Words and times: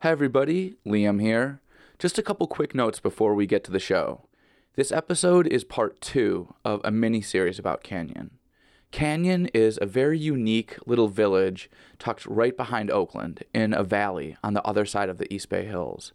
Hi, 0.00 0.10
everybody. 0.10 0.74
Liam 0.86 1.22
here. 1.22 1.62
Just 1.98 2.18
a 2.18 2.22
couple 2.22 2.46
quick 2.46 2.74
notes 2.74 3.00
before 3.00 3.34
we 3.34 3.46
get 3.46 3.64
to 3.64 3.72
the 3.72 3.80
show. 3.80 4.28
This 4.74 4.92
episode 4.92 5.46
is 5.46 5.64
part 5.64 6.02
two 6.02 6.54
of 6.66 6.82
a 6.84 6.90
mini 6.90 7.22
series 7.22 7.58
about 7.58 7.82
Canyon. 7.82 8.32
Canyon 8.90 9.46
is 9.54 9.78
a 9.80 9.86
very 9.86 10.18
unique 10.18 10.76
little 10.84 11.08
village 11.08 11.70
tucked 11.98 12.26
right 12.26 12.54
behind 12.54 12.90
Oakland 12.90 13.42
in 13.54 13.72
a 13.72 13.82
valley 13.82 14.36
on 14.44 14.52
the 14.52 14.62
other 14.64 14.84
side 14.84 15.08
of 15.08 15.16
the 15.16 15.32
East 15.32 15.48
Bay 15.48 15.64
Hills. 15.64 16.12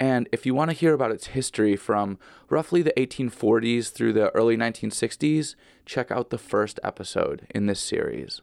And 0.00 0.28
if 0.32 0.44
you 0.44 0.52
want 0.52 0.72
to 0.72 0.76
hear 0.76 0.92
about 0.92 1.12
its 1.12 1.28
history 1.28 1.76
from 1.76 2.18
roughly 2.50 2.82
the 2.82 2.92
1840s 2.96 3.92
through 3.92 4.14
the 4.14 4.34
early 4.34 4.56
1960s, 4.56 5.54
check 5.86 6.10
out 6.10 6.30
the 6.30 6.38
first 6.38 6.80
episode 6.82 7.46
in 7.54 7.66
this 7.66 7.78
series. 7.78 8.42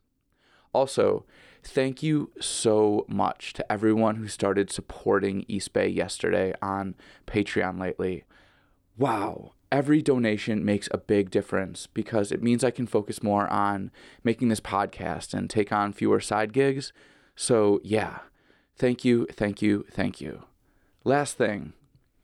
Also, 0.71 1.25
thank 1.63 2.03
you 2.03 2.31
so 2.39 3.05
much 3.07 3.53
to 3.53 3.71
everyone 3.71 4.15
who 4.15 4.27
started 4.27 4.71
supporting 4.71 5.45
East 5.47 5.73
Bay 5.73 5.87
yesterday 5.87 6.53
on 6.61 6.95
Patreon 7.27 7.79
lately. 7.79 8.23
Wow, 8.97 9.53
every 9.71 10.01
donation 10.01 10.65
makes 10.65 10.89
a 10.91 10.97
big 10.97 11.29
difference 11.29 11.87
because 11.87 12.31
it 12.31 12.43
means 12.43 12.63
I 12.63 12.71
can 12.71 12.87
focus 12.87 13.23
more 13.23 13.47
on 13.51 13.91
making 14.23 14.49
this 14.49 14.61
podcast 14.61 15.33
and 15.33 15.49
take 15.49 15.71
on 15.71 15.93
fewer 15.93 16.19
side 16.19 16.53
gigs. 16.53 16.91
So, 17.35 17.79
yeah, 17.83 18.19
thank 18.75 19.05
you, 19.05 19.27
thank 19.31 19.61
you, 19.61 19.85
thank 19.91 20.19
you. 20.19 20.43
Last 21.03 21.37
thing, 21.37 21.73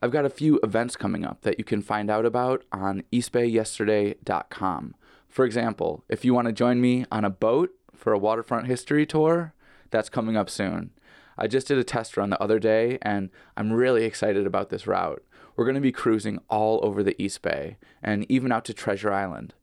I've 0.02 0.10
got 0.10 0.26
a 0.26 0.30
few 0.30 0.60
events 0.62 0.96
coming 0.96 1.24
up 1.24 1.42
that 1.42 1.58
you 1.58 1.64
can 1.64 1.80
find 1.80 2.10
out 2.10 2.26
about 2.26 2.64
on 2.70 3.02
eastbayyesterday.com. 3.12 4.94
For 5.28 5.44
example, 5.44 6.04
if 6.08 6.24
you 6.24 6.34
want 6.34 6.46
to 6.46 6.52
join 6.52 6.80
me 6.80 7.06
on 7.10 7.24
a 7.24 7.30
boat 7.30 7.70
for 7.96 8.12
a 8.12 8.18
waterfront 8.18 8.66
history 8.66 9.06
tour, 9.06 9.54
that's 9.90 10.08
coming 10.08 10.36
up 10.36 10.50
soon. 10.50 10.90
I 11.38 11.46
just 11.46 11.68
did 11.68 11.78
a 11.78 11.84
test 11.84 12.16
run 12.16 12.30
the 12.30 12.42
other 12.42 12.58
day 12.58 12.98
and 13.02 13.30
I'm 13.56 13.72
really 13.72 14.04
excited 14.04 14.46
about 14.46 14.70
this 14.70 14.86
route. 14.86 15.22
We're 15.54 15.64
going 15.64 15.74
to 15.74 15.80
be 15.80 15.92
cruising 15.92 16.38
all 16.48 16.80
over 16.82 17.02
the 17.02 17.20
East 17.22 17.42
Bay 17.42 17.76
and 18.02 18.30
even 18.30 18.52
out 18.52 18.64
to 18.66 18.74
Treasure 18.74 19.12
Island. 19.12 19.54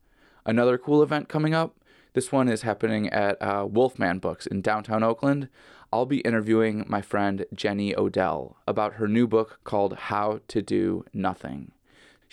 Another 0.46 0.78
cool 0.78 1.02
event 1.02 1.30
coming 1.30 1.54
up 1.54 1.76
this 2.14 2.32
one 2.32 2.48
is 2.48 2.62
happening 2.62 3.10
at 3.10 3.42
uh, 3.42 3.66
Wolfman 3.68 4.20
Books 4.20 4.46
in 4.46 4.62
downtown 4.62 5.02
Oakland. 5.02 5.50
I'll 5.92 6.06
be 6.06 6.20
interviewing 6.20 6.86
my 6.88 7.02
friend 7.02 7.46
Jenny 7.54 7.96
Odell 7.96 8.58
about 8.68 8.94
her 8.94 9.08
new 9.08 9.28
book 9.28 9.60
called 9.64 9.96
How 9.96 10.40
to 10.48 10.62
Do 10.62 11.06
Nothing. 11.12 11.72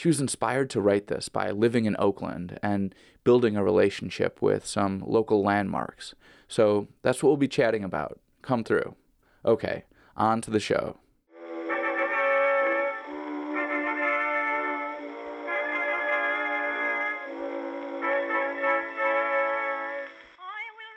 She 0.00 0.08
was 0.08 0.18
inspired 0.18 0.70
to 0.70 0.80
write 0.80 1.08
this 1.08 1.28
by 1.28 1.50
living 1.50 1.84
in 1.84 1.94
Oakland 1.98 2.58
and 2.62 2.94
building 3.22 3.54
a 3.54 3.62
relationship 3.62 4.40
with 4.40 4.64
some 4.64 5.04
local 5.06 5.44
landmarks. 5.44 6.14
So 6.48 6.88
that's 7.02 7.22
what 7.22 7.28
we'll 7.28 7.36
be 7.36 7.48
chatting 7.48 7.84
about. 7.84 8.18
Come 8.40 8.64
through. 8.64 8.94
Okay, 9.44 9.84
on 10.16 10.40
to 10.40 10.50
the 10.50 10.58
show. 10.58 10.96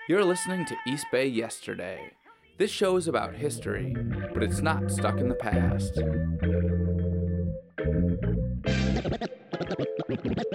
You're 0.08 0.24
listening 0.24 0.66
to 0.68 0.78
East 0.88 1.08
Bay 1.12 1.28
Yesterday. 1.28 2.14
This 2.58 2.72
show 2.72 2.96
is 2.96 3.10
about 3.10 3.36
history, 3.36 3.98
but 4.34 4.44
it's 4.44 4.62
not 4.62 4.90
stuck 4.90 5.18
in 5.18 5.28
the 5.28 5.36
past. 5.36 6.00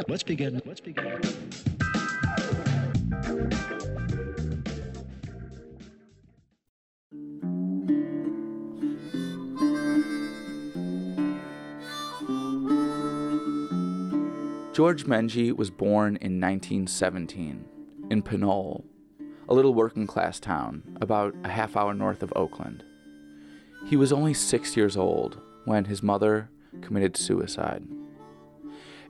Let's 0.09 0.23
begin. 0.23 0.61
Let's 0.65 0.81
begin. 0.81 1.21
George 14.73 15.07
Mengy 15.07 15.57
was 15.57 15.71
born 15.71 16.17
in 16.17 16.41
1917 16.41 17.65
in 18.11 18.23
Pinole, 18.23 18.85
a 19.49 19.55
little 19.55 19.75
working 19.75 20.07
class 20.07 20.39
town 20.39 20.83
about 21.01 21.35
a 21.43 21.49
half 21.49 21.77
hour 21.77 21.93
north 21.95 22.23
of 22.23 22.33
Oakland. 22.37 22.85
He 23.87 23.97
was 23.97 24.13
only 24.13 24.35
six 24.35 24.77
years 24.77 24.97
old 24.97 25.41
when 25.65 25.87
his 25.87 26.03
mother 26.03 26.49
committed 26.81 27.17
suicide. 27.17 27.83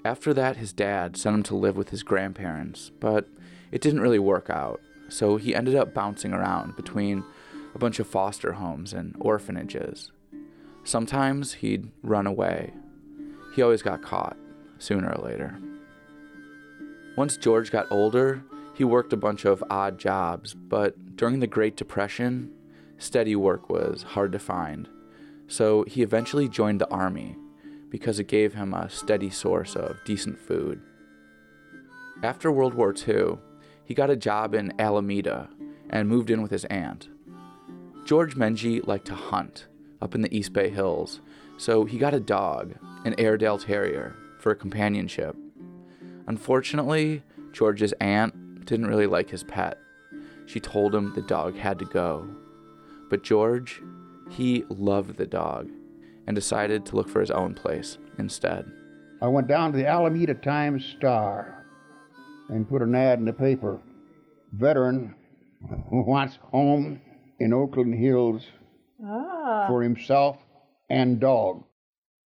After 0.04 0.32
that, 0.34 0.56
his 0.56 0.72
dad 0.72 1.16
sent 1.16 1.34
him 1.34 1.42
to 1.44 1.56
live 1.56 1.76
with 1.76 1.90
his 1.90 2.02
grandparents, 2.02 2.90
but 3.00 3.28
it 3.72 3.80
didn't 3.80 4.00
really 4.00 4.18
work 4.18 4.48
out, 4.48 4.80
so 5.08 5.36
he 5.36 5.54
ended 5.54 5.74
up 5.74 5.92
bouncing 5.92 6.32
around 6.32 6.76
between 6.76 7.24
a 7.74 7.78
bunch 7.78 7.98
of 7.98 8.06
foster 8.06 8.52
homes 8.52 8.92
and 8.92 9.14
orphanages. 9.20 10.12
Sometimes 10.84 11.54
he'd 11.54 11.90
run 12.02 12.26
away. 12.26 12.72
He 13.54 13.62
always 13.62 13.82
got 13.82 14.02
caught, 14.02 14.36
sooner 14.78 15.12
or 15.12 15.22
later. 15.22 15.58
Once 17.16 17.36
George 17.36 17.70
got 17.70 17.90
older, 17.90 18.42
he 18.74 18.84
worked 18.84 19.12
a 19.12 19.16
bunch 19.16 19.44
of 19.44 19.64
odd 19.68 19.98
jobs, 19.98 20.54
but 20.54 21.16
during 21.16 21.40
the 21.40 21.46
Great 21.48 21.76
Depression, 21.76 22.52
steady 22.96 23.34
work 23.34 23.68
was 23.68 24.04
hard 24.04 24.30
to 24.32 24.38
find. 24.38 24.88
So 25.48 25.82
he 25.84 26.02
eventually 26.02 26.48
joined 26.48 26.80
the 26.80 26.88
army 26.88 27.36
because 27.90 28.18
it 28.18 28.28
gave 28.28 28.54
him 28.54 28.74
a 28.74 28.90
steady 28.90 29.30
source 29.30 29.76
of 29.76 29.96
decent 30.04 30.38
food. 30.38 30.80
After 32.22 32.50
World 32.50 32.74
War 32.74 32.94
II, 32.94 33.38
he 33.84 33.94
got 33.94 34.10
a 34.10 34.16
job 34.16 34.54
in 34.54 34.78
Alameda 34.80 35.48
and 35.90 36.08
moved 36.08 36.30
in 36.30 36.42
with 36.42 36.50
his 36.50 36.64
aunt. 36.66 37.08
George 38.04 38.36
Mengy 38.36 38.86
liked 38.86 39.06
to 39.06 39.14
hunt 39.14 39.66
up 40.02 40.14
in 40.14 40.22
the 40.22 40.36
East 40.36 40.52
Bay 40.52 40.68
Hills, 40.68 41.20
so 41.56 41.84
he 41.84 41.98
got 41.98 42.14
a 42.14 42.20
dog, 42.20 42.74
an 43.04 43.14
Airedale 43.18 43.58
Terrier, 43.58 44.14
for 44.38 44.54
companionship. 44.54 45.36
Unfortunately, 46.26 47.22
George's 47.52 47.92
aunt 48.00 48.64
didn't 48.64 48.86
really 48.86 49.06
like 49.06 49.30
his 49.30 49.44
pet. 49.44 49.78
She 50.46 50.60
told 50.60 50.94
him 50.94 51.14
the 51.14 51.22
dog 51.22 51.56
had 51.56 51.78
to 51.78 51.84
go. 51.84 52.28
But 53.10 53.22
George, 53.22 53.80
he 54.30 54.64
loved 54.68 55.16
the 55.16 55.26
dog 55.26 55.68
and 56.28 56.34
decided 56.34 56.84
to 56.84 56.94
look 56.94 57.08
for 57.08 57.20
his 57.20 57.30
own 57.30 57.54
place 57.54 57.96
instead. 58.18 58.70
I 59.22 59.28
went 59.28 59.48
down 59.48 59.72
to 59.72 59.78
the 59.78 59.86
Alameda 59.86 60.34
Times 60.34 60.84
Star 60.98 61.64
and 62.50 62.68
put 62.68 62.82
an 62.82 62.94
ad 62.94 63.18
in 63.18 63.24
the 63.24 63.32
paper. 63.32 63.80
Veteran 64.52 65.14
who 65.88 66.02
wants 66.06 66.38
home 66.42 67.00
in 67.40 67.54
Oakland 67.54 67.98
Hills 67.98 68.44
ah. 69.02 69.66
for 69.68 69.82
himself 69.82 70.36
and 70.90 71.18
dog. 71.18 71.64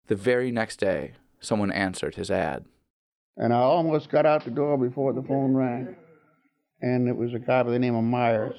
The 0.08 0.16
very 0.16 0.50
next 0.50 0.78
day, 0.78 1.12
someone 1.42 1.72
answered 1.72 2.16
his 2.16 2.32
ad. 2.32 2.64
And 3.36 3.54
I 3.54 3.58
almost 3.58 4.10
got 4.10 4.26
out 4.26 4.46
the 4.46 4.52
door 4.52 4.78
before 4.78 5.12
the 5.12 5.24
phone 5.24 5.54
rang. 5.54 5.94
And 6.82 7.10
it 7.10 7.18
was 7.18 7.34
a 7.34 7.40
guy 7.40 7.64
by 7.64 7.72
the 7.72 7.80
name 7.80 7.96
of 7.96 8.06
Myers. 8.06 8.56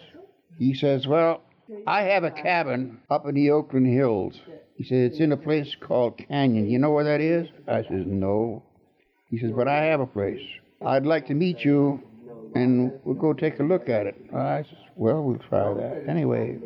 He 0.59 0.75
says, 0.75 1.07
Well, 1.07 1.41
I 1.87 2.03
have 2.03 2.25
a 2.25 2.31
cabin 2.31 3.01
up 3.09 3.27
in 3.27 3.35
the 3.35 3.51
Oakland 3.53 3.87
Hills. 3.87 4.39
He 4.81 4.87
said, 4.87 5.13
It's 5.13 5.21
in 5.21 5.31
a 5.33 5.37
place 5.37 5.77
called 5.79 6.17
Canyon. 6.17 6.71
You 6.71 6.79
know 6.79 6.91
where 6.91 7.05
that 7.05 7.21
is? 7.21 7.47
I 7.69 7.83
says, 7.83 8.05
No. 8.07 8.63
He 9.27 9.39
says, 9.39 9.51
But 9.55 9.69
I 9.69 9.85
have 9.85 10.01
a 10.01 10.07
place. 10.07 10.41
I'd 10.81 11.05
like 11.05 11.27
to 11.27 11.35
meet 11.35 11.59
you 11.59 12.03
and 12.55 12.91
we'll 13.05 13.15
go 13.15 13.35
take 13.35 13.61
a 13.61 13.63
look 13.63 13.91
at 13.91 14.07
it. 14.07 14.15
I 14.35 14.63
says, 14.63 14.79
Well, 14.97 15.23
we'll 15.23 15.39
try 15.51 15.75
that. 15.75 16.05
Anyway, 16.09 16.57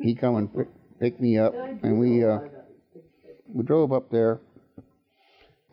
he 0.00 0.14
come 0.14 0.36
and 0.36 0.54
pick, 0.56 0.68
pick 0.98 1.20
me 1.20 1.36
up 1.36 1.52
and 1.82 2.00
we 2.00 2.24
uh, 2.24 2.38
we 3.52 3.64
drove 3.64 3.92
up 3.92 4.10
there. 4.10 4.40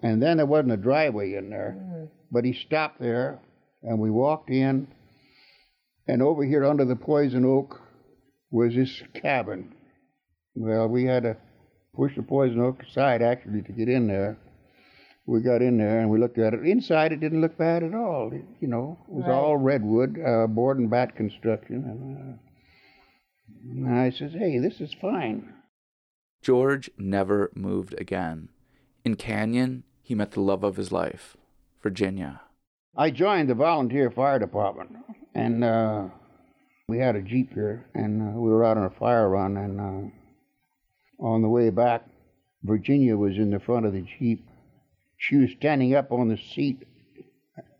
And 0.03 0.21
then 0.21 0.35
there 0.35 0.45
wasn't 0.45 0.73
a 0.73 0.77
driveway 0.77 1.35
in 1.35 1.49
there, 1.49 2.09
but 2.29 2.43
he 2.43 2.51
stopped 2.51 2.99
there 2.99 3.39
and 3.83 3.99
we 3.99 4.11
walked 4.11 4.49
in. 4.49 4.89
And 6.09 6.21
over 6.21 6.43
here 6.43 6.65
under 6.65 6.83
the 6.83 6.97
poison 6.97 7.45
oak 7.45 7.79
was 8.51 8.75
this 8.75 9.01
cabin. 9.13 9.73
Well, 10.55 10.89
we 10.89 11.05
had 11.05 11.23
to 11.23 11.37
push 11.95 12.15
the 12.15 12.23
poison 12.23 12.59
oak 12.59 12.83
aside 12.83 13.21
actually 13.21 13.61
to 13.63 13.71
get 13.71 13.89
in 13.89 14.07
there. 14.07 14.37
We 15.27 15.41
got 15.41 15.61
in 15.61 15.77
there 15.77 15.99
and 15.99 16.09
we 16.09 16.19
looked 16.19 16.37
at 16.37 16.53
it. 16.53 16.65
Inside, 16.65 17.11
it 17.11 17.19
didn't 17.19 17.41
look 17.41 17.57
bad 17.57 17.81
at 17.83 17.95
all. 17.95 18.31
It, 18.31 18.45
you 18.59 18.67
know, 18.67 18.99
it 19.07 19.13
was 19.13 19.25
all 19.27 19.57
redwood, 19.57 20.19
uh, 20.19 20.45
board 20.47 20.77
and 20.77 20.89
bat 20.89 21.15
construction. 21.15 21.83
And, 21.83 22.17
uh, 22.17 23.87
and 23.87 23.99
I 23.99 24.11
says, 24.11 24.33
"Hey, 24.33 24.59
this 24.59 24.79
is 24.79 24.93
fine." 24.93 25.51
George 26.43 26.91
never 26.97 27.51
moved 27.55 27.95
again. 27.99 28.49
In 29.03 29.15
Canyon, 29.15 29.83
he 30.03 30.13
met 30.13 30.31
the 30.31 30.41
love 30.41 30.63
of 30.63 30.75
his 30.75 30.91
life, 30.91 31.35
Virginia. 31.81 32.41
I 32.95 33.09
joined 33.09 33.49
the 33.49 33.55
volunteer 33.55 34.11
fire 34.11 34.37
department, 34.37 34.91
and 35.33 35.63
uh, 35.63 36.05
we 36.87 36.99
had 36.99 37.15
a 37.15 37.21
jeep 37.21 37.51
here, 37.53 37.87
and 37.95 38.21
uh, 38.21 38.39
we 38.39 38.49
were 38.49 38.63
out 38.63 38.77
on 38.77 38.85
a 38.85 38.89
fire 38.91 39.27
run, 39.27 39.57
and 39.57 39.81
uh, 39.81 40.14
on 41.19 41.41
the 41.41 41.49
way 41.49 41.69
back, 41.69 42.03
Virginia 42.63 43.15
was 43.15 43.37
in 43.37 43.51
the 43.51 43.59
front 43.59 43.85
of 43.85 43.93
the 43.93 44.05
jeep. 44.19 44.47
She 45.17 45.37
was 45.37 45.51
standing 45.51 45.95
up 45.95 46.11
on 46.11 46.27
the 46.27 46.37
seat 46.37 46.83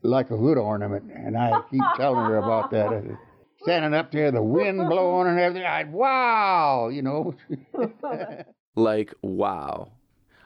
like 0.01 0.31
a 0.31 0.37
hood 0.37 0.57
ornament, 0.57 1.11
and 1.13 1.37
I 1.37 1.61
keep 1.69 1.81
telling 1.97 2.25
her 2.25 2.37
about 2.37 2.71
that. 2.71 3.17
Standing 3.61 3.93
up 3.93 4.11
there, 4.11 4.31
the 4.31 4.43
wind 4.43 4.77
blowing 4.89 5.27
and 5.27 5.39
everything. 5.39 5.67
I'd 5.67 5.91
wow, 5.91 6.89
you 6.89 7.01
know. 7.01 7.35
Like, 8.77 9.13
wow. 9.21 9.93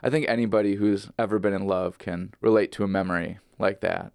I 0.04 0.10
think 0.10 0.28
anybody 0.28 0.76
who's 0.76 1.10
ever 1.18 1.40
been 1.40 1.54
in 1.54 1.66
love 1.66 1.98
can 1.98 2.34
relate 2.42 2.72
to 2.74 2.84
a 2.84 2.88
memory 2.88 3.40
like 3.58 3.82
that. 3.82 4.14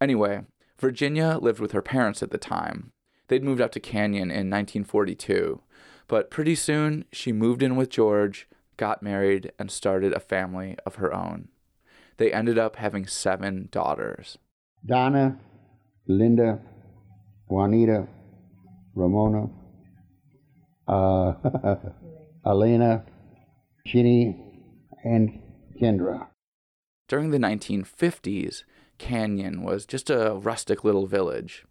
Anyway, 0.00 0.42
Virginia 0.78 1.38
lived 1.40 1.60
with 1.60 1.70
her 1.70 1.80
parents 1.80 2.22
at 2.22 2.30
the 2.30 2.38
time. 2.38 2.90
They'd 3.28 3.44
moved 3.44 3.60
up 3.60 3.70
to 3.72 3.80
Canyon 3.80 4.30
in 4.30 4.50
1942, 4.50 5.60
but 6.08 6.30
pretty 6.30 6.54
soon 6.54 7.04
she 7.12 7.32
moved 7.32 7.62
in 7.62 7.76
with 7.76 7.90
George, 7.90 8.48
got 8.76 9.02
married, 9.02 9.52
and 9.58 9.70
started 9.70 10.12
a 10.12 10.20
family 10.20 10.76
of 10.84 10.96
her 10.96 11.14
own. 11.14 11.48
They 12.16 12.32
ended 12.32 12.58
up 12.58 12.76
having 12.76 13.06
seven 13.06 13.68
daughters. 13.70 14.38
Donna, 14.86 15.38
Linda, 16.06 16.60
Juanita, 17.48 18.06
Ramona, 18.94 19.48
uh, 20.86 21.32
Elena, 22.46 23.04
Ginny, 23.86 24.36
and 25.04 25.40
Kendra. 25.80 26.28
During 27.08 27.30
the 27.30 27.38
1950s, 27.38 28.64
Canyon 28.98 29.62
was 29.62 29.86
just 29.86 30.10
a 30.10 30.34
rustic 30.34 30.84
little 30.84 31.06
village. 31.06 31.64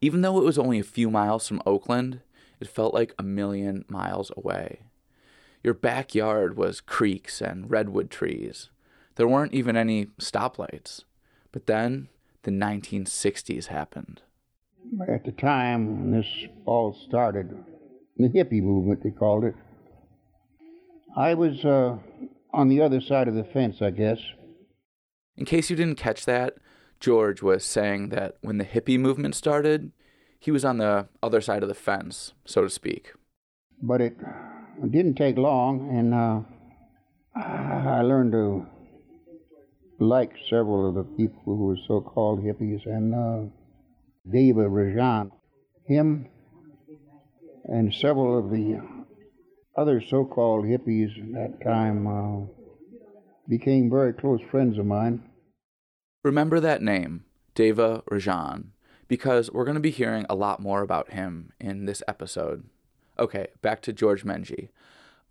Even 0.00 0.20
though 0.20 0.38
it 0.38 0.44
was 0.44 0.58
only 0.58 0.78
a 0.78 0.84
few 0.84 1.10
miles 1.10 1.46
from 1.48 1.62
Oakland, 1.64 2.20
it 2.60 2.68
felt 2.68 2.94
like 2.94 3.14
a 3.18 3.22
million 3.22 3.84
miles 3.88 4.30
away. 4.36 4.80
Your 5.62 5.74
backyard 5.74 6.56
was 6.56 6.80
creeks 6.80 7.40
and 7.40 7.70
redwood 7.70 8.10
trees. 8.10 8.70
There 9.16 9.28
weren't 9.28 9.54
even 9.54 9.76
any 9.76 10.06
stoplights. 10.20 11.04
But 11.52 11.66
then 11.66 12.08
the 12.42 12.50
1960s 12.50 13.66
happened. 13.66 14.22
At 15.08 15.24
the 15.24 15.32
time 15.32 16.10
this 16.12 16.26
all 16.64 16.96
started, 17.08 17.56
the 18.16 18.28
hippie 18.28 18.62
movement, 18.62 19.02
they 19.02 19.10
called 19.10 19.44
it, 19.44 19.54
I 21.16 21.34
was 21.34 21.64
uh, 21.64 21.96
on 22.52 22.68
the 22.68 22.82
other 22.82 23.00
side 23.00 23.26
of 23.26 23.34
the 23.34 23.44
fence, 23.44 23.80
I 23.80 23.90
guess. 23.90 24.18
In 25.36 25.46
case 25.46 25.70
you 25.70 25.76
didn't 25.76 25.96
catch 25.96 26.26
that, 26.26 26.58
George 27.00 27.42
was 27.42 27.64
saying 27.64 28.10
that 28.10 28.36
when 28.42 28.58
the 28.58 28.64
hippie 28.64 29.00
movement 29.00 29.34
started, 29.34 29.92
he 30.46 30.52
was 30.52 30.64
on 30.64 30.78
the 30.78 31.08
other 31.24 31.40
side 31.40 31.64
of 31.64 31.68
the 31.68 31.74
fence, 31.74 32.32
so 32.44 32.62
to 32.62 32.70
speak. 32.70 33.12
But 33.82 34.00
it 34.00 34.16
didn't 34.80 35.16
take 35.16 35.36
long, 35.36 35.90
and 35.90 36.14
uh, 36.14 36.40
I 37.36 38.02
learned 38.02 38.30
to 38.30 38.64
like 39.98 40.30
several 40.48 40.88
of 40.88 40.94
the 40.94 41.02
people 41.02 41.42
who 41.44 41.66
were 41.66 41.78
so 41.88 42.00
called 42.00 42.44
hippies, 42.44 42.86
and 42.86 43.12
uh, 43.12 43.50
Deva 44.30 44.60
Rajan, 44.60 45.32
him, 45.84 46.28
and 47.64 47.92
several 47.92 48.38
of 48.38 48.48
the 48.48 48.80
other 49.76 50.00
so 50.00 50.24
called 50.24 50.64
hippies 50.64 51.10
at 51.18 51.32
that 51.32 51.64
time 51.64 52.06
uh, 52.06 52.46
became 53.48 53.90
very 53.90 54.12
close 54.12 54.40
friends 54.52 54.78
of 54.78 54.86
mine. 54.86 55.24
Remember 56.22 56.60
that 56.60 56.82
name, 56.82 57.24
Deva 57.56 58.04
Rajan, 58.08 58.66
because 59.08 59.50
we're 59.50 59.64
going 59.64 59.76
to 59.76 59.80
be 59.80 59.90
hearing 59.90 60.26
a 60.28 60.34
lot 60.34 60.60
more 60.60 60.82
about 60.82 61.12
him 61.12 61.52
in 61.60 61.86
this 61.86 62.02
episode. 62.08 62.64
Okay, 63.18 63.48
back 63.62 63.80
to 63.82 63.92
George 63.92 64.24
Menji. 64.24 64.68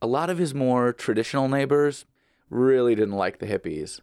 A 0.01 0.07
lot 0.07 0.29
of 0.29 0.37
his 0.37 0.53
more 0.53 0.93
traditional 0.93 1.47
neighbors 1.47 2.05
really 2.49 2.95
didn't 2.95 3.15
like 3.15 3.39
the 3.39 3.47
hippies, 3.47 4.01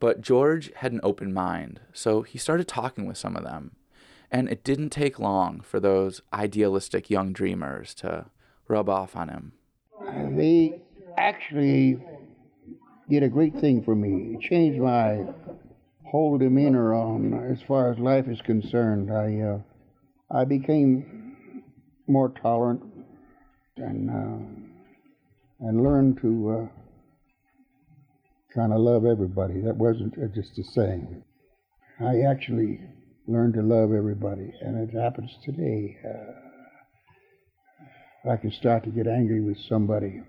but 0.00 0.20
George 0.20 0.70
had 0.76 0.92
an 0.92 1.00
open 1.02 1.32
mind, 1.32 1.80
so 1.92 2.22
he 2.22 2.38
started 2.38 2.68
talking 2.68 3.06
with 3.06 3.16
some 3.16 3.36
of 3.36 3.44
them. 3.44 3.72
And 4.30 4.48
it 4.50 4.62
didn't 4.62 4.90
take 4.90 5.18
long 5.18 5.60
for 5.60 5.80
those 5.80 6.20
idealistic 6.34 7.08
young 7.08 7.32
dreamers 7.32 7.94
to 7.94 8.26
rub 8.68 8.88
off 8.88 9.16
on 9.16 9.30
him. 9.30 9.52
They 10.36 10.82
actually 11.16 11.98
did 13.08 13.22
a 13.22 13.28
great 13.28 13.58
thing 13.58 13.82
for 13.82 13.94
me. 13.94 14.34
It 14.34 14.40
changed 14.42 14.80
my 14.80 15.24
whole 16.10 16.38
demeanor 16.38 16.94
on 16.94 17.34
as 17.52 17.60
far 17.66 17.92
as 17.92 17.98
life 17.98 18.26
is 18.28 18.40
concerned. 18.42 19.10
I 19.12 19.40
uh, 19.40 19.58
I 20.30 20.44
became 20.44 21.36
more 22.06 22.30
tolerant 22.30 22.82
and 23.76 24.10
uh, 24.10 24.38
and 25.60 25.82
learned 25.82 26.18
to 26.22 26.50
uh, 26.50 26.66
kind 28.54 28.72
of 28.72 28.80
love 28.80 29.04
everybody. 29.04 29.60
That 29.60 29.76
wasn't 29.76 30.14
just 30.34 30.58
a 30.58 30.64
saying. 30.64 31.22
I 32.00 32.20
actually 32.22 32.80
learned 33.26 33.54
to 33.54 33.62
love 33.62 33.92
everybody, 33.92 34.52
and 34.60 34.76
it 34.88 34.94
happens 34.96 35.30
today. 35.44 35.98
Uh, 36.04 36.32
I 38.30 38.36
can 38.36 38.50
start 38.52 38.84
to 38.84 38.90
get 38.90 39.06
angry 39.06 39.40
with 39.40 39.58
somebody. 39.68 40.22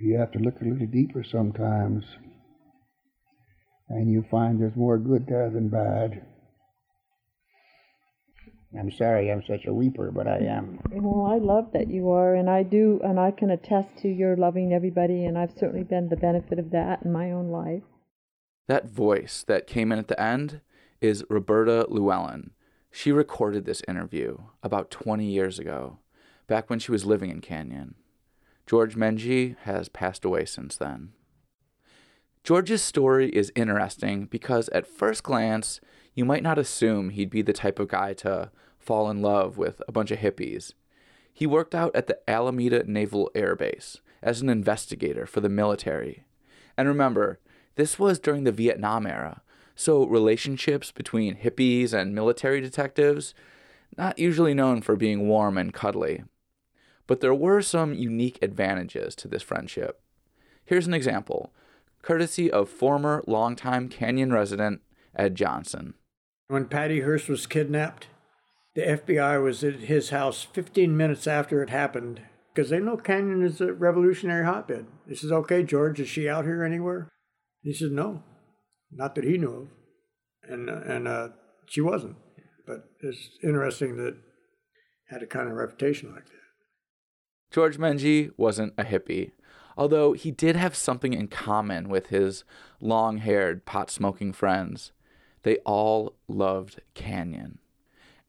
You 0.00 0.18
have 0.18 0.32
to 0.32 0.38
look 0.38 0.60
a 0.60 0.64
little 0.64 0.86
deeper 0.86 1.24
sometimes, 1.24 2.04
and 3.88 4.10
you 4.10 4.24
find 4.30 4.60
there's 4.60 4.76
more 4.76 4.98
good 4.98 5.26
there 5.26 5.50
than 5.50 5.68
bad. 5.68 6.22
I'm 8.78 8.90
sorry 8.90 9.32
I'm 9.32 9.42
such 9.46 9.64
a 9.66 9.72
weeper, 9.72 10.10
but 10.12 10.26
I 10.26 10.38
am. 10.38 10.78
Well, 10.90 11.26
I 11.26 11.38
love 11.38 11.72
that 11.72 11.88
you 11.88 12.10
are, 12.10 12.34
and 12.34 12.50
I 12.50 12.62
do, 12.62 13.00
and 13.02 13.18
I 13.18 13.30
can 13.30 13.50
attest 13.50 13.88
to 14.02 14.08
your 14.08 14.36
loving 14.36 14.74
everybody, 14.74 15.24
and 15.24 15.38
I've 15.38 15.52
certainly 15.58 15.84
been 15.84 16.10
the 16.10 16.16
benefit 16.16 16.58
of 16.58 16.70
that 16.72 17.02
in 17.02 17.10
my 17.10 17.32
own 17.32 17.48
life. 17.48 17.82
That 18.66 18.90
voice 18.90 19.42
that 19.48 19.66
came 19.66 19.90
in 19.90 19.98
at 19.98 20.08
the 20.08 20.20
end 20.20 20.60
is 21.00 21.24
Roberta 21.30 21.86
Llewellyn. 21.88 22.50
She 22.90 23.10
recorded 23.10 23.64
this 23.64 23.82
interview 23.88 24.38
about 24.62 24.90
20 24.90 25.24
years 25.24 25.58
ago, 25.58 26.00
back 26.46 26.68
when 26.68 26.78
she 26.78 26.92
was 26.92 27.06
living 27.06 27.30
in 27.30 27.40
Canyon. 27.40 27.94
George 28.66 28.96
Menji 28.96 29.56
has 29.62 29.88
passed 29.88 30.26
away 30.26 30.44
since 30.44 30.76
then. 30.76 31.12
George's 32.48 32.82
story 32.82 33.28
is 33.28 33.52
interesting 33.54 34.24
because 34.24 34.70
at 34.70 34.86
first 34.86 35.22
glance, 35.22 35.82
you 36.14 36.24
might 36.24 36.42
not 36.42 36.56
assume 36.56 37.10
he'd 37.10 37.28
be 37.28 37.42
the 37.42 37.52
type 37.52 37.78
of 37.78 37.88
guy 37.88 38.14
to 38.14 38.50
fall 38.78 39.10
in 39.10 39.20
love 39.20 39.58
with 39.58 39.82
a 39.86 39.92
bunch 39.92 40.10
of 40.10 40.20
hippies. 40.20 40.72
He 41.30 41.46
worked 41.46 41.74
out 41.74 41.94
at 41.94 42.06
the 42.06 42.18
Alameda 42.26 42.90
Naval 42.90 43.30
Air 43.34 43.54
Base 43.54 43.98
as 44.22 44.40
an 44.40 44.48
investigator 44.48 45.26
for 45.26 45.42
the 45.42 45.50
military. 45.50 46.24
And 46.74 46.88
remember, 46.88 47.38
this 47.74 47.98
was 47.98 48.18
during 48.18 48.44
the 48.44 48.50
Vietnam 48.50 49.06
era, 49.06 49.42
so 49.76 50.06
relationships 50.06 50.90
between 50.90 51.36
hippies 51.36 51.92
and 51.92 52.14
military 52.14 52.62
detectives, 52.62 53.34
not 53.98 54.18
usually 54.18 54.54
known 54.54 54.80
for 54.80 54.96
being 54.96 55.28
warm 55.28 55.58
and 55.58 55.74
cuddly. 55.74 56.24
But 57.06 57.20
there 57.20 57.34
were 57.34 57.60
some 57.60 57.92
unique 57.92 58.38
advantages 58.40 59.14
to 59.16 59.28
this 59.28 59.42
friendship. 59.42 60.00
Here's 60.64 60.86
an 60.86 60.94
example, 60.94 61.52
courtesy 62.08 62.50
of 62.50 62.70
former 62.70 63.22
longtime 63.26 63.86
Canyon 63.86 64.32
resident 64.32 64.80
Ed 65.14 65.34
Johnson. 65.34 65.92
When 66.46 66.64
Patty 66.64 67.00
Hearst 67.00 67.28
was 67.28 67.46
kidnapped, 67.46 68.06
the 68.74 68.80
FBI 68.80 69.44
was 69.44 69.62
at 69.62 69.80
his 69.80 70.08
house 70.08 70.42
15 70.54 70.96
minutes 70.96 71.26
after 71.26 71.62
it 71.62 71.68
happened 71.68 72.22
because 72.54 72.70
they 72.70 72.78
know 72.78 72.96
Canyon 72.96 73.42
is 73.42 73.60
a 73.60 73.74
revolutionary 73.74 74.46
hotbed. 74.46 74.86
He 75.06 75.16
says, 75.16 75.30
Okay, 75.30 75.62
George, 75.62 76.00
is 76.00 76.08
she 76.08 76.26
out 76.26 76.46
here 76.46 76.64
anywhere? 76.64 77.10
He 77.60 77.74
said, 77.74 77.92
No, 77.92 78.22
not 78.90 79.14
that 79.14 79.24
he 79.24 79.36
knew 79.36 79.68
of. 80.44 80.50
And, 80.50 80.70
uh, 80.70 80.80
and 80.86 81.06
uh, 81.06 81.28
she 81.66 81.82
wasn't. 81.82 82.16
But 82.66 82.84
it's 83.02 83.28
interesting 83.42 83.98
that 83.98 84.16
had 85.10 85.22
a 85.22 85.26
kind 85.26 85.48
of 85.50 85.56
reputation 85.56 86.14
like 86.14 86.24
that. 86.24 86.32
George 87.50 87.76
Menji 87.76 88.30
wasn't 88.38 88.72
a 88.78 88.84
hippie, 88.84 89.32
although 89.78 90.12
he 90.12 90.32
did 90.32 90.56
have 90.56 90.74
something 90.74 91.12
in 91.14 91.28
common 91.28 91.88
with 91.88 92.08
his 92.08 92.42
long 92.80 93.18
haired, 93.18 93.64
pot 93.64 93.90
smoking 93.90 94.32
friends. 94.32 94.90
They 95.44 95.58
all 95.58 96.16
loved 96.26 96.82
Canyon. 96.94 97.60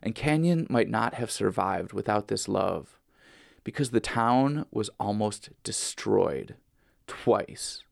And 0.02 0.14
Canyon 0.14 0.68
might 0.70 0.90
not 0.90 1.16
have 1.16 1.32
survived 1.32 1.92
without 1.92 2.28
this 2.28 2.48
love, 2.48 3.00
because 3.64 3.90
the 3.90 4.00
town 4.00 4.66
was 4.72 4.92
almost 5.00 5.50
destroyed 5.64 6.56
twice. 7.08 7.84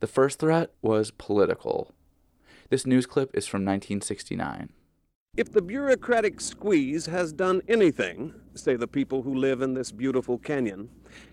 The 0.00 0.06
first 0.06 0.38
threat 0.38 0.70
was 0.82 1.10
political. 1.10 1.94
This 2.68 2.86
news 2.86 3.06
clip 3.06 3.30
is 3.34 3.46
from 3.46 3.62
1969. 3.62 4.70
If 5.36 5.50
the 5.50 5.62
bureaucratic 5.62 6.40
squeeze 6.40 7.06
has 7.06 7.32
done 7.32 7.62
anything, 7.68 8.34
say 8.54 8.76
the 8.76 8.86
people 8.86 9.22
who 9.22 9.34
live 9.34 9.62
in 9.62 9.72
this 9.72 9.92
beautiful 9.92 10.36
canyon, 10.36 10.90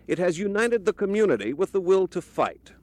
it 0.08 0.18
has 0.20 0.40
united 0.40 0.86
the 0.86 0.94
community 0.94 1.54
with 1.54 1.72
the 1.72 1.82
will 1.82 2.08
to 2.08 2.22
fight. 2.22 2.74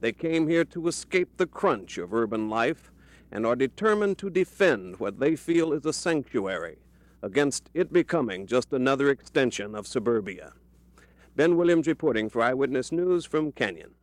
They 0.00 0.12
came 0.12 0.48
here 0.48 0.64
to 0.64 0.88
escape 0.88 1.36
the 1.36 1.46
crunch 1.46 1.98
of 1.98 2.12
urban 2.12 2.48
life 2.48 2.90
and 3.30 3.46
are 3.46 3.56
determined 3.56 4.18
to 4.18 4.30
defend 4.30 4.98
what 4.98 5.20
they 5.20 5.36
feel 5.36 5.72
is 5.72 5.86
a 5.86 5.92
sanctuary 5.92 6.78
against 7.22 7.70
it 7.72 7.92
becoming 7.92 8.46
just 8.46 8.72
another 8.72 9.08
extension 9.08 9.74
of 9.74 9.86
suburbia. 9.86 10.52
Ben 11.34 11.56
Williams 11.56 11.86
reporting 11.86 12.28
for 12.28 12.42
Eyewitness 12.42 12.92
News 12.92 13.24
from 13.24 13.52
Canyon. 13.52 13.94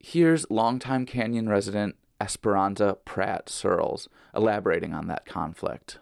Here's 0.00 0.50
longtime 0.50 1.06
Canyon 1.06 1.48
resident 1.48 1.96
Esperanza 2.20 2.98
Pratt 3.04 3.48
Searles 3.48 4.08
elaborating 4.34 4.92
on 4.92 5.06
that 5.06 5.24
conflict. 5.24 5.98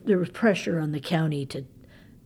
There 0.00 0.18
was 0.18 0.30
pressure 0.30 0.80
on 0.80 0.92
the 0.92 1.00
county 1.00 1.46
to 1.46 1.62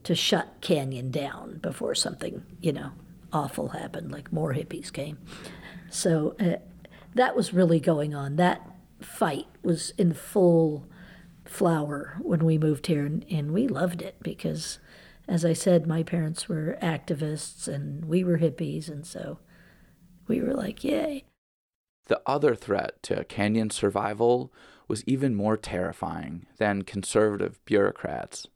to 0.04 0.14
shut 0.14 0.61
Canyon 0.61 1.11
down 1.11 1.59
before 1.59 1.95
something, 1.95 2.42
you 2.61 2.73
know, 2.73 2.92
awful 3.33 3.69
happened, 3.69 4.11
like 4.11 4.33
more 4.33 4.54
hippies 4.54 4.92
came. 4.92 5.19
So 5.90 6.35
uh, 6.40 6.57
that 7.14 7.37
was 7.37 7.52
really 7.52 7.80
going 7.80 8.14
on. 8.14 8.37
That 8.37 8.66
fight 9.00 9.47
was 9.62 9.90
in 9.99 10.14
full 10.14 10.87
flower 11.45 12.16
when 12.21 12.45
we 12.45 12.59
moved 12.59 12.87
here, 12.87 13.04
and, 13.04 13.25
and 13.30 13.52
we 13.52 13.66
loved 13.66 14.02
it 14.02 14.16
because, 14.23 14.78
as 15.26 15.45
I 15.45 15.52
said, 15.52 15.87
my 15.87 16.02
parents 16.02 16.49
were 16.49 16.78
activists 16.80 17.66
and 17.69 18.04
we 18.04 18.25
were 18.25 18.38
hippies, 18.38 18.88
and 18.88 19.07
so 19.07 19.38
we 20.28 20.40
were 20.40 20.54
like, 20.54 20.85
yay. 20.85 21.25
The 22.07 22.23
other 22.26 22.54
threat 22.54 23.02
to 23.04 23.25
Canyon 23.25 23.71
survival 23.71 24.52
was 24.88 25.04
even 25.07 25.35
more 25.35 25.57
terrifying 25.57 26.47
than 26.59 26.83
conservative 26.83 27.64
bureaucrats. 27.64 28.47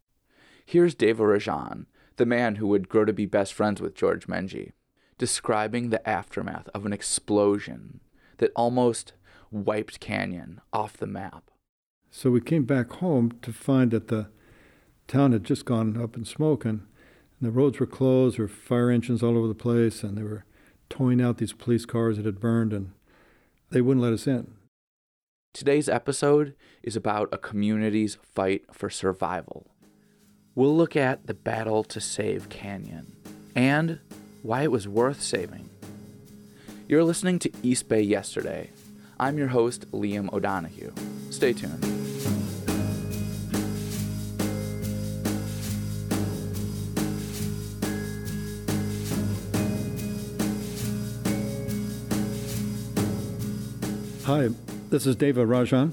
Here's 0.64 0.94
Deva 0.94 1.22
Rajan, 1.22 1.86
the 2.16 2.26
man 2.26 2.56
who 2.56 2.66
would 2.68 2.88
grow 2.88 3.04
to 3.04 3.12
be 3.12 3.26
best 3.26 3.52
friends 3.52 3.80
with 3.80 3.94
George 3.94 4.26
Menji, 4.26 4.72
describing 5.18 5.90
the 5.90 6.06
aftermath 6.08 6.68
of 6.74 6.86
an 6.86 6.92
explosion 6.92 8.00
that 8.38 8.52
almost 8.56 9.12
wiped 9.50 10.00
Canyon 10.00 10.60
off 10.72 10.96
the 10.96 11.06
map. 11.06 11.50
So 12.10 12.30
we 12.30 12.40
came 12.40 12.64
back 12.64 12.92
home 12.94 13.32
to 13.42 13.52
find 13.52 13.90
that 13.90 14.08
the 14.08 14.28
town 15.06 15.32
had 15.32 15.44
just 15.44 15.64
gone 15.64 16.00
up 16.00 16.16
in 16.16 16.24
smoke 16.24 16.64
and, 16.64 16.80
and 17.40 17.48
the 17.48 17.50
roads 17.50 17.78
were 17.78 17.86
closed, 17.86 18.38
there 18.38 18.44
were 18.44 18.48
fire 18.48 18.90
engines 18.90 19.22
all 19.22 19.36
over 19.36 19.48
the 19.48 19.54
place, 19.54 20.02
and 20.02 20.16
they 20.16 20.22
were 20.22 20.44
towing 20.88 21.20
out 21.20 21.38
these 21.38 21.52
police 21.52 21.84
cars 21.84 22.16
that 22.16 22.26
had 22.26 22.40
burned, 22.40 22.72
and 22.72 22.92
they 23.70 23.80
wouldn't 23.80 24.02
let 24.02 24.12
us 24.12 24.26
in. 24.26 24.54
Today's 25.52 25.88
episode 25.88 26.54
is 26.82 26.96
about 26.96 27.28
a 27.32 27.38
community's 27.38 28.16
fight 28.34 28.64
for 28.72 28.90
survival. 28.90 29.73
We'll 30.56 30.76
look 30.76 30.94
at 30.94 31.26
the 31.26 31.34
battle 31.34 31.82
to 31.82 32.00
save 32.00 32.48
Canyon 32.48 33.16
and 33.56 33.98
why 34.42 34.62
it 34.62 34.70
was 34.70 34.86
worth 34.86 35.20
saving. 35.20 35.68
You're 36.86 37.02
listening 37.02 37.40
to 37.40 37.50
East 37.64 37.88
Bay 37.88 38.02
Yesterday. 38.02 38.70
I'm 39.18 39.36
your 39.36 39.48
host, 39.48 39.90
Liam 39.90 40.32
O'Donoghue. 40.32 40.92
Stay 41.30 41.54
tuned. 41.54 41.82
Hi, 54.22 54.50
this 54.90 55.04
is 55.04 55.16
Deva 55.16 55.44
Rajan. 55.44 55.90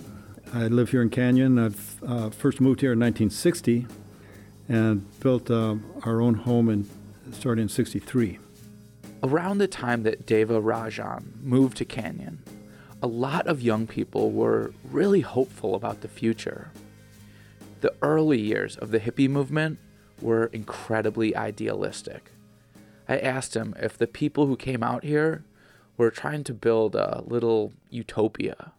I 0.53 0.67
live 0.67 0.91
here 0.91 1.01
in 1.01 1.09
Canyon. 1.09 1.57
I've 1.57 2.03
uh, 2.03 2.29
first 2.29 2.61
moved 2.61 2.81
here 2.81 2.93
in 2.93 2.99
1960 2.99 3.87
and 4.71 5.19
built 5.19 5.51
uh, 5.51 5.75
our 6.03 6.21
own 6.21 6.33
home 6.33 6.69
in 6.69 6.89
starting 7.33 7.63
in 7.63 7.69
63. 7.69 8.39
Around 9.21 9.57
the 9.57 9.67
time 9.67 10.03
that 10.03 10.25
Deva 10.25 10.61
Rajan 10.61 11.41
moved 11.43 11.77
to 11.77 11.85
Canyon, 11.85 12.41
a 13.01 13.07
lot 13.07 13.47
of 13.47 13.61
young 13.61 13.85
people 13.85 14.31
were 14.31 14.73
really 14.89 15.21
hopeful 15.21 15.75
about 15.75 16.01
the 16.01 16.07
future. 16.07 16.71
The 17.81 17.93
early 18.01 18.39
years 18.39 18.77
of 18.77 18.91
the 18.91 18.99
hippie 18.99 19.29
movement 19.29 19.77
were 20.21 20.45
incredibly 20.53 21.35
idealistic. 21.35 22.31
I 23.09 23.17
asked 23.17 23.55
him 23.55 23.75
if 23.77 23.97
the 23.97 24.07
people 24.07 24.45
who 24.45 24.55
came 24.55 24.83
out 24.83 25.03
here 25.03 25.43
were 25.97 26.11
trying 26.11 26.45
to 26.45 26.53
build 26.53 26.95
a 26.95 27.23
little 27.25 27.73
utopia. 27.89 28.71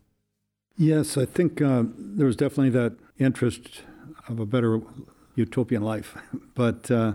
Yes, 0.78 1.18
I 1.18 1.26
think 1.26 1.60
uh, 1.60 1.84
there 1.98 2.26
was 2.26 2.36
definitely 2.36 2.70
that 2.70 2.94
interest 3.18 3.82
of 4.28 4.40
a 4.40 4.46
better 4.46 4.80
utopian 5.34 5.82
life. 5.82 6.16
but 6.54 6.90
uh, 6.90 7.14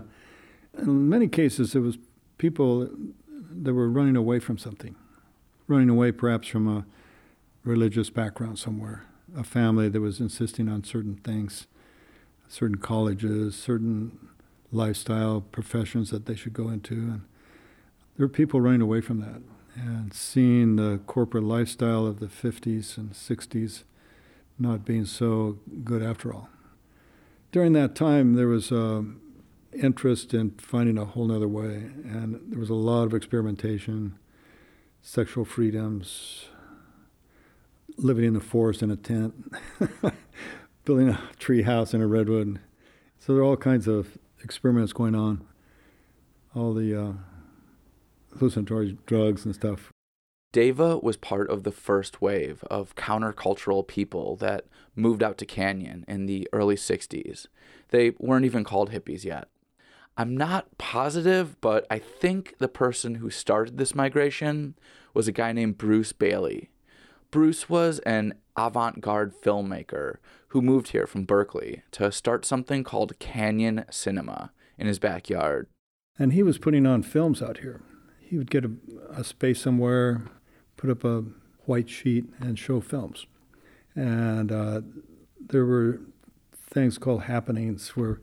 in 0.78 1.08
many 1.08 1.28
cases, 1.28 1.74
it 1.74 1.80
was 1.80 1.98
people 2.38 2.88
that 3.50 3.74
were 3.74 3.88
running 3.88 4.16
away 4.16 4.38
from 4.38 4.58
something, 4.58 4.94
running 5.66 5.88
away 5.88 6.12
perhaps 6.12 6.48
from 6.48 6.68
a 6.68 6.84
religious 7.64 8.10
background 8.10 8.58
somewhere, 8.58 9.04
a 9.36 9.44
family 9.44 9.88
that 9.88 10.00
was 10.00 10.20
insisting 10.20 10.68
on 10.68 10.84
certain 10.84 11.16
things, 11.16 11.66
certain 12.48 12.78
colleges, 12.78 13.56
certain 13.56 14.28
lifestyle 14.70 15.40
professions 15.40 16.10
that 16.10 16.26
they 16.26 16.34
should 16.34 16.52
go 16.52 16.68
into. 16.68 16.94
And 16.94 17.22
there 18.16 18.26
were 18.26 18.28
people 18.28 18.60
running 18.60 18.82
away 18.82 19.00
from 19.00 19.20
that 19.20 19.42
and 19.74 20.12
seeing 20.12 20.76
the 20.76 21.00
corporate 21.06 21.44
lifestyle 21.44 22.06
of 22.06 22.20
the 22.20 22.26
50s 22.26 22.96
and 22.96 23.12
60s 23.12 23.84
not 24.58 24.84
being 24.84 25.04
so 25.04 25.58
good 25.84 26.02
after 26.02 26.32
all 26.32 26.48
during 27.52 27.72
that 27.72 27.94
time, 27.94 28.34
there 28.34 28.48
was 28.48 28.70
uh, 28.70 29.02
interest 29.72 30.34
in 30.34 30.50
finding 30.52 30.98
a 30.98 31.04
whole 31.04 31.30
other 31.32 31.48
way, 31.48 31.90
and 32.04 32.40
there 32.48 32.58
was 32.58 32.70
a 32.70 32.74
lot 32.74 33.04
of 33.04 33.14
experimentation, 33.14 34.18
sexual 35.00 35.44
freedoms, 35.44 36.46
living 37.96 38.24
in 38.24 38.34
the 38.34 38.40
forest 38.40 38.82
in 38.82 38.90
a 38.90 38.96
tent, 38.96 39.34
building 40.84 41.08
a 41.08 41.20
tree 41.38 41.62
house 41.62 41.94
in 41.94 42.00
a 42.00 42.06
redwood. 42.06 42.60
So 43.18 43.34
there 43.34 43.42
are 43.42 43.46
all 43.46 43.56
kinds 43.56 43.88
of 43.88 44.18
experiments 44.42 44.92
going 44.92 45.14
on, 45.14 45.44
all 46.54 46.74
the 46.74 46.94
uh, 46.94 47.12
hallucinatory 48.38 48.96
drugs 49.06 49.44
and 49.44 49.54
stuff. 49.54 49.90
Deva 50.52 50.98
was 50.98 51.18
part 51.18 51.50
of 51.50 51.62
the 51.62 51.72
first 51.72 52.22
wave 52.22 52.64
of 52.70 52.94
countercultural 52.94 53.86
people 53.86 54.36
that 54.36 54.64
moved 54.96 55.22
out 55.22 55.36
to 55.38 55.46
Canyon 55.46 56.04
in 56.08 56.26
the 56.26 56.48
early 56.52 56.76
60s. 56.76 57.46
They 57.90 58.12
weren't 58.18 58.46
even 58.46 58.64
called 58.64 58.90
hippies 58.90 59.24
yet. 59.24 59.48
I'm 60.16 60.36
not 60.36 60.76
positive, 60.78 61.60
but 61.60 61.86
I 61.90 61.98
think 61.98 62.56
the 62.58 62.68
person 62.68 63.16
who 63.16 63.30
started 63.30 63.78
this 63.78 63.94
migration 63.94 64.74
was 65.14 65.28
a 65.28 65.32
guy 65.32 65.52
named 65.52 65.78
Bruce 65.78 66.12
Baillie. 66.12 66.68
Bruce 67.30 67.68
was 67.68 67.98
an 68.00 68.34
avant 68.56 69.00
garde 69.00 69.34
filmmaker 69.40 70.16
who 70.48 70.62
moved 70.62 70.88
here 70.88 71.06
from 71.06 71.24
Berkeley 71.24 71.82
to 71.92 72.10
start 72.10 72.46
something 72.46 72.82
called 72.82 73.18
Canyon 73.18 73.84
Cinema 73.90 74.50
in 74.78 74.86
his 74.86 74.98
backyard. 74.98 75.68
And 76.18 76.32
he 76.32 76.42
was 76.42 76.58
putting 76.58 76.86
on 76.86 77.02
films 77.02 77.42
out 77.42 77.58
here. 77.58 77.82
He 78.18 78.38
would 78.38 78.50
get 78.50 78.64
a, 78.64 78.72
a 79.10 79.22
space 79.22 79.60
somewhere, 79.60 80.22
put 80.78 80.88
up 80.88 81.04
a 81.04 81.24
white 81.66 81.90
sheet 81.90 82.24
and 82.40 82.58
show 82.58 82.80
films. 82.80 83.26
And 83.94 84.50
uh, 84.50 84.80
there 85.38 85.66
were 85.66 86.00
things 86.52 86.96
called 86.96 87.24
happenings 87.24 87.90
where, 87.90 88.20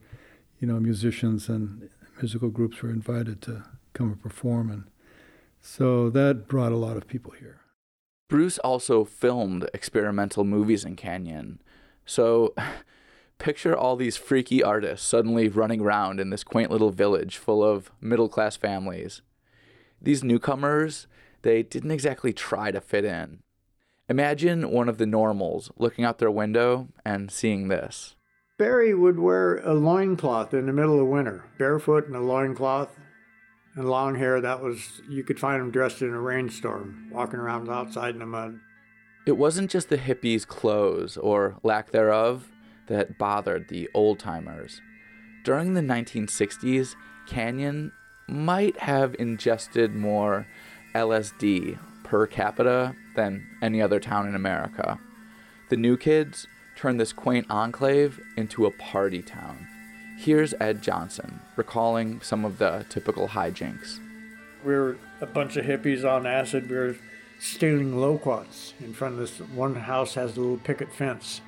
you 0.58 0.66
know, 0.66 0.80
musicians 0.80 1.48
and 1.48 1.88
musical 2.16 2.48
groups 2.48 2.82
were 2.82 2.90
invited 2.90 3.40
to 3.42 3.62
come 3.92 4.08
and 4.08 4.20
perform. 4.20 4.70
And 4.70 4.84
so 5.60 6.10
that 6.10 6.48
brought 6.48 6.72
a 6.72 6.76
lot 6.76 6.96
of 6.96 7.06
people 7.06 7.32
here. 7.32 7.60
Bruce 8.28 8.58
also 8.58 9.04
filmed 9.04 9.68
experimental 9.72 10.42
movies 10.42 10.84
in 10.84 10.96
Canyon. 10.96 11.60
So 12.04 12.54
picture 13.38 13.76
all 13.76 13.96
these 13.96 14.16
freaky 14.16 14.62
artists 14.62 15.06
suddenly 15.06 15.48
running 15.48 15.82
around 15.82 16.18
in 16.20 16.30
this 16.30 16.42
quaint 16.42 16.70
little 16.70 16.90
village 16.90 17.36
full 17.36 17.62
of 17.62 17.92
middle 18.00 18.28
class 18.28 18.56
families. 18.56 19.20
These 20.00 20.24
newcomers 20.24 21.06
they 21.46 21.62
didn't 21.62 21.92
exactly 21.92 22.32
try 22.32 22.72
to 22.72 22.80
fit 22.80 23.04
in. 23.04 23.38
Imagine 24.08 24.70
one 24.70 24.88
of 24.88 24.98
the 24.98 25.06
normals 25.06 25.70
looking 25.78 26.04
out 26.04 26.18
their 26.18 26.30
window 26.30 26.88
and 27.04 27.30
seeing 27.30 27.68
this. 27.68 28.16
Barry 28.58 28.92
would 28.94 29.20
wear 29.20 29.58
a 29.58 29.72
loincloth 29.72 30.52
in 30.52 30.66
the 30.66 30.72
middle 30.72 31.00
of 31.00 31.06
winter, 31.06 31.44
barefoot 31.56 32.06
and 32.06 32.16
a 32.16 32.20
loincloth 32.20 32.98
and 33.76 33.88
long 33.88 34.16
hair. 34.16 34.40
That 34.40 34.60
was, 34.60 35.02
you 35.08 35.22
could 35.22 35.38
find 35.38 35.62
him 35.62 35.70
dressed 35.70 36.02
in 36.02 36.12
a 36.12 36.20
rainstorm, 36.20 37.10
walking 37.12 37.38
around 37.38 37.68
outside 37.68 38.14
in 38.14 38.20
the 38.20 38.26
mud. 38.26 38.58
It 39.24 39.36
wasn't 39.36 39.70
just 39.70 39.88
the 39.88 39.98
hippies' 39.98 40.46
clothes, 40.46 41.16
or 41.16 41.58
lack 41.62 41.92
thereof, 41.92 42.48
that 42.88 43.18
bothered 43.18 43.68
the 43.68 43.88
old 43.94 44.18
timers. 44.18 44.80
During 45.44 45.74
the 45.74 45.80
1960s, 45.80 46.96
Canyon 47.28 47.92
might 48.28 48.78
have 48.78 49.14
ingested 49.18 49.94
more 49.94 50.46
LSD 50.96 51.78
per 52.04 52.26
capita 52.26 52.96
than 53.16 53.46
any 53.60 53.82
other 53.82 54.00
town 54.00 54.26
in 54.26 54.34
America. 54.34 54.98
The 55.68 55.76
new 55.76 55.98
kids 55.98 56.46
turned 56.74 56.98
this 56.98 57.12
quaint 57.12 57.46
enclave 57.50 58.18
into 58.36 58.64
a 58.64 58.70
party 58.70 59.20
town. 59.20 59.66
Here's 60.18 60.54
Ed 60.58 60.82
Johnson 60.82 61.40
recalling 61.54 62.22
some 62.22 62.46
of 62.46 62.56
the 62.56 62.86
typical 62.88 63.28
hijinks. 63.28 63.98
We 64.64 64.72
were 64.72 64.96
a 65.20 65.26
bunch 65.26 65.58
of 65.58 65.66
hippies 65.66 66.10
on 66.10 66.26
acid. 66.26 66.70
We 66.70 66.76
were 66.76 66.96
stealing 67.38 67.98
loquats 68.00 68.72
in 68.80 68.94
front 68.94 69.14
of 69.14 69.20
this 69.20 69.38
one 69.50 69.74
house 69.74 70.14
has 70.14 70.36
a 70.36 70.40
little 70.40 70.56
picket 70.56 70.90
fence 70.90 71.42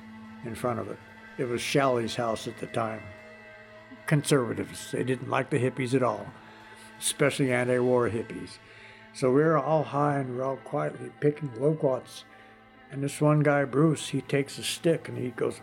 in 0.45 0.53
front 0.53 0.79
of 0.79 0.89
it. 0.89 0.99
It 1.39 1.45
was 1.45 1.61
Shalley's 1.61 2.15
house 2.15 2.47
at 2.47 2.59
the 2.59 2.67
time. 2.67 3.01
Conservatives. 4.05 4.91
They 4.91 5.03
didn't 5.03 5.29
like 5.29 5.49
the 5.49 5.57
hippies 5.57 5.95
at 5.95 6.03
all, 6.03 6.27
especially 6.99 7.51
anti-war 7.51 8.09
hippies. 8.09 8.59
So 9.13 9.31
we 9.31 9.41
were 9.41 9.57
all 9.57 9.83
high 9.83 10.19
and 10.19 10.37
we're 10.37 10.43
all 10.43 10.57
quietly 10.57 11.11
picking 11.19 11.51
loquats 11.59 12.23
And 12.91 13.03
this 13.03 13.21
one 13.21 13.41
guy, 13.41 13.65
Bruce, 13.65 14.09
he 14.09 14.21
takes 14.21 14.57
a 14.57 14.63
stick 14.63 15.09
and 15.09 15.17
he 15.17 15.29
goes 15.29 15.61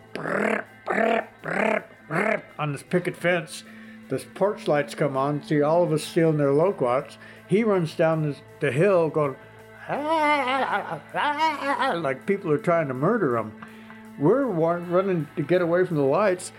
on 2.59 2.73
this 2.73 2.83
picket 2.83 3.17
fence. 3.17 3.65
The 4.09 4.19
porch 4.35 4.69
lights 4.69 4.95
come 4.95 5.17
on, 5.17 5.43
see 5.43 5.63
all 5.63 5.83
of 5.83 5.93
us 5.93 6.05
stealing 6.05 6.37
their 6.37 6.53
loquats. 6.53 7.19
He 7.49 7.65
runs 7.65 7.95
down 7.97 8.23
this, 8.23 8.41
the 8.61 8.71
hill 8.71 9.09
going, 9.09 9.35
"Ah, 9.89 11.01
ah, 11.15 11.81
ah," 11.83 11.93
like 11.97 12.27
people 12.27 12.53
are 12.53 12.59
trying 12.59 12.87
to 12.89 12.95
murder 12.95 13.37
him. 13.37 13.53
We're 14.19 14.45
running 14.45 15.27
to 15.37 15.43
get 15.43 15.61
away 15.61 15.85
from 15.85 15.97
the 15.97 16.03
lights. 16.03 16.53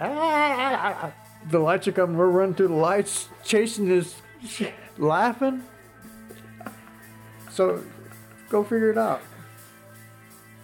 "Ah." 0.00 1.12
The 1.48 1.58
lights 1.58 1.88
are 1.88 1.92
coming, 1.92 2.18
we're 2.18 2.28
running 2.28 2.54
through 2.54 2.68
the 2.68 2.74
lights, 2.74 3.28
chasing 3.42 3.88
this, 3.88 4.20
laughing. 4.98 5.62
So 7.60 7.84
go 8.48 8.64
figure 8.64 8.90
it 8.90 8.96
out. 8.96 9.20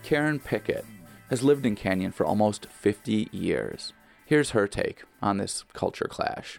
Karen 0.02 0.40
Pickett 0.40 0.86
has 1.28 1.42
lived 1.42 1.66
in 1.66 1.76
Canyon 1.76 2.10
for 2.10 2.24
almost 2.24 2.64
50 2.70 3.28
years. 3.32 3.92
Here's 4.24 4.52
her 4.52 4.66
take 4.66 5.04
on 5.20 5.36
this 5.36 5.66
culture 5.74 6.08
clash. 6.08 6.58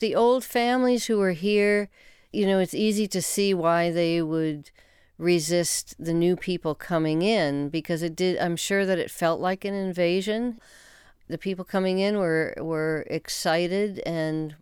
The 0.00 0.14
old 0.14 0.44
families 0.44 1.06
who 1.06 1.18
are 1.22 1.32
here, 1.32 1.88
you 2.34 2.46
know, 2.46 2.58
it's 2.58 2.74
easy 2.74 3.06
to 3.08 3.22
see 3.22 3.54
why 3.54 3.90
they 3.90 4.20
would 4.20 4.70
resist 5.16 5.94
the 5.98 6.12
new 6.12 6.36
people 6.36 6.74
coming 6.74 7.22
in 7.22 7.70
because 7.70 8.02
it 8.02 8.14
did 8.14 8.36
I'm 8.40 8.56
sure 8.56 8.84
that 8.84 8.98
it 8.98 9.10
felt 9.10 9.40
like 9.40 9.64
an 9.64 9.72
invasion. 9.72 10.60
The 11.28 11.38
people 11.38 11.64
coming 11.64 11.98
in 11.98 12.18
were 12.18 12.52
were 12.58 13.06
excited 13.08 14.00
and 14.00 14.54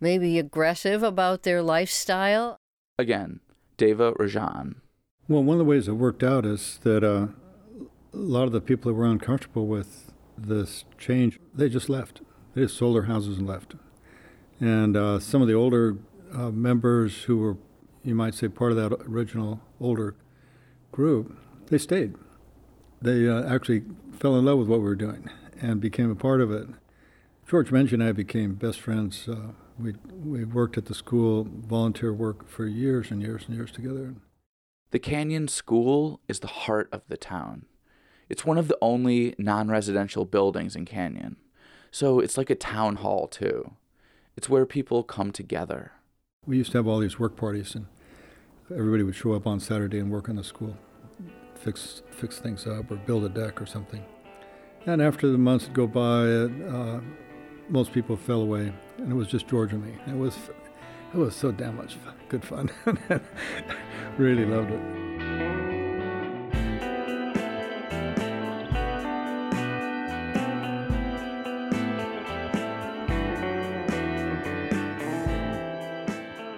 maybe 0.00 0.40
aggressive 0.40 1.04
about 1.04 1.44
their 1.44 1.62
lifestyle. 1.62 2.56
Again, 2.98 3.38
Deva 3.76 4.12
Rajan. 4.12 4.76
Well, 5.28 5.42
one 5.42 5.54
of 5.54 5.58
the 5.58 5.64
ways 5.64 5.88
it 5.88 5.92
worked 5.92 6.22
out 6.22 6.44
is 6.44 6.78
that 6.82 7.02
uh, 7.02 7.28
a 8.12 8.16
lot 8.16 8.44
of 8.44 8.52
the 8.52 8.60
people 8.60 8.90
that 8.90 8.94
were 8.94 9.06
uncomfortable 9.06 9.66
with 9.66 10.12
this 10.36 10.84
change, 10.98 11.38
they 11.54 11.68
just 11.68 11.88
left. 11.88 12.20
They 12.54 12.62
just 12.62 12.76
sold 12.76 12.96
their 12.96 13.04
houses 13.04 13.38
and 13.38 13.46
left. 13.46 13.74
And 14.60 14.96
uh, 14.96 15.18
some 15.18 15.42
of 15.42 15.48
the 15.48 15.54
older 15.54 15.96
uh, 16.32 16.50
members 16.50 17.24
who 17.24 17.38
were, 17.38 17.56
you 18.02 18.14
might 18.14 18.34
say, 18.34 18.48
part 18.48 18.72
of 18.72 18.76
that 18.76 18.92
original 19.08 19.60
older 19.80 20.14
group, 20.92 21.36
they 21.68 21.78
stayed. 21.78 22.14
They 23.00 23.28
uh, 23.28 23.42
actually 23.52 23.82
fell 24.12 24.36
in 24.38 24.44
love 24.44 24.58
with 24.58 24.68
what 24.68 24.80
we 24.80 24.84
were 24.84 24.94
doing 24.94 25.28
and 25.60 25.80
became 25.80 26.10
a 26.10 26.14
part 26.14 26.40
of 26.40 26.52
it. 26.52 26.68
George 27.48 27.70
Mensch 27.70 27.92
and 27.92 28.02
I 28.02 28.12
became 28.12 28.54
best 28.54 28.80
friends. 28.80 29.28
We 29.78 29.94
we 30.24 30.44
worked 30.44 30.78
at 30.78 30.86
the 30.86 30.94
school, 30.94 31.46
volunteer 31.66 32.12
work 32.12 32.48
for 32.48 32.66
years 32.66 33.10
and 33.10 33.20
years 33.20 33.44
and 33.46 33.56
years 33.56 33.72
together. 33.72 34.14
The 34.90 34.98
Canyon 35.00 35.48
School 35.48 36.20
is 36.28 36.38
the 36.38 36.46
heart 36.46 36.88
of 36.92 37.02
the 37.08 37.16
town. 37.16 37.66
It's 38.28 38.44
one 38.44 38.58
of 38.58 38.68
the 38.68 38.78
only 38.80 39.34
non 39.38 39.68
residential 39.68 40.24
buildings 40.24 40.76
in 40.76 40.84
Canyon. 40.84 41.36
So 41.90 42.20
it's 42.20 42.36
like 42.36 42.50
a 42.50 42.54
town 42.54 42.96
hall, 42.96 43.26
too. 43.26 43.72
It's 44.36 44.48
where 44.48 44.66
people 44.66 45.02
come 45.02 45.30
together. 45.30 45.92
We 46.46 46.56
used 46.56 46.72
to 46.72 46.78
have 46.78 46.86
all 46.86 46.98
these 46.98 47.18
work 47.18 47.36
parties, 47.36 47.74
and 47.74 47.86
everybody 48.70 49.02
would 49.02 49.14
show 49.14 49.32
up 49.32 49.46
on 49.46 49.60
Saturday 49.60 49.98
and 49.98 50.10
work 50.10 50.28
on 50.28 50.36
the 50.36 50.44
school, 50.44 50.76
fix 51.54 52.02
fix 52.10 52.38
things 52.38 52.66
up, 52.66 52.90
or 52.90 52.96
build 52.96 53.24
a 53.24 53.28
deck 53.28 53.60
or 53.60 53.66
something. 53.66 54.04
And 54.86 55.00
after 55.00 55.28
the 55.30 55.38
months 55.38 55.66
would 55.66 55.74
go 55.74 55.86
by, 55.86 56.26
uh, 56.68 57.00
most 57.68 57.92
people 57.92 58.16
fell 58.16 58.42
away, 58.42 58.72
and 58.98 59.10
it 59.10 59.14
was 59.14 59.28
just 59.28 59.48
George 59.48 59.72
and 59.72 59.84
me. 59.84 59.94
It 60.06 60.16
was 60.16 60.36
it 61.12 61.18
was 61.18 61.34
so 61.34 61.52
damn 61.52 61.76
much 61.76 61.94
fun, 61.94 62.14
good 62.28 62.44
fun. 62.44 62.70
really 64.18 64.44
loved 64.44 64.70
it. 64.70 65.04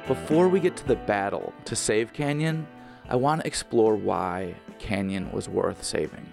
Before 0.07 0.49
we 0.49 0.61
get 0.61 0.77
to 0.77 0.87
the 0.87 0.97
battle 0.97 1.53
to 1.65 1.75
save 1.75 2.13
Canyon, 2.13 2.67
I 3.09 3.17
want 3.17 3.41
to 3.41 3.47
explore 3.47 3.97
why 3.97 4.55
Canyon 4.79 5.31
was 5.33 5.49
worth 5.49 5.83
saving. 5.83 6.33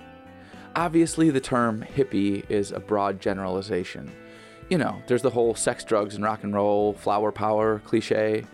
Obviously, 0.75 1.29
the 1.29 1.41
term 1.41 1.83
hippie 1.95 2.49
is 2.49 2.71
a 2.71 2.79
broad 2.79 3.19
generalization. 3.19 4.11
You 4.69 4.77
know, 4.77 5.01
there's 5.07 5.21
the 5.21 5.29
whole 5.29 5.55
sex, 5.55 5.83
drugs, 5.83 6.15
and 6.15 6.23
rock 6.23 6.43
and 6.43 6.53
roll, 6.53 6.93
flower 6.93 7.31
power 7.31 7.79
cliche. 7.79 8.45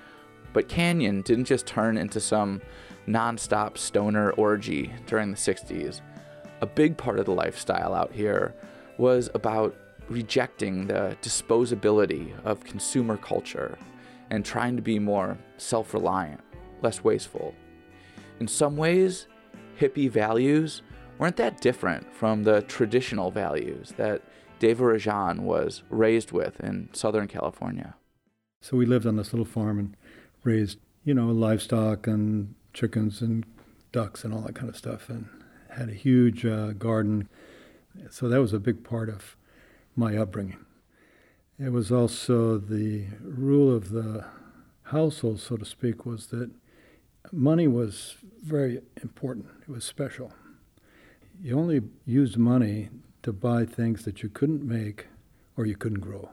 But 0.53 0.67
Canyon 0.67 1.21
didn't 1.21 1.45
just 1.45 1.67
turn 1.67 1.97
into 1.97 2.19
some 2.19 2.61
nonstop 3.07 3.77
stoner 3.77 4.31
orgy 4.31 4.93
during 5.05 5.31
the 5.31 5.37
60s. 5.37 6.01
A 6.61 6.65
big 6.65 6.97
part 6.97 7.19
of 7.19 7.25
the 7.25 7.31
lifestyle 7.31 7.93
out 7.93 8.11
here 8.11 8.53
was 8.97 9.29
about 9.33 9.75
rejecting 10.09 10.87
the 10.87 11.15
disposability 11.21 12.33
of 12.43 12.63
consumer 12.63 13.15
culture 13.15 13.77
and 14.31 14.43
trying 14.43 14.75
to 14.75 14.81
be 14.81 14.99
more 14.99 15.37
self 15.57 15.93
reliant, 15.93 16.41
less 16.81 17.03
wasteful. 17.03 17.53
In 18.39 18.47
some 18.47 18.75
ways, 18.75 19.27
hippie 19.79 20.09
values 20.09 20.81
weren't 21.17 21.35
that 21.37 21.61
different 21.61 22.11
from 22.13 22.43
the 22.43 22.61
traditional 22.63 23.31
values 23.31 23.93
that 23.97 24.21
Deva 24.59 24.83
Rajan 24.83 25.39
was 25.39 25.83
raised 25.89 26.31
with 26.31 26.59
in 26.59 26.89
Southern 26.93 27.27
California. 27.27 27.95
So 28.61 28.75
we 28.75 28.85
lived 28.85 29.05
on 29.05 29.15
this 29.15 29.31
little 29.31 29.45
farm 29.45 29.79
and 29.79 29.97
raised, 30.43 30.79
you 31.03 31.13
know, 31.13 31.27
livestock 31.27 32.07
and 32.07 32.55
chickens 32.73 33.21
and 33.21 33.45
ducks 33.91 34.23
and 34.23 34.33
all 34.33 34.41
that 34.41 34.55
kind 34.55 34.69
of 34.69 34.75
stuff, 34.75 35.09
and 35.09 35.29
had 35.69 35.89
a 35.89 35.93
huge 35.93 36.45
uh, 36.45 36.73
garden. 36.73 37.29
So 38.09 38.27
that 38.27 38.41
was 38.41 38.53
a 38.53 38.59
big 38.59 38.83
part 38.83 39.09
of 39.09 39.35
my 39.95 40.17
upbringing. 40.17 40.57
It 41.57 41.71
was 41.71 41.91
also 41.91 42.57
the 42.57 43.05
rule 43.21 43.75
of 43.75 43.89
the 43.89 44.25
household, 44.83 45.39
so 45.39 45.57
to 45.57 45.65
speak, 45.65 46.05
was 46.05 46.27
that 46.27 46.51
money 47.31 47.67
was 47.67 48.15
very 48.43 48.81
important. 49.01 49.47
It 49.61 49.69
was 49.69 49.83
special. 49.83 50.33
You 51.41 51.57
only 51.57 51.81
used 52.05 52.37
money 52.37 52.89
to 53.23 53.33
buy 53.33 53.65
things 53.65 54.05
that 54.05 54.23
you 54.23 54.29
couldn't 54.29 54.63
make 54.63 55.07
or 55.57 55.65
you 55.65 55.75
couldn't 55.75 55.99
grow. 55.99 56.29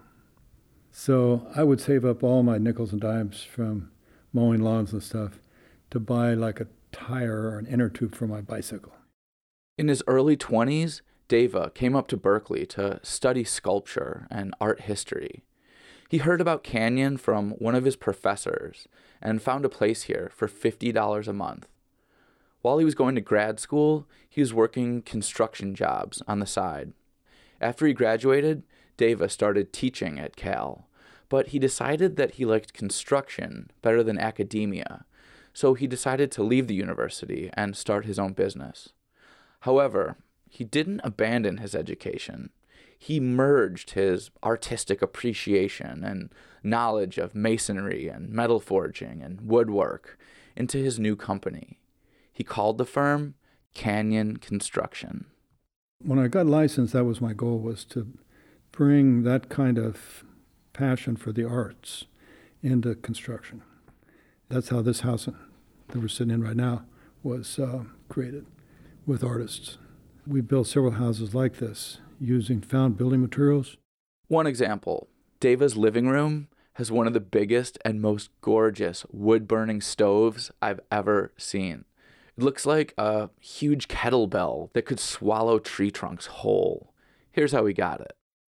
So 0.91 1.47
I 1.55 1.63
would 1.63 1.81
save 1.81 2.05
up 2.05 2.23
all 2.23 2.43
my 2.43 2.59
nickels 2.59 2.93
and 2.93 3.01
dimes 3.01 3.43
from 3.43 3.91
mowing 4.33 4.63
lawns 4.63 4.93
and 4.93 5.03
stuff 5.03 5.41
to 5.91 6.01
buy 6.01 6.35
like 6.35 6.61
a 6.61 6.69
tire 6.93 7.51
or 7.51 7.59
an 7.59 7.67
inner 7.67 7.89
tube 7.89 8.15
for 8.15 8.27
my 8.27 8.41
bicycle. 8.41 8.95
In 9.77 9.89
his 9.89 10.03
early 10.07 10.37
20s, 10.37 11.03
Deva 11.29 11.71
came 11.75 11.97
up 11.97 12.09
to 12.09 12.17
Berkeley 12.17 12.65
to 12.67 13.01
study 13.03 13.45
sculpture 13.45 14.27
and 14.31 14.55
art 14.61 14.83
history. 14.83 15.43
He 16.09 16.19
heard 16.19 16.41
about 16.41 16.63
Canyon 16.63 17.17
from 17.17 17.51
one 17.53 17.75
of 17.75 17.85
his 17.85 17.97
professors 17.97 18.87
and 19.21 19.43
found 19.43 19.65
a 19.65 19.69
place 19.69 20.05
here 20.05 20.31
for 20.35 20.47
$50 20.47 21.29
a 21.29 21.33
month. 21.33 21.67
While 22.67 22.79
he 22.79 22.85
was 22.85 22.97
going 22.97 23.15
to 23.15 23.21
grad 23.21 23.61
school, 23.61 24.09
he 24.29 24.41
was 24.41 24.53
working 24.53 25.01
construction 25.01 25.77
jobs 25.77 26.21
on 26.27 26.41
the 26.41 26.47
side. 26.47 26.95
After 27.61 27.87
he 27.87 27.93
graduated, 27.93 28.65
Deva 28.97 29.29
started 29.29 29.73
teaching 29.73 30.19
at 30.19 30.35
Cal, 30.35 30.89
but 31.29 31.51
he 31.51 31.61
decided 31.61 32.17
that 32.17 32.33
he 32.33 32.45
liked 32.45 32.73
construction 32.73 33.71
better 33.83 34.03
than 34.03 34.19
academia, 34.19 35.05
so 35.53 35.75
he 35.75 35.87
decided 35.87 36.33
to 36.33 36.43
leave 36.43 36.67
the 36.67 36.75
university 36.75 37.51
and 37.55 37.77
start 37.77 38.05
his 38.05 38.19
own 38.19 38.33
business. 38.33 38.89
However, 39.61 40.17
he 40.51 40.65
didn't 40.65 41.03
abandon 41.05 41.59
his 41.59 41.77
education. 41.77 42.51
He 42.99 43.21
merged 43.21 43.91
his 43.91 44.33
artistic 44.43 45.03
appreciation 45.03 46.03
and 46.03 46.33
knowledge 46.65 47.17
of 47.17 47.33
masonry 47.33 48.09
and 48.09 48.29
metal 48.29 48.59
forging 48.59 49.23
and 49.23 49.43
woodwork 49.43 50.19
into 50.57 50.79
his 50.79 50.99
new 50.99 51.15
company. 51.15 51.79
He 52.37 52.45
called 52.45 52.77
the 52.77 52.85
firm 52.85 53.33
Canyon 53.73 54.37
Construction. 54.37 55.25
When 56.05 56.19
I 56.19 56.29
got 56.29 56.45
licensed, 56.45 56.93
that 56.93 57.07
was 57.07 57.19
my 57.19 57.33
goal 57.33 57.59
was 57.59 57.83
to 57.87 58.13
bring 58.73 59.23
that 59.23 59.49
kind 59.49 59.79
of 59.79 60.23
passion 60.75 61.17
for 61.17 61.33
the 61.33 61.49
arts 61.49 62.05
into 62.63 62.95
construction. 62.95 63.63
That's 64.51 64.69
how 64.69 64.83
this 64.83 65.01
house 65.01 65.25
that 65.25 65.99
we're 65.99 66.09
sitting 66.09 66.35
in 66.35 66.45
right 66.45 66.55
now 66.57 66.85
was 67.23 67.59
uh, 67.59 67.85
created 68.11 68.45
with 69.07 69.25
artists. 69.25 69.79
We 70.27 70.43
built 70.43 70.67
several 70.67 70.93
houses 70.93 71.35
like 71.35 71.57
this 71.57 72.01
using 72.21 72.61
found 72.61 72.99
building 72.99 73.23
materials. 73.23 73.79
One 74.29 74.47
example 74.47 75.09
Deva's 75.41 75.79
living 75.79 76.09
room 76.09 76.49
has 76.75 76.93
one 76.93 77.07
of 77.07 77.15
the 77.15 77.21
biggest 77.21 77.79
and 77.83 78.03
most 78.03 78.29
gorgeous 78.43 79.07
wood 79.11 79.49
burning 79.49 79.81
stoves 79.81 80.51
I've 80.61 80.81
ever 80.93 81.33
seen. 81.39 81.87
It 82.39 82.45
looks 82.45 82.67
like 82.67 82.93
a 82.99 83.31
huge 83.41 83.89
kettlebell 83.89 84.73
that 84.75 84.83
could 84.83 85.01
swallow 85.01 85.59
tree 85.59 85.91
trunks 85.91 86.27
whole. 86.27 86.93
Here's 87.33 87.53
how 87.53 87.63
we 87.63 87.73
got 87.73 88.01
it. 88.01 88.13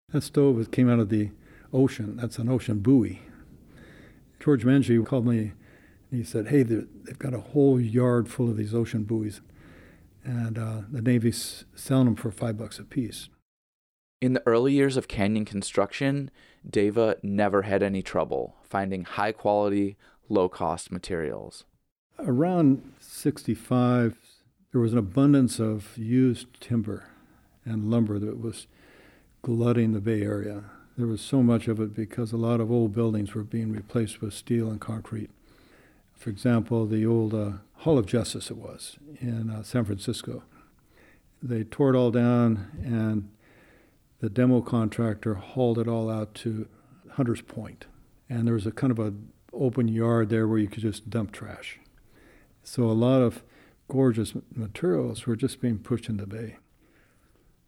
That 0.09 0.21
stove 0.21 0.69
came 0.71 0.89
out 0.89 0.99
of 0.99 1.09
the 1.09 1.31
ocean. 1.73 2.17
That's 2.17 2.37
an 2.37 2.49
ocean 2.49 2.79
buoy. 2.79 3.21
George 4.39 4.63
Menji 4.65 5.03
called 5.05 5.25
me 5.25 5.53
and 6.11 6.19
he 6.19 6.23
said, 6.23 6.47
Hey, 6.47 6.63
they've 6.63 7.17
got 7.19 7.33
a 7.33 7.39
whole 7.39 7.79
yard 7.79 8.27
full 8.29 8.49
of 8.49 8.57
these 8.57 8.73
ocean 8.73 9.03
buoys. 9.03 9.41
and 10.23 10.59
uh, 10.59 10.81
the 10.91 11.01
Navy's 11.01 11.65
selling 11.73 12.05
them 12.05 12.15
for 12.15 12.29
five 12.29 12.57
bucks 12.57 12.77
a 12.77 12.83
piece. 12.83 13.29
In 14.19 14.33
the 14.33 14.43
early 14.45 14.73
years 14.73 14.97
of 14.97 15.07
canyon 15.07 15.45
construction, 15.45 16.29
Deva 16.69 17.15
never 17.23 17.63
had 17.63 17.81
any 17.81 18.03
trouble 18.03 18.57
finding 18.61 19.03
high 19.03 19.31
quality, 19.31 19.97
low 20.29 20.47
cost 20.47 20.91
materials. 20.91 21.65
Around 22.23 22.93
65, 22.99 24.15
there 24.71 24.81
was 24.81 24.91
an 24.93 24.99
abundance 24.99 25.59
of 25.59 25.97
used 25.97 26.61
timber 26.61 27.09
and 27.65 27.89
lumber 27.89 28.19
that 28.19 28.39
was 28.39 28.67
glutting 29.41 29.93
the 29.93 30.01
Bay 30.01 30.21
Area. 30.21 30.65
There 30.97 31.07
was 31.07 31.21
so 31.21 31.41
much 31.41 31.67
of 31.67 31.79
it 31.79 31.95
because 31.95 32.31
a 32.31 32.37
lot 32.37 32.59
of 32.59 32.71
old 32.71 32.93
buildings 32.93 33.33
were 33.33 33.43
being 33.43 33.71
replaced 33.71 34.21
with 34.21 34.35
steel 34.35 34.69
and 34.69 34.79
concrete. 34.79 35.31
For 36.13 36.29
example, 36.29 36.85
the 36.85 37.07
old 37.07 37.33
uh, 37.33 37.53
Hall 37.77 37.97
of 37.97 38.05
Justice, 38.05 38.51
it 38.51 38.57
was, 38.57 38.97
in 39.19 39.49
uh, 39.49 39.63
San 39.63 39.85
Francisco. 39.85 40.43
They 41.41 41.63
tore 41.63 41.95
it 41.95 41.97
all 41.97 42.11
down, 42.11 42.69
and 42.83 43.29
the 44.19 44.29
demo 44.29 44.61
contractor 44.61 45.33
hauled 45.33 45.79
it 45.79 45.87
all 45.87 46.07
out 46.07 46.35
to 46.35 46.67
Hunters 47.13 47.41
Point. 47.41 47.87
And 48.29 48.45
there 48.45 48.53
was 48.53 48.67
a 48.67 48.71
kind 48.71 48.91
of 48.91 48.99
an 48.99 49.31
open 49.51 49.87
yard 49.87 50.29
there 50.29 50.47
where 50.47 50.59
you 50.59 50.67
could 50.67 50.83
just 50.83 51.09
dump 51.09 51.31
trash. 51.31 51.79
So 52.63 52.83
a 52.83 52.93
lot 52.93 53.21
of 53.21 53.43
gorgeous 53.87 54.33
materials 54.55 55.25
were 55.25 55.35
just 55.35 55.61
being 55.61 55.79
pushed 55.79 56.09
into 56.09 56.25
the 56.25 56.35
bay. 56.35 56.57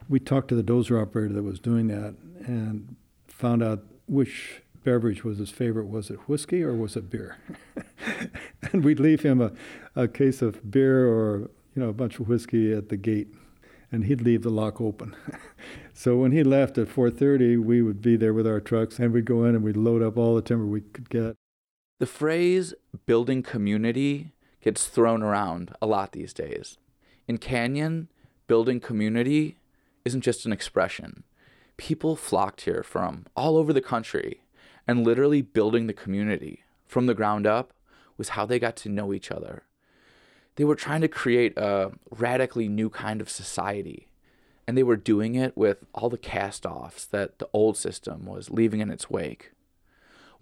We 0.08 0.19
talked 0.19 0.49
to 0.49 0.56
the 0.56 0.63
dozer 0.63 1.01
operator 1.01 1.34
that 1.34 1.43
was 1.43 1.60
doing 1.60 1.88
that 1.88 2.15
and 2.45 2.95
found 3.27 3.63
out 3.63 3.84
which 4.08 4.62
beverage 4.84 5.23
was 5.23 5.38
his 5.38 5.49
favorite. 5.49 5.88
Was 5.88 6.10
it 6.10 6.27
whiskey 6.27 6.63
or 6.63 6.75
was 6.75 6.95
it 6.95 7.10
beer? 7.10 7.38
and 8.71 8.84
we'd 8.84 8.99
leave 8.99 9.21
him 9.21 9.41
a, 9.41 9.51
a 9.95 10.08
case 10.08 10.41
of 10.41 10.69
beer 10.69 11.08
or 11.08 11.49
you 11.75 11.82
know 11.82 11.89
a 11.89 11.93
bunch 11.93 12.19
of 12.19 12.27
whiskey 12.27 12.73
at 12.73 12.89
the 12.89 12.97
gate, 12.97 13.27
and 13.91 14.06
he'd 14.06 14.21
leave 14.21 14.43
the 14.43 14.49
lock 14.49 14.79
open. 14.79 15.15
so 15.93 16.17
when 16.17 16.32
he 16.32 16.43
left 16.43 16.77
at 16.77 16.88
4:30, 16.88 17.63
we 17.63 17.82
would 17.82 18.01
be 18.01 18.15
there 18.15 18.34
with 18.34 18.47
our 18.47 18.60
trucks, 18.60 18.99
and 18.99 19.12
we'd 19.12 19.25
go 19.25 19.45
in 19.45 19.56
and 19.56 19.63
we'd 19.63 19.77
load 19.77 20.03
up 20.03 20.17
all 20.17 20.36
the 20.36 20.41
timber 20.41 20.65
we 20.65 20.82
could 20.82 21.10
get. 21.10 21.36
The 21.99 22.06
phrase 22.06 22.73
building 23.06 23.43
community 23.43 24.34
gets 24.63 24.88
thrown 24.88 25.21
around 25.21 25.76
a 25.82 25.86
lot 25.86 26.13
these 26.13 26.34
days. 26.34 26.78
In 27.28 27.38
Canyon, 27.38 28.10
building 28.47 28.80
community 28.80 29.58
isn't 30.06 30.21
just 30.21 30.45
an 30.45 30.54
expression. 30.54 31.23
People 31.78 32.15
flocked 32.15 32.62
here 32.62 32.84
from 32.84 33.26
all 33.36 33.58
over 33.58 33.73
the 33.73 33.82
country, 33.82 34.41
and 34.88 35.04
literally 35.04 35.41
building 35.41 35.88
the 35.88 35.93
community 35.93 36.63
from 36.88 37.06
the 37.06 37.13
ground 37.13 37.47
up 37.47 37.73
was 38.17 38.30
how 38.30 38.45
they 38.45 38.60
got 38.60 38.76
to 38.78 38.89
know 38.89 39.13
each 39.13 39.32
other. 39.32 39.63
They 40.56 40.63
were 40.63 40.76
trying 40.76 41.02
to 41.02 41.08
create 41.08 41.58
a 41.58 41.91
radically 42.12 42.67
new 42.67 42.89
kind 42.89 43.21
of 43.21 43.30
society, 43.30 44.08
and 44.67 44.78
they 44.78 44.84
were 44.84 44.97
doing 44.97 45.36
it 45.36 45.58
with 45.58 45.86
all 45.93 46.10
the 46.10 46.17
cast 46.17 46.65
offs 46.65 47.06
that 47.06 47.39
the 47.39 47.49
old 47.54 47.76
system 47.76 48.26
was 48.26 48.52
leaving 48.52 48.80
in 48.80 48.91
its 48.91 49.10
wake. 49.10 49.53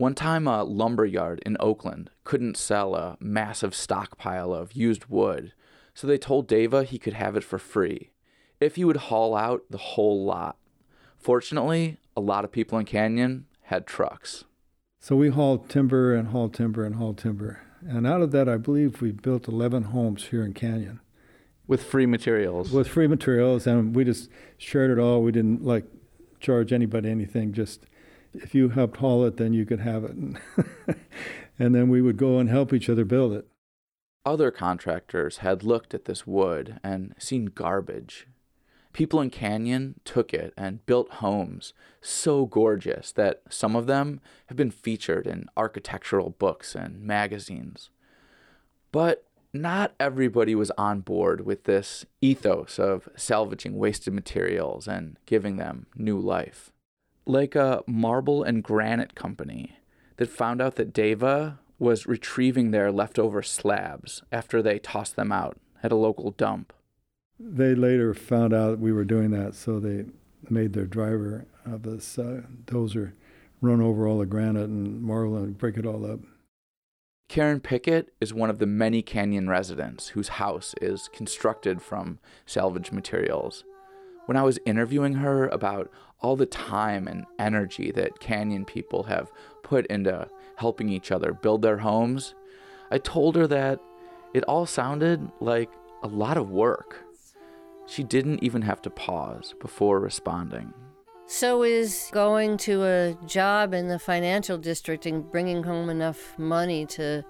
One 0.02 0.16
time, 0.16 0.48
a 0.48 0.64
lumber 0.64 1.06
yard 1.06 1.44
in 1.46 1.58
Oakland 1.60 2.10
couldn't 2.24 2.58
sell 2.58 2.96
a 2.96 3.18
massive 3.20 3.76
stockpile 3.76 4.52
of 4.52 4.74
used 4.74 5.06
wood, 5.06 5.54
so 5.94 6.08
they 6.08 6.18
told 6.18 6.48
Deva 6.48 6.84
he 6.84 6.98
could 6.98 7.14
have 7.14 7.36
it 7.36 7.44
for 7.44 7.60
free 7.60 8.10
if 8.60 8.78
he 8.78 8.84
would 8.84 8.98
haul 8.98 9.36
out 9.36 9.62
the 9.70 9.78
whole 9.78 10.26
lot. 10.26 10.58
Fortunately, 11.20 12.00
a 12.18 12.20
lot 12.20 12.44
of 12.44 12.52
people 12.52 12.80
in 12.80 12.86
Canyon 12.86 13.46
had 13.66 13.86
trucks. 13.86 14.44
So 15.00 15.16
we 15.16 15.30
hauled 15.30 15.70
timber 15.70 16.16
and 16.16 16.30
hauled 16.30 16.56
timber 16.56 16.84
and 16.84 16.96
hauled 16.96 17.20
timber. 17.20 17.62
And 17.88 18.08
out 18.08 18.24
of 18.24 18.32
that, 18.32 18.50
I 18.50 18.58
believe 18.58 19.04
we 19.04 19.12
built 19.12 19.48
11 19.48 19.84
homes 19.84 20.30
here 20.30 20.44
in 20.44 20.56
Canyon. 20.56 21.00
With 21.68 21.84
free 21.84 22.08
materials. 22.08 22.72
With 22.72 22.88
free 22.88 23.06
materials, 23.06 23.68
and 23.68 23.96
we 23.96 24.04
just 24.04 24.32
shared 24.58 24.90
it 24.90 24.98
all. 24.98 25.22
We 25.22 25.32
didn't 25.32 25.64
like 25.64 25.86
charge 26.40 26.74
anybody 26.74 27.12
anything. 27.12 27.54
Just 27.54 27.86
if 28.34 28.56
you 28.56 28.70
helped 28.70 28.98
haul 28.98 29.26
it, 29.26 29.38
then 29.38 29.54
you 29.54 29.66
could 29.66 29.80
have 29.80 30.04
it. 30.04 30.16
and 31.60 31.76
then 31.76 31.90
we 31.90 32.02
would 32.02 32.18
go 32.18 32.40
and 32.40 32.50
help 32.50 32.74
each 32.74 32.90
other 32.90 33.06
build 33.06 33.34
it. 33.34 33.48
Other 34.26 34.52
contractors 34.52 35.38
had 35.38 35.64
looked 35.64 35.94
at 35.94 36.06
this 36.06 36.28
wood 36.28 36.80
and 36.84 37.16
seen 37.18 37.46
garbage 37.46 38.28
People 38.94 39.22
in 39.22 39.30
Canyon 39.30 40.00
took 40.04 40.34
it 40.34 40.54
and 40.58 40.86
built 40.86 41.10
homes 41.14 41.74
so 42.02 42.46
gorgeous 42.46 43.12
that 43.14 43.42
some 43.50 43.76
of 43.76 43.88
them 43.88 44.20
have 44.48 44.58
been 44.58 44.72
featured 44.72 45.26
in 45.26 45.48
architectural 45.56 46.32
books 46.32 46.76
and 46.76 47.02
magazines. 47.02 47.90
But 48.92 49.26
not 49.54 49.94
everybody 50.00 50.56
was 50.56 50.72
on 50.72 51.02
board 51.02 51.46
with 51.46 51.64
this 51.64 52.06
ethos 52.22 52.80
of 52.80 53.08
salvaging 53.16 53.78
wasted 53.78 54.14
materials 54.14 54.88
and 54.88 55.18
giving 55.26 55.56
them 55.56 55.86
new 55.96 56.20
life. 56.20 56.71
Like 57.32 57.56
a 57.56 57.82
marble 57.88 58.44
and 58.44 58.62
granite 58.62 59.16
company 59.16 59.78
that 60.18 60.28
found 60.28 60.62
out 60.62 60.76
that 60.76 60.92
Deva 60.92 61.60
was 61.80 62.06
retrieving 62.06 62.72
their 62.72 62.92
leftover 62.92 63.42
slabs 63.42 64.22
after 64.34 64.62
they 64.62 64.80
tossed 64.80 65.16
them 65.16 65.32
out 65.32 65.58
at 65.82 65.94
a 65.94 65.96
local 65.96 66.32
dump. 66.32 66.74
They 67.40 67.74
later 67.74 68.14
found 68.14 68.54
out 68.54 68.80
we 68.80 68.92
were 68.92 69.06
doing 69.06 69.32
that, 69.32 69.56
so 69.56 69.80
they 69.80 70.08
made 70.50 70.74
their 70.74 70.86
driver 70.86 71.46
of 71.66 71.84
this 71.84 72.20
uh, 72.20 72.42
dozer 72.66 73.14
run 73.62 73.80
over 73.80 74.10
all 74.10 74.20
the 74.20 74.26
granite 74.26 74.68
and 74.68 75.02
marble 75.02 75.38
and 75.38 75.58
break 75.58 75.78
it 75.78 75.86
all 75.86 76.06
up. 76.06 76.20
Karen 77.30 77.62
Pickett 77.62 78.14
is 78.20 78.34
one 78.34 78.50
of 78.50 78.60
the 78.60 78.68
many 78.68 79.02
canyon 79.02 79.48
residents 79.48 80.10
whose 80.10 80.28
house 80.28 80.76
is 80.82 81.10
constructed 81.14 81.82
from 81.82 82.20
salvage 82.46 82.92
materials. 82.92 83.64
When 84.26 84.36
I 84.36 84.44
was 84.44 84.60
interviewing 84.66 85.14
her 85.14 85.48
about 85.48 85.90
all 86.22 86.36
the 86.36 86.46
time 86.46 87.08
and 87.08 87.26
energy 87.40 87.92
that 87.92 88.20
canyon 88.20 88.66
people 88.66 89.04
have 89.04 89.32
put 89.64 89.86
into 89.88 90.28
helping 90.56 90.90
each 90.90 91.12
other 91.12 91.34
build 91.34 91.62
their 91.62 91.78
homes, 91.78 92.36
I 92.92 92.98
told 92.98 93.36
her 93.36 93.48
that 93.48 93.80
it 94.34 94.44
all 94.44 94.66
sounded 94.66 95.32
like 95.40 95.72
a 96.04 96.08
lot 96.08 96.38
of 96.38 96.50
work. 96.50 97.04
She 97.88 98.04
didn't 98.04 98.44
even 98.44 98.62
have 98.62 98.82
to 98.84 98.90
pause 98.90 99.54
before 99.60 100.00
responding. 100.00 100.74
So 101.26 101.64
is 101.64 102.10
going 102.12 102.58
to 102.58 102.84
a 102.84 103.18
job 103.26 103.74
in 103.74 103.88
the 103.88 104.00
financial 104.00 104.58
district 104.58 105.06
and 105.06 105.30
bringing 105.32 105.64
home 105.64 105.90
enough 105.90 106.38
money 106.38 106.86
to 106.88 107.24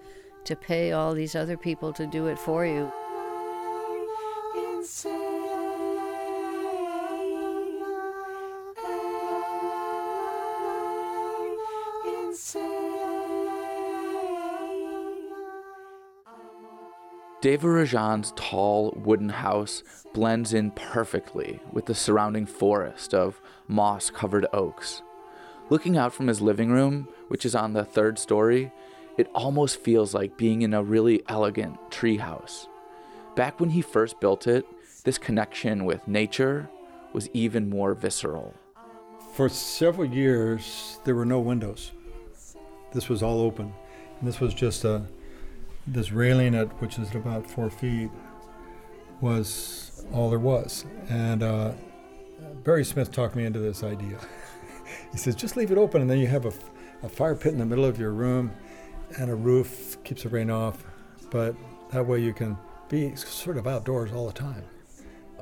to 0.44 0.56
pay 0.56 0.92
all 0.92 1.14
these 1.14 1.36
other 1.36 1.56
people 1.56 1.94
to 1.94 2.08
do 2.08 2.26
it 2.26 2.40
for 2.40 2.66
you. 2.66 2.92
Devarajan's 17.42 18.34
tall 18.36 18.94
wooden 18.96 19.30
house 19.30 19.82
blends 20.14 20.54
in 20.54 20.70
perfectly 20.72 21.60
with 21.72 21.88
the 21.88 21.96
surrounding 21.96 22.46
forest 22.46 23.16
of 23.16 23.42
moss 23.68 24.12
covered 24.12 24.46
oaks. 24.54 25.02
Looking 25.72 25.98
out 25.98 26.14
from 26.14 26.28
his 26.28 26.40
living 26.40 26.70
room, 26.70 27.08
which 27.30 27.44
is 27.44 27.56
on 27.56 27.74
the 27.74 27.84
third 27.84 28.20
story, 28.20 28.72
it 29.18 29.28
almost 29.34 29.80
feels 29.80 30.14
like 30.14 30.38
being 30.38 30.62
in 30.62 30.76
a 30.76 30.84
really 30.84 31.24
elegant 31.28 31.80
treehouse. 31.90 32.68
Back 33.36 33.60
when 33.60 33.72
he 33.72 33.82
first 33.82 34.20
built 34.20 34.46
it, 34.46 34.66
this 35.04 35.18
connection 35.18 35.84
with 35.84 36.08
nature 36.08 36.70
was 37.12 37.28
even 37.34 37.72
more 37.72 37.96
visceral. 37.96 38.54
For 39.34 39.50
several 39.50 40.08
years, 40.08 41.00
there 41.06 41.16
were 41.16 41.26
no 41.26 41.40
windows. 41.40 41.92
This 42.94 43.10
was 43.10 43.24
all 43.24 43.42
open. 43.42 43.74
And 44.20 44.28
this 44.28 44.40
was 44.40 44.54
just 44.54 44.84
a 44.84 45.08
this 45.88 46.12
railing 46.12 46.56
at 46.56 46.68
which 46.82 46.98
is 47.00 47.14
about 47.16 47.50
four 47.50 47.70
feet 47.70 48.10
was 49.20 50.06
all 50.14 50.30
there 50.30 50.40
was. 50.40 50.86
And 51.10 51.44
uh, 51.44 51.74
Barry 52.64 52.84
Smith 52.84 53.12
talked 53.12 53.36
me 53.36 53.46
into 53.46 53.60
this 53.60 53.84
idea. 53.84 54.18
he 55.12 55.18
says, 55.18 55.36
just 55.36 55.58
leave 55.58 55.72
it 55.72 55.78
open, 55.78 56.02
and 56.02 56.10
then 56.10 56.20
you 56.20 56.28
have 56.28 56.46
a, 56.46 56.54
a 57.04 57.10
fire 57.10 57.36
pit 57.36 57.54
in 57.54 57.60
the 57.60 57.66
middle 57.66 57.86
of 57.86 58.00
your 58.00 58.12
room, 58.12 58.52
and 59.18 59.30
a 59.30 59.36
roof 59.36 60.02
keeps 60.04 60.24
the 60.24 60.30
rain 60.30 60.50
off. 60.50 60.84
But 61.30 61.56
that 61.92 62.06
way 62.06 62.20
you 62.20 62.34
can 62.34 62.58
be 62.90 63.16
sort 63.16 63.58
of 63.58 63.68
outdoors 63.68 64.12
all 64.12 64.28
the 64.28 64.34
time. 64.34 64.64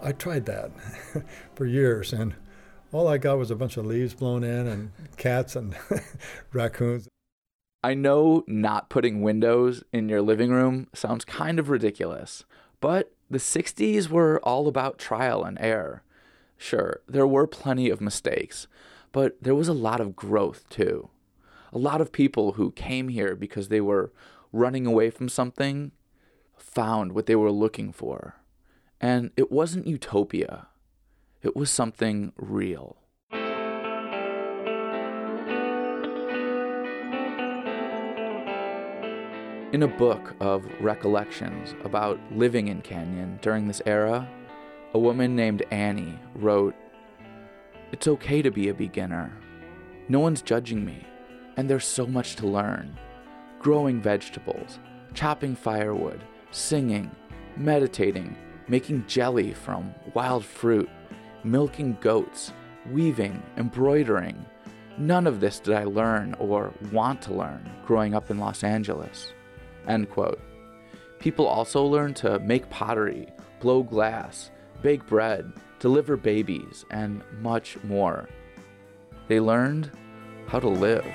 I 0.02 0.12
tried 0.12 0.46
that 0.46 0.72
for 1.56 1.66
years, 1.66 2.14
and 2.14 2.36
all 2.92 3.08
I 3.08 3.18
got 3.18 3.38
was 3.38 3.52
a 3.52 3.56
bunch 3.56 3.78
of 3.78 3.86
leaves 3.86 4.14
blown 4.14 4.44
in 4.44 4.68
and 4.68 4.92
cats 5.18 5.56
and 5.56 5.76
raccoons. 6.54 7.08
I 7.82 7.94
know 7.94 8.44
not 8.46 8.90
putting 8.90 9.22
windows 9.22 9.84
in 9.94 10.10
your 10.10 10.22
living 10.22 10.52
room 10.52 10.88
sounds 10.94 11.24
kind 11.24 11.60
of 11.60 11.70
ridiculous, 11.70 12.44
but 12.82 13.14
the 13.30 13.38
60s 13.38 14.10
were 14.10 14.42
all 14.44 14.68
about 14.68 14.98
trial 14.98 15.46
and 15.46 15.58
error. 15.62 16.04
Sure, 16.58 17.00
there 17.08 17.28
were 17.28 17.48
plenty 17.48 17.90
of 17.90 18.02
mistakes, 18.02 18.68
but 19.14 19.42
there 19.42 19.56
was 19.56 19.70
a 19.70 19.74
lot 19.74 20.02
of 20.02 20.16
growth 20.16 20.68
too. 20.70 21.10
A 21.72 21.78
lot 21.78 22.02
of 22.02 22.12
people 22.12 22.54
who 22.54 22.72
came 22.72 23.08
here 23.08 23.34
because 23.34 23.70
they 23.70 23.80
were 23.80 24.12
running 24.52 24.86
away 24.86 25.10
from 25.10 25.30
something 25.30 25.94
found 26.58 27.14
what 27.14 27.28
they 27.28 27.36
were 27.36 27.52
looking 27.52 27.94
for. 27.94 28.36
And 29.00 29.32
it 29.38 29.54
wasn't 29.54 29.88
utopia, 29.88 30.68
it 31.42 31.56
was 31.56 31.72
something 31.72 32.34
real. 32.36 32.98
In 39.72 39.84
a 39.84 39.88
book 39.88 40.34
of 40.40 40.66
recollections 40.82 41.76
about 41.84 42.20
living 42.32 42.70
in 42.70 42.82
Canyon 42.82 43.38
during 43.44 43.68
this 43.68 43.84
era, 43.86 44.28
a 44.96 45.00
woman 45.00 45.36
named 45.36 45.62
Annie 45.70 46.18
wrote, 46.34 46.74
It's 47.92 48.08
okay 48.08 48.42
to 48.42 48.50
be 48.50 48.70
a 48.70 48.74
beginner. 48.74 49.32
No 50.08 50.22
one's 50.22 50.42
judging 50.42 50.84
me, 50.84 51.06
and 51.56 51.70
there's 51.70 51.86
so 51.86 52.08
much 52.08 52.36
to 52.38 52.48
learn. 52.48 52.98
Growing 53.60 54.02
vegetables, 54.02 54.80
chopping 55.14 55.56
firewood, 55.56 56.24
singing, 56.50 57.12
meditating, 57.56 58.36
making 58.68 59.06
jelly 59.06 59.54
from 59.54 59.94
wild 60.16 60.44
fruit, 60.44 60.90
milking 61.44 61.96
goats, 62.02 62.54
weaving, 62.92 63.40
embroidering. 63.56 64.44
None 64.98 65.28
of 65.28 65.40
this 65.40 65.60
did 65.60 65.76
I 65.76 65.84
learn 65.84 66.34
or 66.40 66.74
want 66.92 67.22
to 67.24 67.36
learn 67.36 67.70
growing 67.86 68.16
up 68.16 68.32
in 68.32 68.40
Los 68.40 68.64
Angeles. 68.64 69.32
End 69.90 70.10
quote. 70.10 70.40
People 71.20 71.48
also 71.48 71.84
learn 71.84 72.14
to 72.14 72.40
make 72.40 72.70
pottery, 72.70 73.28
blow 73.60 73.84
glass, 73.84 74.52
bake 74.82 75.06
bread, 75.08 75.52
deliver 75.80 76.16
babies, 76.16 76.86
and 76.92 77.24
much 77.42 77.78
more. 77.84 78.30
They 79.28 79.40
learned 79.40 79.92
how 80.48 80.60
to 80.60 80.70
live. 80.70 81.06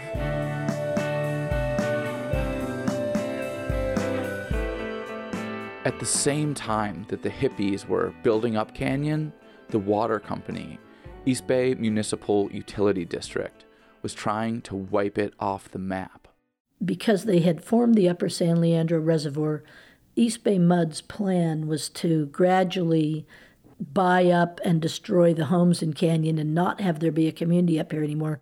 At 5.85 5.99
the 5.99 6.07
same 6.07 6.55
time 6.55 7.07
that 7.09 7.23
the 7.23 7.31
hippies 7.31 7.87
were 7.87 8.15
building 8.23 8.57
up 8.57 8.75
Canyon, 8.75 9.33
the 9.69 9.79
water 9.79 10.19
company, 10.19 10.79
East 11.27 11.47
Bay 11.47 11.75
Municipal 11.75 12.51
Utility 12.51 13.05
District, 13.05 13.65
was 14.03 14.15
trying 14.15 14.61
to 14.63 14.75
wipe 14.75 15.19
it 15.19 15.35
off 15.39 15.71
the 15.71 15.79
map. 15.79 16.24
Because 16.85 17.25
they 17.25 17.41
had 17.41 17.65
formed 17.65 17.95
the 17.95 18.09
Upper 18.09 18.29
San 18.29 18.61
Leandro 18.61 18.99
Reservoir, 18.99 19.63
East 20.17 20.45
Bay 20.45 20.59
Mud's 20.59 21.01
plan 21.01 21.67
was 21.67 21.89
to 21.91 22.27
gradually 22.27 23.27
buy 23.81 24.27
up 24.27 24.61
and 24.65 24.81
destroy 24.81 25.35
the 25.35 25.47
homes 25.47 25.83
in 25.83 25.93
Canyon 25.93 26.39
and 26.39 26.55
not 26.55 26.81
have 26.81 27.01
there 27.01 27.13
be 27.13 27.27
a 27.27 27.33
community 27.33 27.81
up 27.81 27.93
here 27.93 28.05
anymore. 28.05 28.41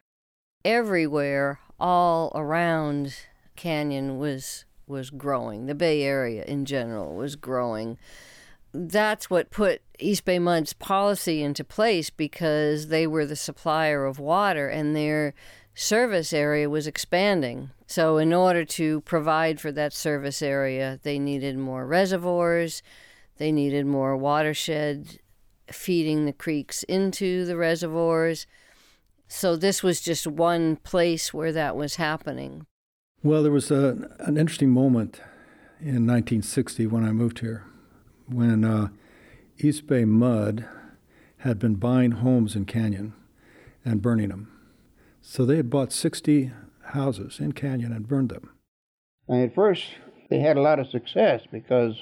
Everywhere, 0.65 1.61
all 1.81 2.31
around 2.35 3.15
Canyon 3.57 4.19
was 4.19 4.65
was 4.87 5.11
growing. 5.11 5.67
The 5.67 5.75
Bay 5.75 6.03
Area 6.03 6.45
in 6.45 6.65
general 6.65 7.15
was 7.15 7.37
growing. 7.37 7.99
That's 8.75 9.31
what 9.31 9.51
put 9.51 9.81
East 9.99 10.25
Bay 10.25 10.39
Mud's 10.39 10.73
policy 10.73 11.43
into 11.43 11.65
place 11.65 12.11
because 12.11 12.89
they 12.89 13.07
were 13.07 13.25
the 13.25 13.37
supplier 13.37 14.05
of 14.05 14.19
water 14.19 14.69
and 14.69 14.95
their 14.95 15.35
service 15.75 16.33
area 16.33 16.69
was 16.69 16.87
expanding. 16.87 17.71
So, 17.93 18.17
in 18.17 18.33
order 18.33 18.65
to 18.65 19.03
provide 19.03 19.61
for 19.61 19.71
that 19.73 19.93
service 19.93 20.41
area, 20.41 20.99
they 21.03 21.19
needed 21.19 21.59
more 21.59 21.87
reservoirs, 21.87 22.83
they 23.37 23.53
needed 23.53 23.85
more 23.85 24.17
watershed 24.17 25.21
feeding 25.71 26.25
the 26.25 26.33
creeks 26.33 26.85
into 26.85 27.45
the 27.45 27.55
reservoirs. 27.55 28.47
So, 29.29 29.57
this 29.57 29.83
was 29.83 30.01
just 30.01 30.27
one 30.27 30.77
place 30.77 31.35
where 31.35 31.53
that 31.53 31.77
was 31.77 31.97
happening. 31.97 32.65
Well, 33.23 33.43
there 33.43 33.53
was 33.53 33.71
a, 33.71 34.09
an 34.21 34.39
interesting 34.39 34.71
moment 34.71 35.21
in 35.79 36.07
1960 36.07 36.87
when 36.87 37.05
I 37.05 37.13
moved 37.13 37.41
here, 37.41 37.67
when 38.27 38.65
uh, 38.65 38.89
East 39.59 39.87
Bay 39.87 40.07
Mud 40.07 40.65
had 41.41 41.59
been 41.59 41.75
buying 41.75 42.13
homes 42.13 42.57
in 42.57 42.65
Canyon 42.65 43.13
and 43.85 44.01
burning 44.01 44.31
them. 44.31 44.51
So 45.21 45.45
they 45.45 45.57
had 45.57 45.69
bought 45.69 45.93
60 45.93 46.53
houses 46.93 47.41
in 47.41 47.53
Canyon 47.53 47.93
and 47.93 48.09
burned 48.09 48.31
them. 48.31 48.51
And 49.29 49.43
at 49.43 49.55
first, 49.55 49.85
they 50.31 50.41
had 50.41 50.57
a 50.57 50.63
lot 50.63 50.79
of 50.79 50.89
success 50.89 51.43
because 51.51 51.95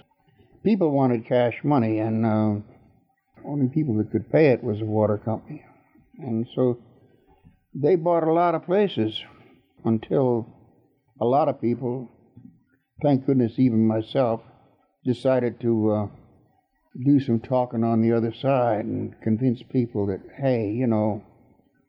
people 0.64 0.90
wanted 0.90 1.26
cash 1.26 1.54
money, 1.64 1.98
and 1.98 2.24
uh, 2.24 2.54
only 3.46 3.68
people 3.68 3.96
that 3.98 4.10
could 4.10 4.30
pay 4.30 4.48
it 4.48 4.62
was 4.62 4.78
the 4.78 4.84
water 4.84 5.18
company. 5.18 5.64
And 6.18 6.46
so 6.54 6.78
they 7.74 7.96
bought 7.96 8.24
a 8.24 8.32
lot 8.32 8.54
of 8.54 8.66
places 8.66 9.20
until 9.84 10.46
a 11.20 11.24
lot 11.24 11.48
of 11.48 11.60
people, 11.60 12.08
thank 13.02 13.26
goodness, 13.26 13.58
even 13.58 13.86
myself, 13.86 14.40
decided 15.04 15.60
to 15.60 15.90
uh, 15.90 16.06
do 17.04 17.20
some 17.20 17.40
talking 17.40 17.84
on 17.84 18.02
the 18.02 18.12
other 18.12 18.34
side 18.34 18.84
and 18.84 19.14
convince 19.22 19.62
people 19.70 20.06
that, 20.06 20.20
hey, 20.40 20.70
you 20.70 20.86
know, 20.86 21.22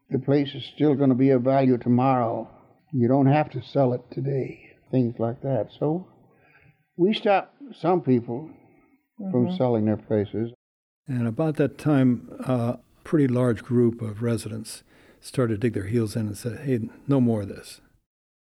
the 0.09 0.19
place 0.19 0.53
is 0.53 0.63
still 0.75 0.95
going 0.95 1.09
to 1.09 1.15
be 1.15 1.29
of 1.29 1.41
value 1.41 1.77
tomorrow. 1.77 2.49
You 2.93 3.08
don't 3.08 3.27
have 3.27 3.49
to 3.51 3.62
sell 3.63 3.93
it 3.93 4.01
today. 4.12 4.75
Things 4.91 5.15
like 5.19 5.41
that. 5.41 5.69
So 5.80 6.08
we 6.97 7.13
stopped 7.13 7.56
some 7.80 8.01
people 8.01 8.49
mm-hmm. 9.19 9.32
from 9.32 9.56
selling 9.56 9.86
their 9.86 9.97
places. 9.97 10.51
And 11.08 11.27
about 11.27 11.56
that 11.56 11.77
time, 11.77 12.30
a 12.39 12.80
pretty 13.04 13.27
large 13.27 13.63
group 13.63 14.01
of 14.01 14.21
residents 14.21 14.84
started 15.19 15.56
to 15.56 15.60
dig 15.60 15.73
their 15.73 15.88
heels 15.88 16.15
in 16.15 16.27
and 16.27 16.38
said, 16.38 16.60
hey, 16.60 16.80
no 17.08 17.21
more 17.21 17.41
of 17.41 17.49
this. 17.49 17.82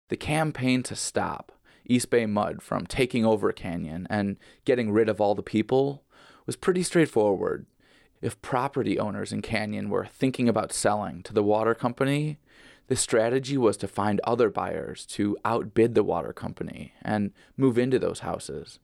The 0.09 0.17
campaign 0.17 0.83
to 0.85 0.97
stop 0.97 1.53
East 1.85 2.11
Bay 2.11 2.27
Mud 2.27 2.63
from 2.63 2.87
taking 2.87 3.25
over 3.25 3.53
Canyon 3.53 4.07
and 4.11 4.37
getting 4.65 4.93
rid 4.93 5.09
of 5.09 5.21
all 5.21 5.35
the 5.35 5.43
people 5.43 6.05
was 6.45 6.57
pretty 6.57 6.83
straightforward. 6.83 7.67
If 8.21 8.41
property 8.43 8.99
owners 8.99 9.33
in 9.33 9.43
Canyon 9.43 9.91
were 9.91 10.07
thinking 10.07 10.49
about 10.49 10.73
selling 10.73 11.23
to 11.25 11.33
the 11.33 11.43
water 11.43 11.75
company, 11.75 12.39
the 12.89 12.97
strategy 12.97 13.57
was 13.57 13.77
to 13.79 13.89
find 13.89 14.21
other 14.25 14.51
buyers 14.51 15.05
to 15.07 15.37
outbid 15.45 15.95
the 15.95 16.05
water 16.05 16.33
company 16.33 16.95
and 17.03 17.33
move 17.57 17.79
into 17.79 17.99
those 17.99 18.21
houses. 18.21 18.79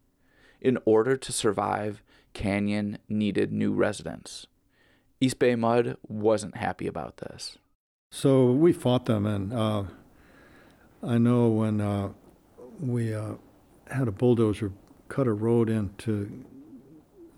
In 0.61 0.79
order 0.85 1.17
to 1.17 1.33
survive, 1.33 2.03
Canyon 2.33 2.99
needed 3.09 3.53
new 3.53 3.73
residents. 3.73 4.47
East 5.21 5.39
Bay 5.39 5.55
Mud 5.55 5.97
wasn't 6.07 6.57
happy 6.57 6.87
about 6.87 7.19
this. 7.19 7.59
So 8.11 8.51
we 8.51 8.73
fought 8.73 9.07
them, 9.07 9.25
and 9.25 9.53
uh, 9.53 9.85
I 11.03 11.19
know 11.19 11.49
when 11.49 11.81
uh, 11.81 12.11
we 12.81 13.15
uh, 13.15 13.35
had 13.91 14.09
a 14.09 14.13
bulldozer 14.13 14.73
cut 15.09 15.27
a 15.27 15.33
road 15.33 15.69
into 15.69 16.45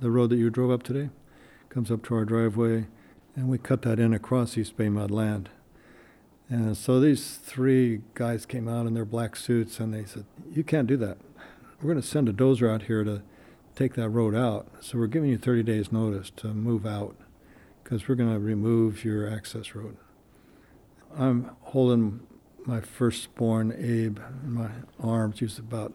the 0.01 0.11
road 0.11 0.31
that 0.31 0.37
you 0.37 0.51
drove 0.51 0.71
up 0.71 0.83
today, 0.83 1.11
comes 1.69 1.91
up 1.91 2.03
to 2.05 2.15
our 2.15 2.25
driveway, 2.25 2.87
and 3.37 3.49
we 3.49 3.59
cut 3.59 3.83
that 3.83 3.99
in 3.99 4.15
across 4.15 4.57
East 4.57 4.77
Bay 4.77 4.89
Mud 4.89 5.11
land. 5.11 5.51
And 6.49 6.77
so 6.77 7.01
these 7.01 7.37
three 7.37 8.03
guys 8.15 8.45
came 8.45 8.69
out 8.69 8.87
in 8.87 8.95
their 8.95 9.05
black 9.05 9.35
suits 9.35 9.81
and 9.81 9.95
they 9.95 10.05
said, 10.05 10.27
You 10.53 10.63
can't 10.63 10.87
do 10.87 10.97
that. 10.99 11.19
We're 11.81 11.93
going 11.93 12.03
to 12.03 12.07
send 12.07 12.29
a 12.29 12.33
dozer 12.33 12.73
out 12.73 12.83
here 12.83 13.03
to 13.05 13.23
take 13.75 13.95
that 13.95 14.09
road 14.09 14.35
out. 14.35 14.69
So 14.81 14.99
we're 14.99 15.07
giving 15.07 15.31
you 15.31 15.39
30 15.39 15.63
days' 15.63 15.91
notice 15.91 16.31
to 16.37 16.49
move 16.49 16.87
out 16.87 17.17
because 17.83 18.09
we're 18.09 18.15
going 18.15 18.33
to 18.33 18.39
remove 18.39 19.05
your 19.05 19.29
access 19.29 19.75
road. 19.75 19.97
I'm 21.17 21.51
holding 21.63 22.21
my 22.67 22.81
firstborn 22.81 23.73
Abe 23.73 24.19
in 24.43 24.53
my 24.53 24.71
arms. 25.01 25.39
He 25.39 25.45
was 25.45 25.59
about 25.59 25.95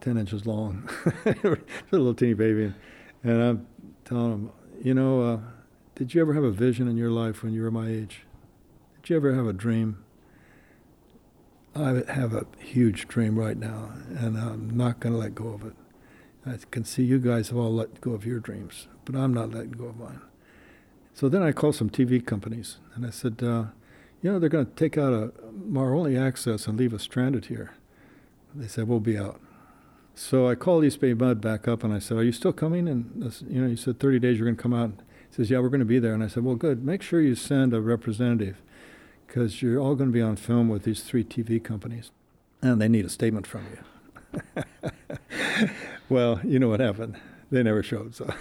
10 0.00 0.16
inches 0.16 0.46
long, 0.46 0.88
a 1.26 1.56
little 1.90 2.14
teeny 2.14 2.34
baby. 2.34 2.72
And 3.22 3.42
I'm 3.42 3.66
telling 4.04 4.32
him, 4.32 4.52
you 4.82 4.94
know, 4.94 5.22
uh, 5.22 5.38
did 5.94 6.14
you 6.14 6.20
ever 6.20 6.34
have 6.34 6.44
a 6.44 6.50
vision 6.50 6.88
in 6.88 6.96
your 6.96 7.10
life 7.10 7.42
when 7.42 7.52
you 7.52 7.62
were 7.62 7.70
my 7.70 7.88
age? 7.88 8.22
Did 9.04 9.10
you 9.10 9.16
ever 9.16 9.34
have 9.34 9.46
a 9.46 9.52
dream? 9.52 10.02
I 11.74 12.04
have 12.08 12.32
a 12.32 12.46
huge 12.58 13.06
dream 13.06 13.38
right 13.38 13.58
now, 13.58 13.90
and 14.08 14.38
I'm 14.38 14.74
not 14.74 14.98
going 14.98 15.12
to 15.12 15.18
let 15.18 15.34
go 15.34 15.48
of 15.48 15.62
it. 15.62 15.74
I 16.46 16.56
can 16.70 16.86
see 16.86 17.02
you 17.02 17.18
guys 17.18 17.50
have 17.50 17.58
all 17.58 17.74
let 17.74 18.00
go 18.00 18.12
of 18.12 18.24
your 18.24 18.40
dreams, 18.40 18.88
but 19.04 19.14
I'm 19.14 19.34
not 19.34 19.50
letting 19.50 19.72
go 19.72 19.88
of 19.88 19.98
mine. 19.98 20.22
So 21.12 21.28
then 21.28 21.42
I 21.42 21.52
called 21.52 21.74
some 21.74 21.90
TV 21.90 22.24
companies, 22.24 22.78
and 22.94 23.04
I 23.04 23.10
said, 23.10 23.42
uh, 23.42 23.64
you 24.22 24.32
know, 24.32 24.38
they're 24.38 24.48
going 24.48 24.64
to 24.64 24.72
take 24.72 24.96
out 24.96 25.12
a, 25.12 25.32
our 25.76 25.94
only 25.94 26.16
access 26.16 26.66
and 26.66 26.78
leave 26.78 26.94
us 26.94 27.02
stranded 27.02 27.44
here. 27.44 27.74
They 28.54 28.68
said, 28.68 28.88
we'll 28.88 29.00
be 29.00 29.18
out. 29.18 29.38
So 30.14 30.48
I 30.48 30.54
called 30.54 30.82
East 30.82 31.00
Bay 31.00 31.12
Mud 31.12 31.42
back 31.42 31.68
up 31.68 31.84
and 31.84 31.92
I 31.92 31.98
said, 31.98 32.16
are 32.16 32.24
you 32.24 32.32
still 32.32 32.54
coming? 32.54 32.88
And, 32.88 33.22
you 33.50 33.60
know, 33.60 33.66
you 33.66 33.76
said 33.76 34.00
30 34.00 34.18
days 34.20 34.38
you're 34.38 34.46
going 34.46 34.56
to 34.56 34.62
come 34.62 34.72
out. 34.72 34.92
He 35.28 35.36
says, 35.36 35.50
yeah, 35.50 35.58
we're 35.58 35.68
going 35.68 35.80
to 35.80 35.84
be 35.84 35.98
there. 35.98 36.14
And 36.14 36.24
I 36.24 36.28
said, 36.28 36.42
well, 36.42 36.54
good. 36.54 36.86
Make 36.86 37.02
sure 37.02 37.20
you 37.20 37.34
send 37.34 37.74
a 37.74 37.82
representative 37.82 38.62
because 39.26 39.62
you're 39.62 39.80
all 39.80 39.94
going 39.94 40.10
to 40.10 40.14
be 40.14 40.22
on 40.22 40.36
film 40.36 40.68
with 40.68 40.84
these 40.84 41.02
three 41.02 41.24
TV 41.24 41.62
companies. 41.62 42.10
And 42.62 42.80
they 42.80 42.88
need 42.88 43.04
a 43.04 43.10
statement 43.10 43.46
from 43.46 43.66
you. 43.72 44.62
well, 46.08 46.40
you 46.44 46.58
know 46.58 46.68
what 46.68 46.80
happened. 46.80 47.16
They 47.50 47.62
never 47.62 47.82
showed, 47.82 48.14
so. 48.14 48.32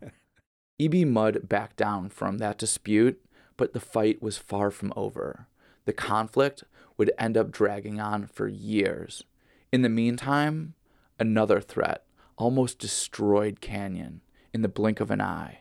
EB 0.80 1.06
Mud 1.06 1.48
backed 1.48 1.76
down 1.76 2.08
from 2.08 2.38
that 2.38 2.56
dispute 2.56 3.20
but 3.58 3.74
the 3.74 3.80
fight 3.80 4.22
was 4.22 4.38
far 4.38 4.70
from 4.70 4.94
over. 4.96 5.46
The 5.84 5.92
conflict 5.92 6.64
would 6.96 7.12
end 7.18 7.36
up 7.36 7.50
dragging 7.50 8.00
on 8.00 8.26
for 8.26 8.48
years. 8.48 9.24
In 9.70 9.82
the 9.82 9.90
meantime, 9.90 10.74
another 11.18 11.60
threat 11.60 12.04
almost 12.38 12.78
destroyed 12.78 13.60
Canyon 13.60 14.22
in 14.54 14.62
the 14.62 14.68
blink 14.68 15.00
of 15.00 15.10
an 15.10 15.20
eye. 15.20 15.58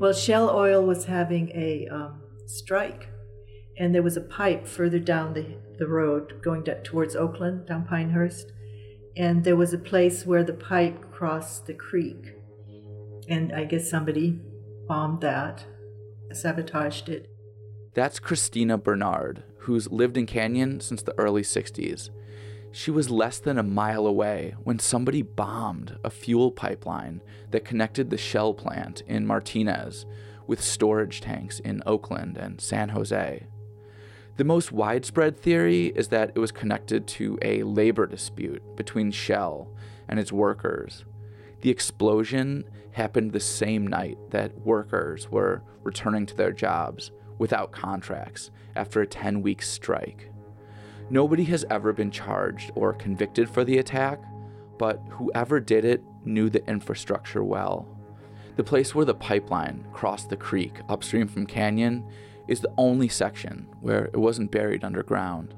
Well, 0.00 0.14
Shell 0.14 0.48
Oil 0.48 0.82
was 0.82 1.04
having 1.04 1.50
a 1.54 1.86
um, 1.88 2.22
strike, 2.46 3.10
and 3.76 3.94
there 3.94 4.02
was 4.02 4.16
a 4.16 4.22
pipe 4.22 4.66
further 4.66 4.98
down 4.98 5.34
the, 5.34 5.58
the 5.78 5.86
road 5.86 6.40
going 6.42 6.64
to, 6.64 6.82
towards 6.82 7.14
Oakland, 7.14 7.66
down 7.66 7.84
Pinehurst, 7.84 8.50
and 9.18 9.44
there 9.44 9.56
was 9.56 9.74
a 9.74 9.78
place 9.78 10.24
where 10.24 10.42
the 10.42 10.54
pipe 10.54 11.12
crossed 11.12 11.66
the 11.66 11.74
creek. 11.74 12.32
And 13.28 13.52
I 13.52 13.64
guess 13.64 13.90
somebody 13.90 14.40
bombed 14.88 15.20
that, 15.20 15.66
sabotaged 16.32 17.10
it. 17.10 17.28
That's 17.92 18.18
Christina 18.18 18.78
Bernard, 18.78 19.42
who's 19.58 19.92
lived 19.92 20.16
in 20.16 20.24
Canyon 20.24 20.80
since 20.80 21.02
the 21.02 21.18
early 21.18 21.42
60s. 21.42 22.08
She 22.72 22.90
was 22.90 23.10
less 23.10 23.38
than 23.38 23.58
a 23.58 23.64
mile 23.64 24.06
away 24.06 24.54
when 24.62 24.78
somebody 24.78 25.22
bombed 25.22 25.98
a 26.04 26.10
fuel 26.10 26.52
pipeline 26.52 27.20
that 27.50 27.64
connected 27.64 28.10
the 28.10 28.16
Shell 28.16 28.54
plant 28.54 29.02
in 29.06 29.26
Martinez 29.26 30.06
with 30.46 30.62
storage 30.62 31.20
tanks 31.20 31.58
in 31.60 31.82
Oakland 31.84 32.36
and 32.36 32.60
San 32.60 32.90
Jose. 32.90 33.46
The 34.36 34.44
most 34.44 34.72
widespread 34.72 35.36
theory 35.36 35.86
is 35.88 36.08
that 36.08 36.32
it 36.34 36.38
was 36.38 36.52
connected 36.52 37.06
to 37.08 37.38
a 37.42 37.62
labor 37.64 38.06
dispute 38.06 38.62
between 38.76 39.10
Shell 39.10 39.68
and 40.08 40.20
its 40.20 40.32
workers. 40.32 41.04
The 41.60 41.70
explosion 41.70 42.64
happened 42.92 43.32
the 43.32 43.40
same 43.40 43.86
night 43.86 44.16
that 44.30 44.58
workers 44.64 45.28
were 45.28 45.62
returning 45.82 46.24
to 46.26 46.36
their 46.36 46.52
jobs 46.52 47.10
without 47.38 47.72
contracts 47.72 48.50
after 48.76 49.00
a 49.02 49.06
10 49.06 49.42
week 49.42 49.60
strike. 49.60 50.29
Nobody 51.10 51.44
has 51.44 51.64
ever 51.68 51.92
been 51.92 52.12
charged 52.12 52.70
or 52.76 52.92
convicted 52.92 53.50
for 53.50 53.64
the 53.64 53.78
attack, 53.78 54.20
but 54.78 55.02
whoever 55.10 55.58
did 55.58 55.84
it 55.84 56.02
knew 56.24 56.48
the 56.48 56.64
infrastructure 56.68 57.42
well. 57.42 57.88
The 58.56 58.64
place 58.64 58.94
where 58.94 59.04
the 59.04 59.14
pipeline 59.14 59.84
crossed 59.92 60.30
the 60.30 60.36
creek 60.36 60.80
upstream 60.88 61.26
from 61.26 61.46
Canyon 61.46 62.04
is 62.46 62.60
the 62.60 62.72
only 62.78 63.08
section 63.08 63.66
where 63.80 64.04
it 64.06 64.16
wasn't 64.16 64.52
buried 64.52 64.84
underground. 64.84 65.54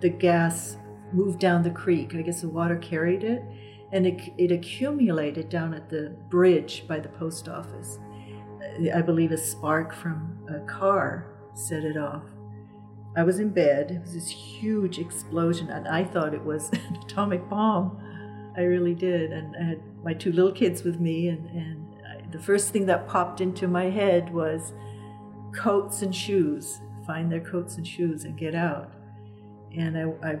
The 0.00 0.10
gas 0.10 0.76
moved 1.12 1.38
down 1.38 1.62
the 1.62 1.70
creek. 1.70 2.14
I 2.14 2.22
guess 2.22 2.42
the 2.42 2.48
water 2.48 2.76
carried 2.76 3.24
it, 3.24 3.42
and 3.92 4.06
it, 4.06 4.32
it 4.36 4.52
accumulated 4.52 5.48
down 5.48 5.72
at 5.72 5.88
the 5.88 6.16
bridge 6.28 6.84
by 6.86 7.00
the 7.00 7.08
post 7.08 7.48
office. 7.48 7.98
I 8.94 9.02
believe 9.02 9.32
a 9.32 9.38
spark 9.38 9.94
from 9.94 10.38
a 10.48 10.60
car 10.66 11.28
set 11.54 11.84
it 11.84 11.96
off. 11.96 12.24
I 13.14 13.22
was 13.24 13.38
in 13.38 13.50
bed. 13.50 13.90
It 13.90 14.00
was 14.00 14.14
this 14.14 14.28
huge 14.28 14.98
explosion, 14.98 15.68
and 15.68 15.86
I 15.86 16.04
thought 16.04 16.34
it 16.34 16.42
was 16.42 16.70
an 16.72 16.98
atomic 17.02 17.48
bomb. 17.48 17.98
I 18.56 18.62
really 18.62 18.94
did. 18.94 19.32
And 19.32 19.54
I 19.56 19.62
had 19.62 19.82
my 20.02 20.14
two 20.14 20.32
little 20.32 20.52
kids 20.52 20.82
with 20.82 21.00
me, 21.00 21.28
and, 21.28 21.48
and 21.50 21.86
I, 22.06 22.30
the 22.30 22.38
first 22.38 22.70
thing 22.70 22.86
that 22.86 23.06
popped 23.08 23.40
into 23.40 23.68
my 23.68 23.84
head 23.90 24.32
was 24.32 24.72
coats 25.54 26.02
and 26.02 26.14
shoes. 26.14 26.80
Find 27.06 27.30
their 27.30 27.40
coats 27.40 27.76
and 27.76 27.86
shoes 27.86 28.24
and 28.24 28.38
get 28.38 28.54
out. 28.54 28.92
And 29.76 29.98
I, 29.98 30.02
I 30.26 30.32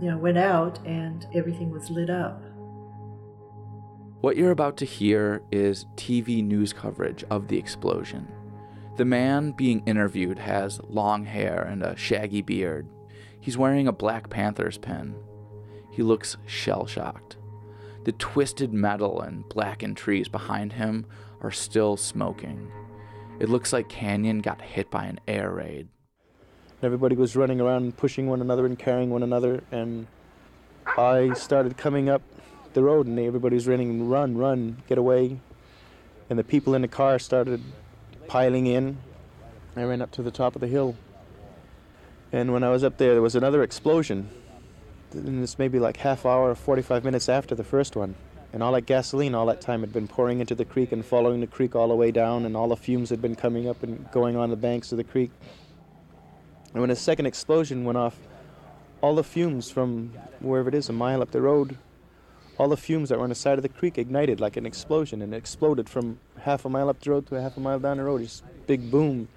you 0.00 0.10
know, 0.10 0.18
went 0.18 0.38
out, 0.38 0.84
and 0.84 1.26
everything 1.34 1.70
was 1.70 1.90
lit 1.90 2.10
up. 2.10 2.42
What 4.20 4.36
you're 4.36 4.50
about 4.50 4.76
to 4.78 4.84
hear 4.84 5.42
is 5.52 5.86
TV 5.94 6.42
news 6.44 6.72
coverage 6.72 7.22
of 7.30 7.48
the 7.48 7.56
explosion. 7.56 8.26
The 8.96 9.04
man 9.04 9.52
being 9.52 9.82
interviewed 9.84 10.38
has 10.38 10.80
long 10.88 11.26
hair 11.26 11.68
and 11.70 11.82
a 11.82 11.96
shaggy 11.96 12.40
beard. 12.40 12.88
He's 13.38 13.58
wearing 13.58 13.86
a 13.86 13.92
Black 13.92 14.30
Panthers 14.30 14.78
pin. 14.78 15.14
He 15.90 16.02
looks 16.02 16.38
shell 16.46 16.86
shocked. 16.86 17.36
The 18.04 18.12
twisted 18.12 18.72
metal 18.72 19.20
and 19.20 19.46
blackened 19.50 19.98
trees 19.98 20.28
behind 20.28 20.72
him 20.72 21.04
are 21.42 21.50
still 21.50 21.98
smoking. 21.98 22.72
It 23.38 23.50
looks 23.50 23.70
like 23.70 23.90
Canyon 23.90 24.40
got 24.40 24.62
hit 24.62 24.90
by 24.90 25.04
an 25.04 25.20
air 25.28 25.50
raid. 25.50 25.88
Everybody 26.82 27.16
was 27.16 27.36
running 27.36 27.60
around 27.60 27.98
pushing 27.98 28.28
one 28.28 28.40
another 28.40 28.64
and 28.64 28.78
carrying 28.78 29.10
one 29.10 29.22
another, 29.22 29.62
and 29.70 30.06
I 30.96 31.34
started 31.34 31.76
coming 31.76 32.08
up 32.08 32.22
the 32.72 32.82
road, 32.82 33.06
and 33.06 33.18
everybody 33.18 33.56
was 33.56 33.68
running, 33.68 34.08
run, 34.08 34.38
run, 34.38 34.82
get 34.88 34.96
away. 34.96 35.38
And 36.30 36.38
the 36.38 36.44
people 36.44 36.74
in 36.74 36.80
the 36.80 36.88
car 36.88 37.18
started 37.18 37.60
piling 38.28 38.66
in. 38.66 38.98
I 39.76 39.84
ran 39.84 40.02
up 40.02 40.10
to 40.12 40.22
the 40.22 40.30
top 40.30 40.54
of 40.54 40.60
the 40.60 40.66
hill. 40.66 40.96
And 42.32 42.52
when 42.52 42.62
I 42.62 42.70
was 42.70 42.82
up 42.82 42.98
there, 42.98 43.12
there 43.12 43.22
was 43.22 43.34
another 43.34 43.62
explosion. 43.62 44.28
And 45.12 45.42
this 45.42 45.58
maybe 45.58 45.78
like 45.78 45.98
half 45.98 46.26
hour, 46.26 46.54
45 46.54 47.04
minutes 47.04 47.28
after 47.28 47.54
the 47.54 47.64
first 47.64 47.96
one. 47.96 48.14
And 48.52 48.62
all 48.62 48.72
that 48.72 48.86
gasoline, 48.86 49.34
all 49.34 49.46
that 49.46 49.60
time, 49.60 49.80
had 49.80 49.92
been 49.92 50.08
pouring 50.08 50.40
into 50.40 50.54
the 50.54 50.64
creek 50.64 50.92
and 50.92 51.04
following 51.04 51.40
the 51.40 51.46
creek 51.46 51.76
all 51.76 51.88
the 51.88 51.94
way 51.94 52.10
down, 52.10 52.44
and 52.44 52.56
all 52.56 52.68
the 52.68 52.76
fumes 52.76 53.10
had 53.10 53.20
been 53.20 53.36
coming 53.36 53.68
up 53.68 53.82
and 53.82 54.10
going 54.12 54.36
on 54.36 54.50
the 54.50 54.56
banks 54.56 54.92
of 54.92 54.98
the 54.98 55.04
creek. 55.04 55.30
And 56.72 56.80
when 56.80 56.90
a 56.90 56.96
second 56.96 57.26
explosion 57.26 57.84
went 57.84 57.98
off, 57.98 58.16
all 59.00 59.14
the 59.14 59.24
fumes 59.24 59.70
from 59.70 60.12
wherever 60.40 60.68
it 60.68 60.74
is, 60.74 60.88
a 60.88 60.92
mile 60.92 61.22
up 61.22 61.30
the 61.30 61.40
road, 61.40 61.76
all 62.58 62.68
the 62.68 62.76
fumes 62.76 63.08
that 63.08 63.18
were 63.18 63.24
on 63.24 63.28
the 63.28 63.34
side 63.34 63.58
of 63.58 63.62
the 63.62 63.68
creek 63.68 63.98
ignited 63.98 64.40
like 64.40 64.56
an 64.56 64.64
explosion 64.64 65.20
and 65.20 65.34
it 65.34 65.36
exploded 65.36 65.88
from 65.88 66.18
half 66.40 66.64
a 66.64 66.68
mile 66.68 66.88
up 66.88 67.00
the 67.00 67.10
road 67.10 67.26
to 67.26 67.36
a 67.36 67.42
half 67.42 67.56
a 67.56 67.60
mile 67.60 67.78
down 67.78 67.98
the 67.98 68.04
road. 68.04 68.22
Just 68.22 68.42
big 68.66 68.90
boom. 68.90 69.28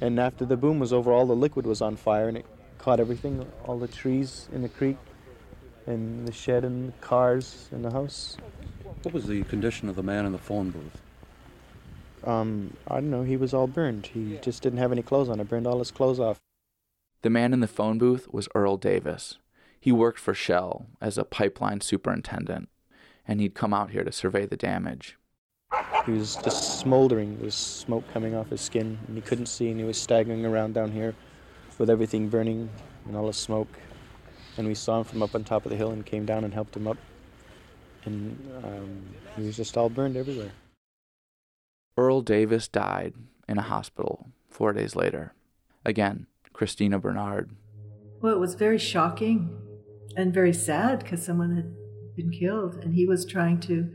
And 0.00 0.18
after 0.18 0.44
the 0.44 0.56
boom 0.56 0.78
was 0.78 0.92
over, 0.92 1.12
all 1.12 1.26
the 1.26 1.36
liquid 1.36 1.66
was 1.66 1.82
on 1.82 1.96
fire 1.96 2.28
and 2.28 2.36
it 2.38 2.46
caught 2.78 3.00
everything, 3.00 3.44
all 3.64 3.78
the 3.78 3.88
trees 3.88 4.48
in 4.52 4.62
the 4.62 4.68
creek 4.68 4.96
and 5.86 6.26
the 6.26 6.32
shed 6.32 6.64
and 6.64 6.88
the 6.88 6.92
cars 7.00 7.68
in 7.72 7.82
the 7.82 7.90
house. 7.90 8.36
What 9.02 9.14
was 9.14 9.26
the 9.26 9.42
condition 9.44 9.88
of 9.88 9.96
the 9.96 10.02
man 10.02 10.24
in 10.24 10.32
the 10.32 10.38
phone 10.38 10.70
booth? 10.70 11.00
Um, 12.24 12.76
I 12.86 12.96
don't 12.96 13.10
know, 13.10 13.22
he 13.22 13.36
was 13.36 13.54
all 13.54 13.66
burned. 13.66 14.06
He 14.06 14.38
just 14.42 14.62
didn't 14.62 14.78
have 14.78 14.92
any 14.92 15.02
clothes 15.02 15.28
on. 15.28 15.40
I 15.40 15.42
burned 15.44 15.66
all 15.66 15.78
his 15.78 15.90
clothes 15.90 16.20
off. 16.20 16.38
The 17.22 17.30
man 17.30 17.52
in 17.52 17.60
the 17.60 17.66
phone 17.66 17.98
booth 17.98 18.32
was 18.32 18.48
Earl 18.54 18.76
Davis. 18.76 19.38
He 19.82 19.92
worked 19.92 20.18
for 20.18 20.34
Shell 20.34 20.88
as 21.00 21.16
a 21.16 21.24
pipeline 21.24 21.80
superintendent, 21.80 22.68
and 23.26 23.40
he'd 23.40 23.54
come 23.54 23.72
out 23.72 23.92
here 23.92 24.04
to 24.04 24.12
survey 24.12 24.44
the 24.44 24.56
damage. 24.56 25.16
He 26.04 26.12
was 26.12 26.36
just 26.36 26.78
smoldering. 26.78 27.36
There 27.36 27.46
was 27.46 27.54
smoke 27.54 28.04
coming 28.12 28.34
off 28.34 28.50
his 28.50 28.60
skin, 28.60 28.98
and 29.06 29.16
he 29.16 29.22
couldn't 29.22 29.46
see, 29.46 29.70
and 29.70 29.80
he 29.80 29.86
was 29.86 29.98
staggering 29.98 30.44
around 30.44 30.74
down 30.74 30.92
here 30.92 31.14
with 31.78 31.88
everything 31.88 32.28
burning 32.28 32.68
and 33.06 33.16
all 33.16 33.26
the 33.26 33.32
smoke. 33.32 33.68
And 34.58 34.68
we 34.68 34.74
saw 34.74 34.98
him 34.98 35.04
from 35.04 35.22
up 35.22 35.34
on 35.34 35.44
top 35.44 35.64
of 35.64 35.70
the 35.70 35.76
hill 35.76 35.92
and 35.92 36.04
came 36.04 36.26
down 36.26 36.44
and 36.44 36.52
helped 36.52 36.76
him 36.76 36.86
up. 36.86 36.98
And 38.04 38.38
um, 38.62 39.02
he 39.36 39.44
was 39.44 39.56
just 39.56 39.78
all 39.78 39.88
burned 39.88 40.16
everywhere. 40.16 40.52
Earl 41.96 42.20
Davis 42.20 42.68
died 42.68 43.14
in 43.48 43.56
a 43.56 43.62
hospital 43.62 44.26
four 44.50 44.74
days 44.74 44.94
later. 44.94 45.32
Again, 45.86 46.26
Christina 46.52 46.98
Bernard. 46.98 47.50
Well, 48.20 48.34
it 48.34 48.38
was 48.38 48.54
very 48.54 48.78
shocking 48.78 49.69
and 50.16 50.34
very 50.34 50.52
sad 50.52 51.00
because 51.00 51.24
someone 51.24 51.54
had 51.56 51.74
been 52.16 52.30
killed, 52.30 52.76
and 52.82 52.94
he 52.94 53.06
was 53.06 53.24
trying 53.24 53.60
to. 53.60 53.90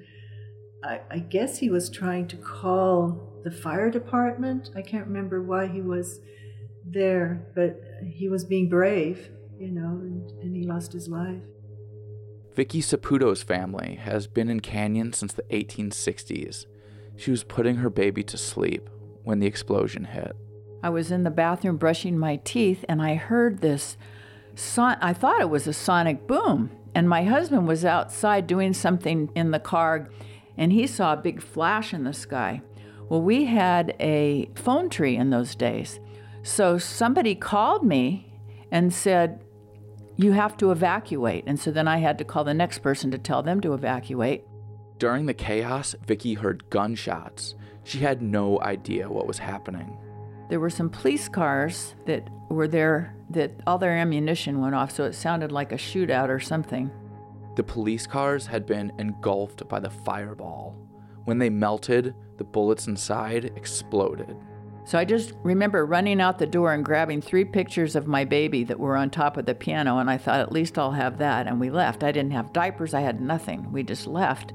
I, 0.83 1.01
I, 1.09 1.19
guess 1.19 1.57
he 1.57 1.69
was 1.69 1.89
trying 1.89 2.27
to 2.27 2.35
call 2.37 3.41
the 3.43 3.49
fire 3.49 3.89
department. 3.89 4.69
I 4.75 4.83
can't 4.83 5.07
remember 5.07 5.41
why 5.41 5.65
he 5.65 5.81
was 5.81 6.19
there, 6.85 7.47
but 7.55 7.81
he 8.05 8.29
was 8.29 8.43
being 8.43 8.69
brave, 8.69 9.29
you 9.57 9.71
know, 9.71 9.99
and, 10.01 10.29
and 10.41 10.55
he 10.55 10.63
lost 10.63 10.93
his 10.93 11.07
life. 11.07 11.41
Vicky 12.55 12.81
Saputo's 12.81 13.43
family 13.43 13.95
has 13.95 14.27
been 14.27 14.47
in 14.47 14.59
Canyon 14.61 15.11
since 15.11 15.33
the 15.33 15.43
1860s. 15.43 16.65
She 17.17 17.31
was 17.31 17.43
putting 17.43 17.77
her 17.77 17.89
baby 17.89 18.23
to 18.23 18.37
sleep 18.37 18.89
when 19.23 19.39
the 19.39 19.47
explosion 19.47 20.05
hit. 20.05 20.35
I 20.81 20.89
was 20.89 21.11
in 21.11 21.23
the 21.23 21.31
bathroom 21.31 21.77
brushing 21.77 22.17
my 22.17 22.37
teeth 22.37 22.85
and 22.87 23.01
I 23.01 23.15
heard 23.15 23.59
this 23.59 23.97
son- 24.55 24.97
I 25.01 25.13
thought 25.13 25.41
it 25.41 25.49
was 25.49 25.67
a 25.67 25.73
sonic 25.73 26.27
boom. 26.27 26.71
And 26.93 27.09
my 27.09 27.23
husband 27.23 27.67
was 27.67 27.83
outside 27.83 28.47
doing 28.47 28.73
something 28.73 29.29
in 29.35 29.51
the 29.51 29.59
car 29.59 30.09
and 30.57 30.71
he 30.71 30.87
saw 30.87 31.13
a 31.13 31.17
big 31.17 31.41
flash 31.41 31.93
in 31.93 32.05
the 32.05 32.13
sky. 32.13 32.61
Well, 33.09 33.21
we 33.21 33.45
had 33.45 33.95
a 33.99 34.49
phone 34.55 34.89
tree 34.89 35.15
in 35.15 35.29
those 35.29 35.55
days. 35.55 35.99
So 36.43 36.77
somebody 36.77 37.35
called 37.35 37.83
me 37.83 38.33
and 38.71 38.93
said, 38.93 39.43
You 40.15 40.31
have 40.31 40.57
to 40.57 40.71
evacuate. 40.71 41.43
And 41.45 41.59
so 41.59 41.71
then 41.71 41.87
I 41.87 41.97
had 41.97 42.17
to 42.19 42.23
call 42.23 42.43
the 42.43 42.53
next 42.53 42.79
person 42.79 43.11
to 43.11 43.17
tell 43.17 43.43
them 43.43 43.61
to 43.61 43.73
evacuate. 43.73 44.45
During 44.97 45.25
the 45.25 45.33
chaos, 45.33 45.95
Vicky 46.05 46.35
heard 46.35 46.69
gunshots. 46.69 47.55
She 47.83 47.99
had 47.99 48.21
no 48.21 48.59
idea 48.61 49.09
what 49.09 49.27
was 49.27 49.37
happening. 49.37 49.97
There 50.49 50.59
were 50.59 50.69
some 50.69 50.89
police 50.89 51.27
cars 51.27 51.95
that 52.05 52.27
were 52.49 52.67
there 52.67 53.14
that 53.29 53.51
all 53.65 53.77
their 53.77 53.97
ammunition 53.97 54.61
went 54.61 54.75
off, 54.75 54.91
so 54.91 55.03
it 55.03 55.13
sounded 55.13 55.51
like 55.51 55.71
a 55.71 55.77
shootout 55.77 56.29
or 56.29 56.39
something. 56.39 56.91
The 57.55 57.63
police 57.63 58.05
cars 58.05 58.45
had 58.45 58.65
been 58.65 58.91
engulfed 58.99 59.67
by 59.67 59.79
the 59.79 59.89
fireball. 59.89 60.75
When 61.23 61.39
they 61.39 61.49
melted, 61.49 62.13
the 62.37 62.43
bullets 62.43 62.87
inside 62.87 63.45
exploded. 63.55 64.35
So 64.83 64.99
I 64.99 65.05
just 65.05 65.33
remember 65.41 65.85
running 65.85 66.21
out 66.21 66.37
the 66.37 66.45
door 66.45 66.73
and 66.73 66.85
grabbing 66.85 67.21
three 67.21 67.43
pictures 67.43 67.95
of 67.95 68.05
my 68.05 68.23
baby 68.23 68.63
that 68.65 68.79
were 68.79 68.95
on 68.95 69.09
top 69.09 69.35
of 69.35 69.47
the 69.47 69.55
piano, 69.55 69.97
and 69.97 70.09
I 70.09 70.17
thought, 70.17 70.41
at 70.41 70.51
least 70.51 70.77
I'll 70.77 70.91
have 70.91 71.17
that. 71.17 71.47
And 71.47 71.59
we 71.59 71.71
left. 71.71 72.03
I 72.03 72.11
didn't 72.11 72.33
have 72.33 72.53
diapers, 72.53 72.93
I 72.93 73.01
had 73.01 73.19
nothing. 73.19 73.71
We 73.71 73.81
just 73.81 74.05
left. 74.05 74.53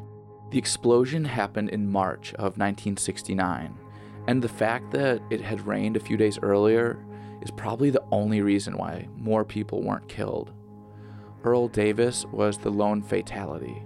The 0.51 0.59
explosion 0.59 1.25
happened 1.25 1.71
in 1.71 1.91
March 1.91 2.33
of 2.35 2.59
1969, 2.59 3.77
and 4.29 4.43
the 4.43 4.49
fact 4.49 4.93
that 4.93 5.21
it 5.31 5.41
had 5.41 5.67
rained 5.67 5.97
a 5.97 6.01
few 6.01 6.17
days 6.17 6.39
earlier 6.43 7.05
is 7.43 7.51
probably 7.51 7.91
the 7.91 8.05
only 8.11 8.41
reason 8.41 8.77
why 8.77 9.09
more 9.17 9.45
people 9.45 9.83
weren't 9.83 10.09
killed. 10.09 10.53
Earl 11.43 11.69
Davis 11.69 12.27
was 12.27 12.59
the 12.59 12.71
lone 12.71 13.03
fatality, 13.03 13.83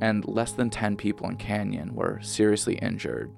and 0.00 0.26
less 0.26 0.52
than 0.52 0.70
10 0.70 0.96
people 0.96 1.28
in 1.28 1.36
Canyon 1.36 1.94
were 1.94 2.20
seriously 2.22 2.74
injured. 2.76 3.32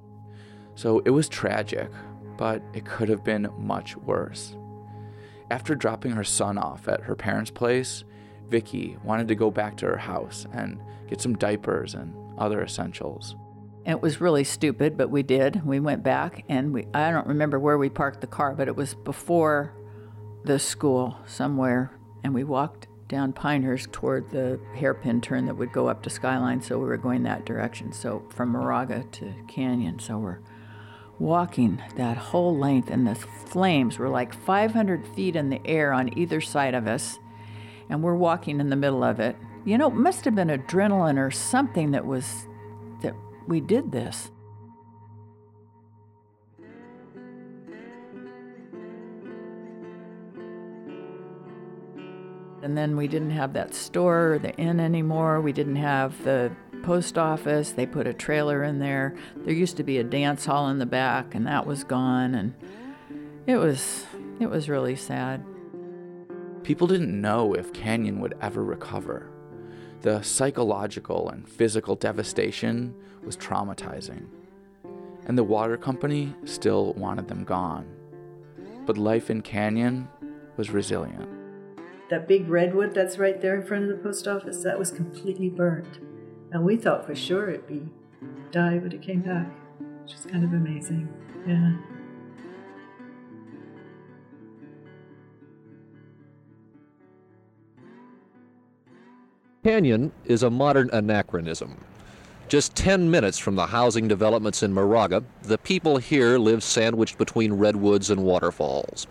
So 0.74 1.00
it 1.04 1.10
was 1.10 1.28
tragic, 1.28 1.90
but 2.36 2.62
it 2.72 2.86
could 2.86 3.08
have 3.08 3.22
been 3.22 3.48
much 3.58 3.96
worse. 3.96 4.56
After 5.50 5.74
dropping 5.74 6.12
her 6.12 6.24
son 6.24 6.56
off 6.56 6.88
at 6.88 7.02
her 7.02 7.16
parents' 7.16 7.50
place, 7.50 8.04
Vicky 8.48 8.96
wanted 9.04 9.28
to 9.28 9.34
go 9.34 9.50
back 9.50 9.76
to 9.78 9.86
her 9.86 9.96
house 9.96 10.46
and 10.52 10.80
get 11.08 11.20
some 11.20 11.36
diapers 11.36 11.94
and 11.94 12.14
other 12.38 12.62
essentials. 12.62 13.36
It 13.86 14.02
was 14.02 14.20
really 14.20 14.44
stupid, 14.44 14.96
but 14.96 15.10
we 15.10 15.22
did. 15.22 15.64
We 15.64 15.80
went 15.80 16.02
back 16.02 16.44
and 16.48 16.72
we 16.72 16.86
I 16.92 17.10
don't 17.10 17.26
remember 17.26 17.58
where 17.58 17.78
we 17.78 17.88
parked 17.88 18.20
the 18.20 18.26
car, 18.26 18.54
but 18.54 18.68
it 18.68 18.76
was 18.76 18.94
before 18.94 19.74
the 20.44 20.58
school 20.58 21.16
somewhere 21.26 21.92
and 22.22 22.34
we 22.34 22.44
walked 22.44 22.86
down 23.08 23.32
Pinehurst 23.32 23.92
toward 23.92 24.30
the 24.30 24.60
hairpin 24.74 25.20
turn 25.20 25.46
that 25.46 25.56
would 25.56 25.72
go 25.72 25.88
up 25.88 26.02
to 26.02 26.10
Skyline, 26.10 26.62
so 26.62 26.78
we 26.78 26.86
were 26.86 26.96
going 26.96 27.24
that 27.24 27.44
direction. 27.44 27.92
So 27.92 28.22
from 28.30 28.50
Moraga 28.50 29.04
to 29.12 29.34
Canyon. 29.48 29.98
So 29.98 30.18
we're 30.18 30.38
walking 31.18 31.82
that 31.96 32.16
whole 32.16 32.56
length, 32.56 32.88
and 32.88 33.06
the 33.06 33.14
flames 33.14 33.98
were 33.98 34.08
like 34.08 34.32
500 34.32 35.06
feet 35.08 35.36
in 35.36 35.50
the 35.50 35.60
air 35.66 35.92
on 35.92 36.16
either 36.16 36.40
side 36.40 36.74
of 36.74 36.86
us, 36.86 37.18
and 37.88 38.02
we're 38.02 38.14
walking 38.14 38.60
in 38.60 38.70
the 38.70 38.76
middle 38.76 39.02
of 39.02 39.18
it. 39.18 39.36
You 39.64 39.76
know, 39.76 39.88
it 39.88 39.94
must 39.94 40.24
have 40.24 40.34
been 40.34 40.48
adrenaline 40.48 41.18
or 41.18 41.30
something 41.30 41.90
that 41.90 42.06
was 42.06 42.46
that 43.02 43.14
we 43.46 43.60
did 43.60 43.92
this. 43.92 44.30
And 52.62 52.76
then 52.76 52.96
we 52.96 53.08
didn't 53.08 53.30
have 53.30 53.54
that 53.54 53.74
store 53.74 54.34
or 54.34 54.38
the 54.38 54.54
inn 54.56 54.80
anymore. 54.80 55.40
We 55.40 55.52
didn't 55.52 55.76
have 55.76 56.22
the 56.24 56.52
post 56.82 57.18
office. 57.18 57.72
They 57.72 57.86
put 57.86 58.06
a 58.06 58.12
trailer 58.12 58.62
in 58.62 58.78
there. 58.78 59.14
There 59.36 59.54
used 59.54 59.76
to 59.78 59.82
be 59.82 59.98
a 59.98 60.04
dance 60.04 60.44
hall 60.44 60.68
in 60.68 60.78
the 60.78 60.86
back, 60.86 61.34
and 61.34 61.46
that 61.46 61.66
was 61.66 61.84
gone. 61.84 62.34
And 62.34 62.54
it 63.46 63.56
was 63.56 64.04
it 64.40 64.48
was 64.50 64.68
really 64.68 64.96
sad. 64.96 65.44
People 66.62 66.86
didn't 66.86 67.18
know 67.18 67.54
if 67.54 67.72
Canyon 67.72 68.20
would 68.20 68.34
ever 68.40 68.62
recover. 68.62 69.30
The 70.02 70.22
psychological 70.22 71.28
and 71.28 71.46
physical 71.46 71.94
devastation 71.94 72.94
was 73.22 73.36
traumatizing. 73.36 74.26
And 75.26 75.36
the 75.36 75.44
water 75.44 75.76
company 75.76 76.34
still 76.44 76.94
wanted 76.94 77.28
them 77.28 77.44
gone. 77.44 77.86
But 78.86 78.96
life 78.96 79.28
in 79.28 79.42
Canyon 79.42 80.08
was 80.56 80.70
resilient. 80.70 81.28
That 82.08 82.26
big 82.26 82.48
redwood 82.48 82.94
that's 82.94 83.18
right 83.18 83.40
there 83.40 83.54
in 83.60 83.66
front 83.66 83.84
of 83.84 83.90
the 83.90 84.02
post 84.02 84.26
office, 84.26 84.62
that 84.62 84.78
was 84.78 84.90
completely 84.90 85.50
burnt. 85.50 85.98
And 86.50 86.64
we 86.64 86.76
thought 86.76 87.06
for 87.06 87.14
sure 87.14 87.50
it'd 87.50 87.66
be 87.66 87.88
die, 88.50 88.78
but 88.78 88.94
it 88.94 89.02
came 89.02 89.20
back, 89.20 89.48
which 90.02 90.14
is 90.14 90.24
kind 90.24 90.44
of 90.44 90.52
amazing. 90.54 91.08
Yeah. 91.46 91.76
Canyon 99.62 100.10
is 100.24 100.42
a 100.42 100.48
modern 100.48 100.88
anachronism. 100.90 101.76
Just 102.48 102.74
10 102.76 103.10
minutes 103.10 103.38
from 103.38 103.56
the 103.56 103.66
housing 103.66 104.08
developments 104.08 104.62
in 104.62 104.72
Moraga, 104.72 105.22
the 105.42 105.58
people 105.58 105.98
here 105.98 106.38
live 106.38 106.62
sandwiched 106.62 107.18
between 107.18 107.52
redwoods 107.52 108.08
and 108.08 108.24
waterfalls. 108.24 109.06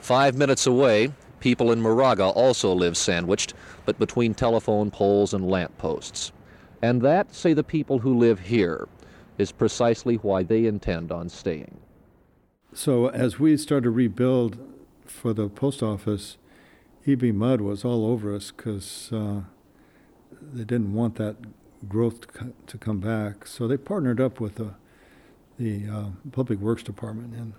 Five 0.00 0.36
minutes 0.36 0.66
away, 0.66 1.12
people 1.38 1.70
in 1.70 1.80
Moraga 1.80 2.24
also 2.24 2.72
live 2.72 2.96
sandwiched, 2.96 3.54
but 3.86 4.00
between 4.00 4.34
telephone 4.34 4.90
poles 4.90 5.32
and 5.32 5.48
lamp 5.48 5.78
posts. 5.78 6.32
And 6.82 7.00
that, 7.02 7.32
say 7.32 7.52
the 7.52 7.62
people 7.62 8.00
who 8.00 8.18
live 8.18 8.40
here, 8.40 8.88
is 9.38 9.52
precisely 9.52 10.16
why 10.16 10.42
they 10.42 10.66
intend 10.66 11.12
on 11.12 11.28
staying. 11.28 11.78
So 12.74 13.10
as 13.10 13.38
we 13.38 13.56
started 13.56 13.84
to 13.84 13.90
rebuild 13.90 14.58
for 15.06 15.32
the 15.32 15.48
post 15.48 15.84
office, 15.84 16.36
EB 17.06 17.22
Mud 17.34 17.60
was 17.60 17.84
all 17.84 18.06
over 18.06 18.34
us 18.34 18.52
because 18.52 19.10
uh, 19.12 19.42
they 20.52 20.64
didn't 20.64 20.92
want 20.92 21.16
that 21.16 21.36
growth 21.88 22.26
to, 22.66 22.78
come 22.78 23.00
back. 23.00 23.46
So 23.46 23.66
they 23.66 23.76
partnered 23.76 24.20
up 24.20 24.40
with 24.40 24.56
the, 24.56 24.74
the 25.58 25.88
uh, 25.88 26.04
Public 26.30 26.58
Works 26.58 26.82
Department 26.82 27.34
and, 27.34 27.54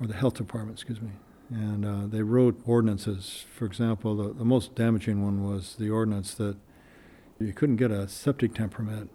or 0.00 0.06
the 0.06 0.14
Health 0.14 0.34
Department, 0.34 0.78
excuse 0.78 1.00
me. 1.00 1.10
And 1.50 1.84
uh, 1.84 2.06
they 2.06 2.22
wrote 2.22 2.60
ordinances. 2.66 3.44
For 3.54 3.66
example, 3.66 4.16
the, 4.16 4.32
the 4.32 4.44
most 4.44 4.74
damaging 4.74 5.22
one 5.22 5.44
was 5.48 5.76
the 5.76 5.90
ordinance 5.90 6.34
that 6.34 6.56
you 7.38 7.52
couldn't 7.52 7.76
get 7.76 7.90
a 7.90 8.08
septic 8.08 8.54
tank 8.54 8.72
permit 8.72 9.08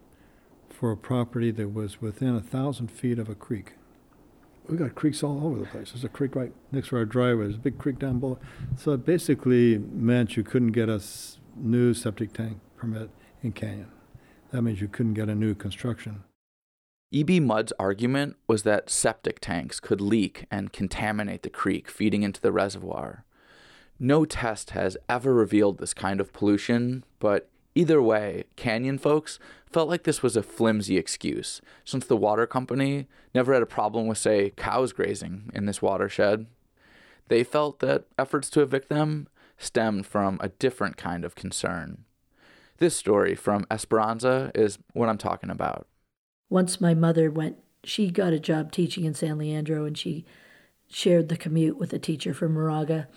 for 0.70 0.92
a 0.92 0.98
property 0.98 1.52
that 1.52 1.74
was 1.74 2.02
within 2.02 2.36
a 2.36 2.42
thousand 2.42 2.90
feet 2.90 3.20
of 3.20 3.28
a 3.28 3.36
creek. 3.36 3.74
We 4.70 4.78
got 4.78 4.96
creeks 4.96 5.24
all 5.24 5.46
over 5.46 5.60
the 5.60 5.66
place. 5.66 5.92
There's 5.92 6.04
a 6.06 6.10
creek 6.10 6.36
right 6.36 6.54
next 6.72 6.90
to 6.90 6.98
our 6.98 7.06
driveway. 7.06 7.46
There's 7.46 7.56
a 7.56 7.60
big 7.60 7.78
creek 7.78 8.00
down 8.00 8.20
below. 8.20 8.40
So 8.78 8.94
it 8.94 9.06
basically 9.06 9.78
meant 9.78 10.38
you 10.38 10.44
couldn't 10.44 10.72
get 10.72 10.88
a 10.88 11.02
new 11.58 11.94
septic 11.94 12.32
tank 12.32 12.60
permit 12.82 13.10
in 13.44 13.52
Canyon. 13.54 13.92
That 14.52 14.64
means 14.64 14.82
you 14.82 14.88
couldn't 14.88 15.14
get 15.14 15.30
a 15.30 15.36
new 15.36 15.56
construction. 15.56 16.24
E.B. 17.12 17.40
Mudd's 17.40 17.74
argument 17.78 18.38
was 18.48 18.64
that 18.64 18.90
septic 18.90 19.40
tanks 19.40 19.80
could 19.80 20.02
leak 20.02 20.46
and 20.50 20.74
contaminate 20.74 21.44
the 21.44 21.50
creek 21.50 21.90
feeding 21.90 22.24
into 22.24 22.42
the 22.42 22.52
reservoir. 22.52 23.24
No 24.00 24.26
test 24.26 24.72
has 24.72 24.98
ever 25.08 25.34
revealed 25.34 25.78
this 25.78 25.94
kind 25.94 26.20
of 26.20 26.34
pollution, 26.34 27.04
but 27.20 27.52
Either 27.74 28.02
way, 28.02 28.44
Canyon 28.58 28.98
folks 28.98 29.40
felt 29.66 29.88
like 29.88 30.04
this 30.04 30.22
was 30.22 30.36
a 30.36 30.44
flimsy 30.44 30.98
excuse, 30.98 31.62
since 31.86 32.06
the 32.06 32.18
water 32.18 32.46
company 32.46 33.08
never 33.34 33.54
had 33.54 33.64
a 33.64 33.68
problem 33.68 34.08
with, 34.08 34.18
say, 34.18 34.52
cows 34.58 34.92
grazing 34.92 35.50
in 35.54 35.66
this 35.66 35.82
watershed. 35.82 36.48
They 37.30 37.46
felt 37.46 37.80
that 37.80 38.06
efforts 38.20 38.50
to 38.52 38.62
evict 38.62 38.90
them 38.90 39.28
stemmed 39.58 40.06
from 40.06 40.38
a 40.42 40.50
different 40.50 40.98
kind 40.98 41.24
of 41.24 41.36
concern. 41.36 42.04
This 42.82 42.98
story 42.98 43.36
from 43.36 43.68
Esperanza 43.70 44.50
is 44.56 44.80
what 44.94 45.08
I'm 45.08 45.20
talking 45.20 45.52
about. 45.52 45.86
Once 46.50 46.82
my 46.82 46.96
mother 46.96 47.30
went, 47.30 47.58
she 47.84 48.10
got 48.10 48.34
a 48.34 48.40
job 48.40 48.72
teaching 48.72 49.06
in 49.06 49.14
San 49.14 49.38
Leandro 49.38 49.86
and 49.86 49.96
she 49.96 50.26
shared 50.90 51.30
the 51.30 51.38
commute 51.38 51.78
with 51.78 51.94
a 51.94 52.00
teacher 52.00 52.34
from 52.34 52.56
Moraga. 52.56 53.08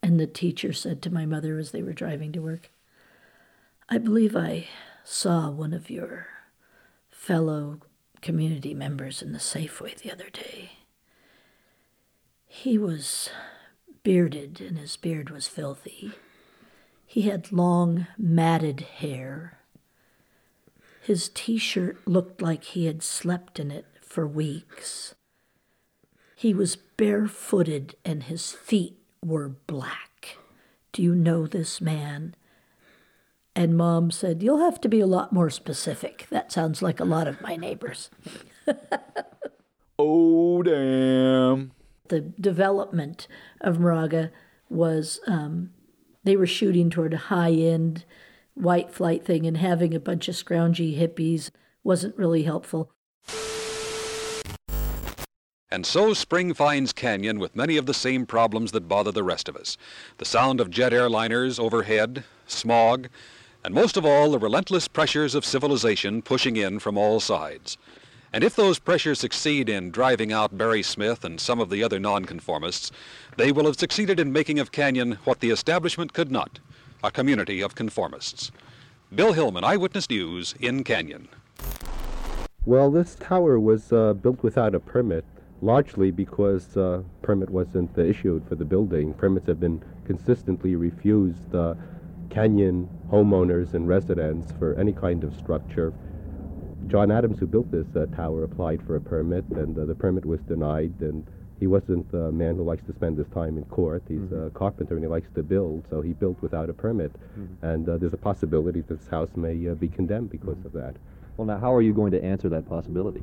And 0.00 0.20
the 0.20 0.28
teacher 0.28 0.72
said 0.72 1.02
to 1.02 1.12
my 1.12 1.26
mother 1.26 1.58
as 1.58 1.72
they 1.72 1.82
were 1.82 1.92
driving 1.92 2.30
to 2.30 2.38
work, 2.38 2.70
I 3.88 3.98
believe 3.98 4.36
I 4.36 4.68
saw 5.02 5.50
one 5.50 5.72
of 5.72 5.90
your 5.90 6.28
fellow 7.08 7.80
community 8.22 8.74
members 8.74 9.22
in 9.22 9.32
the 9.32 9.40
Safeway 9.40 9.98
the 9.98 10.12
other 10.12 10.30
day. 10.30 10.70
He 12.46 12.78
was 12.78 13.28
bearded, 14.04 14.60
and 14.60 14.78
his 14.78 14.96
beard 14.96 15.30
was 15.30 15.48
filthy. 15.48 16.12
He 17.10 17.22
had 17.22 17.50
long, 17.50 18.06
matted 18.16 18.82
hair. 18.82 19.58
His 21.02 21.28
t 21.28 21.58
shirt 21.58 22.06
looked 22.06 22.40
like 22.40 22.62
he 22.62 22.86
had 22.86 23.02
slept 23.02 23.58
in 23.58 23.72
it 23.72 23.84
for 24.00 24.28
weeks. 24.28 25.16
He 26.36 26.54
was 26.54 26.76
barefooted, 26.76 27.96
and 28.04 28.22
his 28.22 28.52
feet 28.52 28.96
were 29.24 29.48
black. 29.48 30.38
Do 30.92 31.02
you 31.02 31.16
know 31.16 31.48
this 31.48 31.80
man? 31.80 32.36
And 33.56 33.76
mom 33.76 34.12
said, 34.12 34.40
You'll 34.40 34.64
have 34.64 34.80
to 34.80 34.88
be 34.88 35.00
a 35.00 35.06
lot 35.08 35.32
more 35.32 35.50
specific. 35.50 36.28
That 36.30 36.52
sounds 36.52 36.80
like 36.80 37.00
a 37.00 37.04
lot 37.04 37.26
of 37.26 37.40
my 37.40 37.56
neighbors. 37.56 38.08
oh, 39.98 40.62
damn. 40.62 41.72
The 42.06 42.20
development 42.20 43.26
of 43.60 43.80
Moraga 43.80 44.30
was 44.68 45.18
um, 45.26 45.70
they 46.24 46.36
were 46.36 46.46
shooting 46.46 46.90
toward 46.90 47.14
a 47.14 47.18
high 47.18 47.52
end 47.52 48.04
white 48.54 48.92
flight 48.92 49.24
thing, 49.24 49.46
and 49.46 49.56
having 49.56 49.94
a 49.94 50.00
bunch 50.00 50.28
of 50.28 50.34
scroungy 50.34 50.98
hippies 50.98 51.50
wasn't 51.82 52.16
really 52.16 52.42
helpful. 52.42 52.92
And 55.72 55.86
so 55.86 56.12
spring 56.14 56.52
finds 56.52 56.92
Canyon 56.92 57.38
with 57.38 57.54
many 57.54 57.76
of 57.76 57.86
the 57.86 57.94
same 57.94 58.26
problems 58.26 58.72
that 58.72 58.88
bother 58.88 59.12
the 59.12 59.22
rest 59.22 59.48
of 59.48 59.56
us. 59.56 59.76
The 60.18 60.24
sound 60.24 60.60
of 60.60 60.68
jet 60.68 60.92
airliners 60.92 61.60
overhead, 61.60 62.24
smog, 62.46 63.08
and 63.64 63.72
most 63.72 63.96
of 63.96 64.04
all, 64.04 64.32
the 64.32 64.38
relentless 64.38 64.88
pressures 64.88 65.34
of 65.34 65.44
civilization 65.44 66.22
pushing 66.22 66.56
in 66.56 66.80
from 66.80 66.98
all 66.98 67.20
sides. 67.20 67.78
And 68.32 68.44
if 68.44 68.54
those 68.54 68.78
pressures 68.78 69.18
succeed 69.18 69.68
in 69.68 69.90
driving 69.90 70.32
out 70.32 70.56
Barry 70.56 70.82
Smith 70.82 71.24
and 71.24 71.40
some 71.40 71.58
of 71.58 71.68
the 71.68 71.82
other 71.82 71.98
nonconformists, 71.98 72.92
they 73.36 73.50
will 73.50 73.66
have 73.66 73.78
succeeded 73.78 74.20
in 74.20 74.32
making 74.32 74.60
of 74.60 74.70
Canyon 74.70 75.18
what 75.24 75.40
the 75.40 75.50
establishment 75.50 76.12
could 76.12 76.30
not 76.30 76.60
a 77.02 77.10
community 77.10 77.60
of 77.60 77.74
conformists. 77.74 78.50
Bill 79.14 79.32
Hillman, 79.32 79.64
Eyewitness 79.64 80.08
News, 80.10 80.54
in 80.60 80.84
Canyon. 80.84 81.28
Well, 82.66 82.90
this 82.90 83.14
tower 83.14 83.58
was 83.58 83.92
uh, 83.92 84.12
built 84.12 84.42
without 84.42 84.74
a 84.74 84.80
permit, 84.80 85.24
largely 85.62 86.10
because 86.10 86.76
uh, 86.76 87.02
permit 87.22 87.48
wasn't 87.50 87.96
issued 87.96 88.46
for 88.46 88.54
the 88.54 88.64
building. 88.64 89.14
Permits 89.14 89.46
have 89.46 89.58
been 89.60 89.82
consistently 90.04 90.76
refused 90.76 91.54
uh, 91.54 91.74
canyon 92.28 92.88
homeowners 93.10 93.74
and 93.74 93.88
residents 93.88 94.52
for 94.58 94.74
any 94.74 94.92
kind 94.92 95.24
of 95.24 95.34
structure. 95.34 95.92
John 96.90 97.12
Adams, 97.12 97.38
who 97.38 97.46
built 97.46 97.70
this 97.70 97.86
uh, 97.94 98.06
tower, 98.16 98.42
applied 98.42 98.82
for 98.84 98.96
a 98.96 99.00
permit, 99.00 99.44
and 99.50 99.78
uh, 99.78 99.84
the 99.84 99.94
permit 99.94 100.26
was 100.26 100.40
denied. 100.40 100.92
And 101.00 101.24
he 101.60 101.68
wasn't 101.68 102.12
a 102.12 102.32
man 102.32 102.56
who 102.56 102.64
likes 102.64 102.82
to 102.86 102.92
spend 102.94 103.16
his 103.16 103.28
time 103.28 103.58
in 103.58 103.64
court. 103.66 104.02
He's 104.08 104.18
mm-hmm. 104.18 104.46
a 104.46 104.50
carpenter 104.50 104.94
and 104.94 105.04
he 105.04 105.08
likes 105.08 105.28
to 105.36 105.42
build, 105.42 105.84
so 105.88 106.00
he 106.00 106.14
built 106.14 106.40
without 106.40 106.68
a 106.68 106.72
permit. 106.72 107.12
Mm-hmm. 107.12 107.64
And 107.64 107.88
uh, 107.88 107.98
there's 107.98 108.14
a 108.14 108.18
possibility 108.18 108.80
this 108.80 109.06
house 109.08 109.28
may 109.36 109.68
uh, 109.68 109.74
be 109.74 109.86
condemned 109.86 110.30
because 110.30 110.56
mm-hmm. 110.56 110.66
of 110.66 110.72
that. 110.72 110.96
Well, 111.36 111.46
now, 111.46 111.58
how 111.58 111.72
are 111.72 111.82
you 111.82 111.94
going 111.94 112.10
to 112.12 112.24
answer 112.24 112.48
that 112.48 112.68
possibility? 112.68 113.22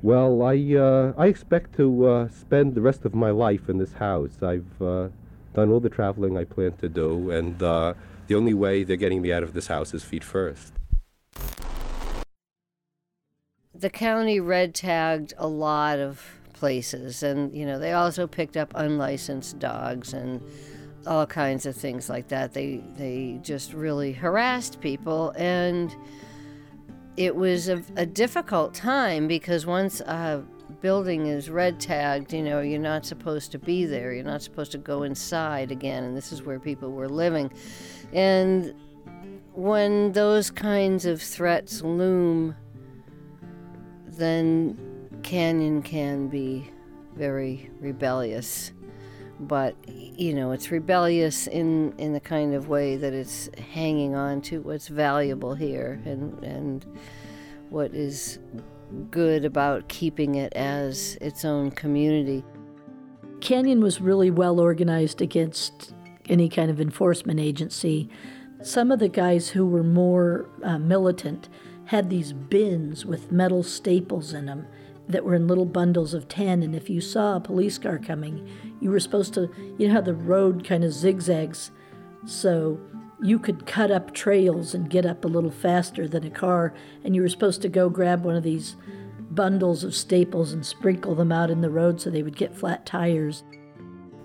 Well, 0.00 0.42
I 0.42 0.56
uh, 0.74 1.12
I 1.16 1.26
expect 1.26 1.76
to 1.76 2.06
uh, 2.06 2.28
spend 2.28 2.74
the 2.74 2.80
rest 2.80 3.04
of 3.04 3.14
my 3.14 3.30
life 3.30 3.68
in 3.68 3.78
this 3.78 3.92
house. 3.92 4.42
I've 4.42 4.82
uh, 4.82 5.08
done 5.54 5.70
all 5.70 5.80
the 5.80 5.90
traveling 5.90 6.36
I 6.36 6.44
plan 6.44 6.72
to 6.78 6.88
do, 6.88 7.30
and 7.30 7.58
the 7.58 7.94
only 8.34 8.54
way 8.54 8.84
they're 8.84 8.96
getting 8.96 9.22
me 9.22 9.32
out 9.32 9.42
of 9.42 9.52
this 9.52 9.66
house 9.66 9.92
is 9.92 10.02
feet 10.02 10.24
first 10.24 10.72
the 13.82 13.90
county 13.90 14.38
red 14.38 14.74
tagged 14.74 15.34
a 15.38 15.46
lot 15.46 15.98
of 15.98 16.24
places, 16.54 17.24
and 17.24 17.52
you 17.52 17.66
know 17.66 17.78
they 17.78 17.92
also 17.92 18.26
picked 18.28 18.56
up 18.56 18.72
unlicensed 18.76 19.58
dogs 19.58 20.14
and 20.14 20.40
all 21.04 21.26
kinds 21.26 21.66
of 21.66 21.74
things 21.74 22.08
like 22.08 22.28
that. 22.28 22.54
They 22.54 22.82
they 22.96 23.40
just 23.42 23.74
really 23.74 24.12
harassed 24.12 24.80
people, 24.80 25.34
and 25.36 25.94
it 27.16 27.34
was 27.34 27.68
a, 27.68 27.82
a 27.96 28.06
difficult 28.06 28.72
time 28.72 29.26
because 29.26 29.66
once 29.66 30.00
a 30.00 30.44
building 30.80 31.26
is 31.26 31.50
red 31.50 31.80
tagged, 31.80 32.32
you 32.32 32.42
know, 32.42 32.60
you're 32.60 32.78
not 32.78 33.04
supposed 33.04 33.50
to 33.52 33.58
be 33.58 33.84
there. 33.84 34.14
You're 34.14 34.24
not 34.24 34.42
supposed 34.42 34.72
to 34.72 34.78
go 34.78 35.02
inside 35.02 35.72
again, 35.72 36.04
and 36.04 36.16
this 36.16 36.30
is 36.30 36.44
where 36.44 36.60
people 36.60 36.92
were 36.92 37.08
living, 37.08 37.50
and 38.12 38.74
when 39.54 40.12
those 40.12 40.52
kinds 40.52 41.04
of 41.04 41.20
threats 41.20 41.82
loom 41.82 42.54
then 44.22 45.08
Canyon 45.22 45.82
can 45.82 46.28
be 46.28 46.70
very 47.16 47.70
rebellious. 47.80 48.72
But, 49.40 49.74
you 49.88 50.34
know, 50.34 50.52
it's 50.52 50.70
rebellious 50.70 51.48
in, 51.48 51.94
in 51.98 52.12
the 52.12 52.20
kind 52.20 52.54
of 52.54 52.68
way 52.68 52.96
that 52.96 53.12
it's 53.12 53.50
hanging 53.72 54.14
on 54.14 54.40
to 54.42 54.60
what's 54.60 54.86
valuable 54.86 55.54
here 55.54 56.00
and, 56.04 56.42
and 56.44 56.86
what 57.70 57.92
is 57.92 58.38
good 59.10 59.44
about 59.44 59.88
keeping 59.88 60.36
it 60.36 60.52
as 60.52 61.16
its 61.20 61.44
own 61.44 61.70
community. 61.72 62.44
Canyon 63.40 63.80
was 63.80 64.00
really 64.00 64.30
well 64.30 64.60
organized 64.60 65.20
against 65.20 65.92
any 66.28 66.48
kind 66.48 66.70
of 66.70 66.80
enforcement 66.80 67.40
agency. 67.40 68.08
Some 68.62 68.92
of 68.92 69.00
the 69.00 69.08
guys 69.08 69.48
who 69.48 69.66
were 69.66 69.82
more 69.82 70.48
uh, 70.62 70.78
militant 70.78 71.48
had 71.92 72.08
these 72.08 72.32
bins 72.32 73.04
with 73.04 73.30
metal 73.30 73.62
staples 73.62 74.32
in 74.32 74.46
them 74.46 74.66
that 75.06 75.22
were 75.22 75.34
in 75.34 75.46
little 75.46 75.66
bundles 75.66 76.14
of 76.14 76.26
10 76.26 76.62
and 76.62 76.74
if 76.74 76.88
you 76.88 77.02
saw 77.02 77.36
a 77.36 77.40
police 77.40 77.76
car 77.76 77.98
coming 77.98 78.48
you 78.80 78.90
were 78.90 78.98
supposed 78.98 79.34
to 79.34 79.50
you 79.76 79.86
know 79.86 79.92
how 79.92 80.00
the 80.00 80.14
road 80.14 80.64
kind 80.64 80.84
of 80.84 80.92
zigzags? 80.92 81.70
So 82.24 82.80
you 83.22 83.38
could 83.38 83.66
cut 83.66 83.90
up 83.90 84.14
trails 84.14 84.72
and 84.72 84.88
get 84.88 85.04
up 85.04 85.22
a 85.26 85.28
little 85.28 85.50
faster 85.50 86.08
than 86.08 86.24
a 86.24 86.30
car 86.30 86.72
and 87.04 87.14
you 87.14 87.20
were 87.20 87.28
supposed 87.28 87.60
to 87.60 87.68
go 87.68 87.90
grab 87.90 88.24
one 88.24 88.36
of 88.36 88.42
these 88.42 88.74
bundles 89.30 89.84
of 89.84 89.94
staples 89.94 90.54
and 90.54 90.64
sprinkle 90.64 91.14
them 91.14 91.30
out 91.30 91.50
in 91.50 91.60
the 91.60 91.68
road 91.68 92.00
so 92.00 92.08
they 92.08 92.22
would 92.22 92.38
get 92.38 92.56
flat 92.56 92.86
tires. 92.86 93.44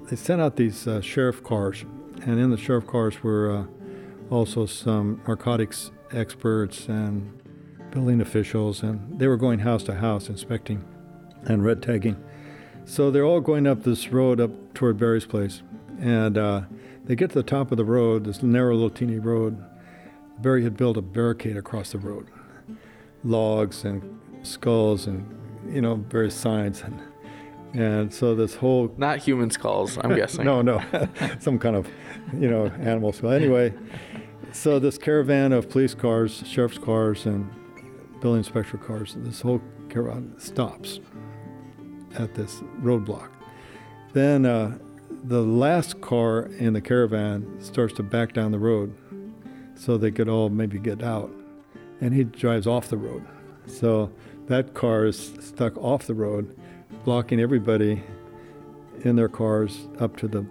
They 0.10 0.16
sent 0.16 0.40
out 0.40 0.56
these 0.56 0.88
uh, 0.88 1.02
sheriff 1.02 1.44
cars 1.44 1.84
and 2.22 2.40
in 2.40 2.50
the 2.50 2.58
sheriff 2.58 2.88
cars 2.88 3.22
were 3.22 3.52
uh, 3.54 4.34
also 4.34 4.66
some 4.66 5.22
narcotics 5.28 5.92
experts 6.14 6.88
and 6.88 7.37
building 7.92 8.22
officials, 8.22 8.84
and 8.84 9.20
they 9.20 9.28
were 9.28 9.38
going 9.38 9.60
house 9.60 9.84
to 9.84 9.96
house 9.96 10.30
inspecting 10.30 10.84
and 11.46 11.64
red 11.64 11.82
tagging. 11.82 12.22
So 12.86 13.12
they're 13.12 13.26
all 13.26 13.42
going 13.42 13.68
up 13.68 13.84
this 13.84 14.10
road 14.10 14.40
up 14.40 14.52
toward 14.74 14.98
Barry's 14.98 15.26
place, 15.26 15.62
and 16.00 16.38
uh, 16.38 16.62
they 17.06 17.16
get 17.16 17.30
to 17.32 17.36
the 17.36 17.44
top 17.44 17.72
of 17.72 17.78
the 17.78 17.86
road, 17.86 18.26
this 18.26 18.42
narrow 18.42 18.74
little 18.76 18.90
teeny 18.90 19.20
road. 19.20 19.64
Barry 20.40 20.64
had 20.64 20.78
built 20.78 20.98
a 20.98 21.02
barricade 21.02 21.58
across 21.58 21.92
the 21.92 21.98
road, 21.98 22.28
logs 23.24 23.84
and 23.84 24.20
skulls 24.44 25.08
and 25.08 25.26
you 25.74 25.82
know 25.82 25.96
various 25.96 26.36
signs 26.36 26.82
and. 26.82 27.00
And 27.74 28.12
so 28.12 28.34
this 28.34 28.56
whole 28.56 28.92
not 28.98 29.20
human 29.20 29.52
skulls, 29.52 30.00
I'm 30.02 30.16
guessing. 30.16 30.46
no, 30.46 30.62
no, 30.62 30.82
some 31.40 31.60
kind 31.60 31.76
of, 31.76 31.88
you 32.34 32.50
know, 32.50 32.68
animal 32.80 33.12
skull. 33.12 33.32
Anyway, 33.32 33.74
so 34.54 34.80
this 34.80 34.98
caravan 34.98 35.52
of 35.52 35.70
police 35.70 35.94
cars, 35.94 36.44
sheriff's 36.48 36.78
cars, 36.78 37.26
and 37.26 37.48
building 38.22 38.40
inspector 38.40 38.78
cars. 38.78 39.16
This 39.18 39.42
whole 39.42 39.62
caravan 39.90 40.34
stops 40.38 41.00
at 42.18 42.34
this 42.36 42.62
roadblock. 42.82 43.30
Then 44.14 44.46
uh, 44.46 44.78
the 45.24 45.42
last 45.42 46.02
car 46.02 46.44
in 46.58 46.74
the 46.74 46.82
caravan 46.82 47.62
starts 47.62 47.94
to 47.96 48.04
back 48.04 48.34
down 48.34 48.52
the 48.52 48.60
road 48.60 48.96
so 49.76 49.98
they 49.98 50.12
could 50.12 50.30
all 50.30 50.50
maybe 50.50 50.80
get 50.80 51.04
out. 51.04 51.32
And 52.02 52.14
he 52.14 52.24
drives 52.24 52.68
off 52.68 52.90
the 52.90 52.98
road. 52.98 53.26
So 53.66 54.12
that 54.48 54.74
car 54.74 55.06
is 55.06 55.34
stuck 55.40 55.78
off 55.78 56.08
the 56.08 56.14
road, 56.14 56.58
blocking 57.04 57.40
everybody 57.40 58.02
in 59.04 59.16
their 59.16 59.28
cars 59.28 59.88
up 60.00 60.18
to 60.18 60.28
the 60.28 60.46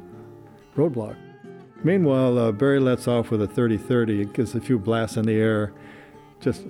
roadblock. 0.76 1.16
Meanwhile, 1.82 2.38
uh, 2.38 2.52
Barry 2.52 2.80
lets 2.80 3.06
off 3.06 3.30
with 3.30 3.42
a 3.42 3.46
30 3.46 3.78
30. 3.78 4.22
It 4.22 4.32
gives 4.32 4.54
a 4.54 4.60
few 4.60 4.78
blasts 4.78 5.16
in 5.16 5.26
the 5.26 5.34
air, 5.34 5.72
just 6.40 6.64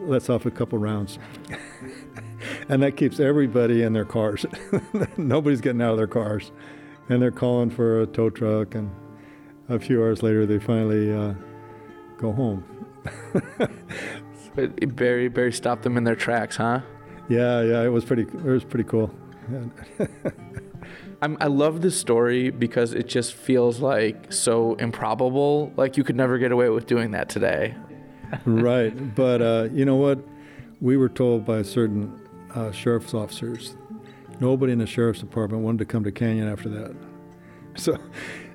lets 0.00 0.28
off 0.28 0.46
a 0.46 0.50
couple 0.50 0.78
rounds. 0.78 1.18
and 2.68 2.82
that 2.82 2.96
keeps 2.96 3.20
everybody 3.20 3.82
in 3.82 3.92
their 3.92 4.04
cars. 4.04 4.44
Nobody's 5.16 5.60
getting 5.60 5.82
out 5.82 5.92
of 5.92 5.96
their 5.96 6.06
cars. 6.06 6.52
And 7.08 7.22
they're 7.22 7.30
calling 7.30 7.70
for 7.70 8.02
a 8.02 8.06
tow 8.06 8.30
truck. 8.30 8.74
And 8.74 8.90
a 9.68 9.78
few 9.78 10.02
hours 10.02 10.22
later, 10.22 10.46
they 10.46 10.58
finally 10.58 11.12
uh, 11.12 11.34
go 12.18 12.32
home. 12.32 12.64
but 14.54 14.96
Barry, 14.96 15.28
Barry 15.28 15.52
stopped 15.52 15.82
them 15.82 15.96
in 15.96 16.04
their 16.04 16.16
tracks, 16.16 16.56
huh? 16.56 16.80
Yeah, 17.28 17.62
yeah, 17.62 17.82
it 17.82 17.88
was 17.88 18.04
pretty. 18.04 18.22
It 18.22 18.44
was 18.44 18.64
pretty 18.64 18.88
cool. 18.88 19.10
I'm, 21.22 21.36
I 21.40 21.46
love 21.46 21.80
this 21.80 21.98
story 21.98 22.50
because 22.50 22.92
it 22.92 23.08
just 23.08 23.34
feels 23.34 23.80
like 23.80 24.32
so 24.32 24.74
improbable. 24.74 25.72
Like 25.76 25.96
you 25.96 26.04
could 26.04 26.16
never 26.16 26.38
get 26.38 26.52
away 26.52 26.68
with 26.68 26.86
doing 26.86 27.12
that 27.12 27.28
today 27.28 27.74
right. 28.44 29.14
But 29.14 29.42
uh, 29.42 29.68
you 29.72 29.84
know 29.84 29.96
what? 29.96 30.18
We 30.80 30.96
were 30.96 31.08
told 31.08 31.44
by 31.44 31.62
certain 31.62 32.20
uh, 32.54 32.70
sheriff's 32.72 33.14
officers, 33.14 33.76
nobody 34.40 34.72
in 34.72 34.78
the 34.78 34.86
sheriff's 34.86 35.20
department 35.20 35.62
wanted 35.62 35.78
to 35.78 35.84
come 35.86 36.04
to 36.04 36.12
Canyon 36.12 36.48
after 36.48 36.68
that. 36.70 36.94
So 37.78 37.98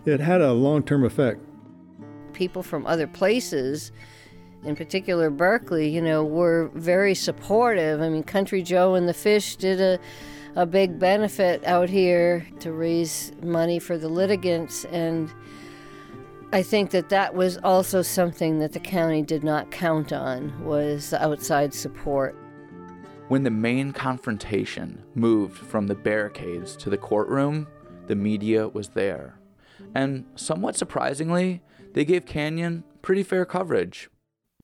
it 0.03 0.19
had 0.19 0.41
a 0.41 0.51
long 0.51 0.81
term 0.81 1.03
effect. 1.03 1.41
People 2.33 2.63
from 2.63 2.87
other 2.87 3.05
places, 3.05 3.91
in 4.63 4.75
particular 4.75 5.29
Berkeley, 5.29 5.89
you 5.89 6.01
know, 6.01 6.25
were 6.25 6.71
very 6.73 7.13
supportive. 7.13 8.01
I 8.01 8.09
mean, 8.09 8.23
Country 8.23 8.63
Joe 8.63 8.95
and 8.95 9.07
the 9.07 9.13
Fish 9.13 9.57
did 9.57 9.79
a 9.79 9.99
a 10.55 10.65
big 10.65 10.99
benefit 10.99 11.63
out 11.65 11.89
here 11.89 12.45
to 12.59 12.71
raise 12.71 13.31
money 13.41 13.79
for 13.79 13.97
the 13.97 14.09
litigants 14.09 14.85
and 14.85 15.31
I 16.53 16.63
think 16.63 16.91
that 16.91 17.07
that 17.09 17.33
was 17.33 17.57
also 17.63 18.01
something 18.01 18.59
that 18.59 18.73
the 18.73 18.79
county 18.81 19.21
did 19.21 19.41
not 19.41 19.71
count 19.71 20.11
on 20.11 20.65
was 20.65 21.13
outside 21.13 21.73
support. 21.73 22.35
When 23.29 23.43
the 23.43 23.49
main 23.49 23.93
confrontation 23.93 25.01
moved 25.15 25.57
from 25.57 25.87
the 25.87 25.95
barricades 25.95 26.75
to 26.77 26.89
the 26.89 26.97
courtroom, 26.97 27.67
the 28.07 28.15
media 28.15 28.67
was 28.67 28.89
there. 28.89 29.39
And 29.95 30.25
somewhat 30.35 30.75
surprisingly, 30.75 31.61
they 31.93 32.03
gave 32.03 32.25
Canyon 32.25 32.83
pretty 33.01 33.23
fair 33.23 33.45
coverage. 33.45 34.09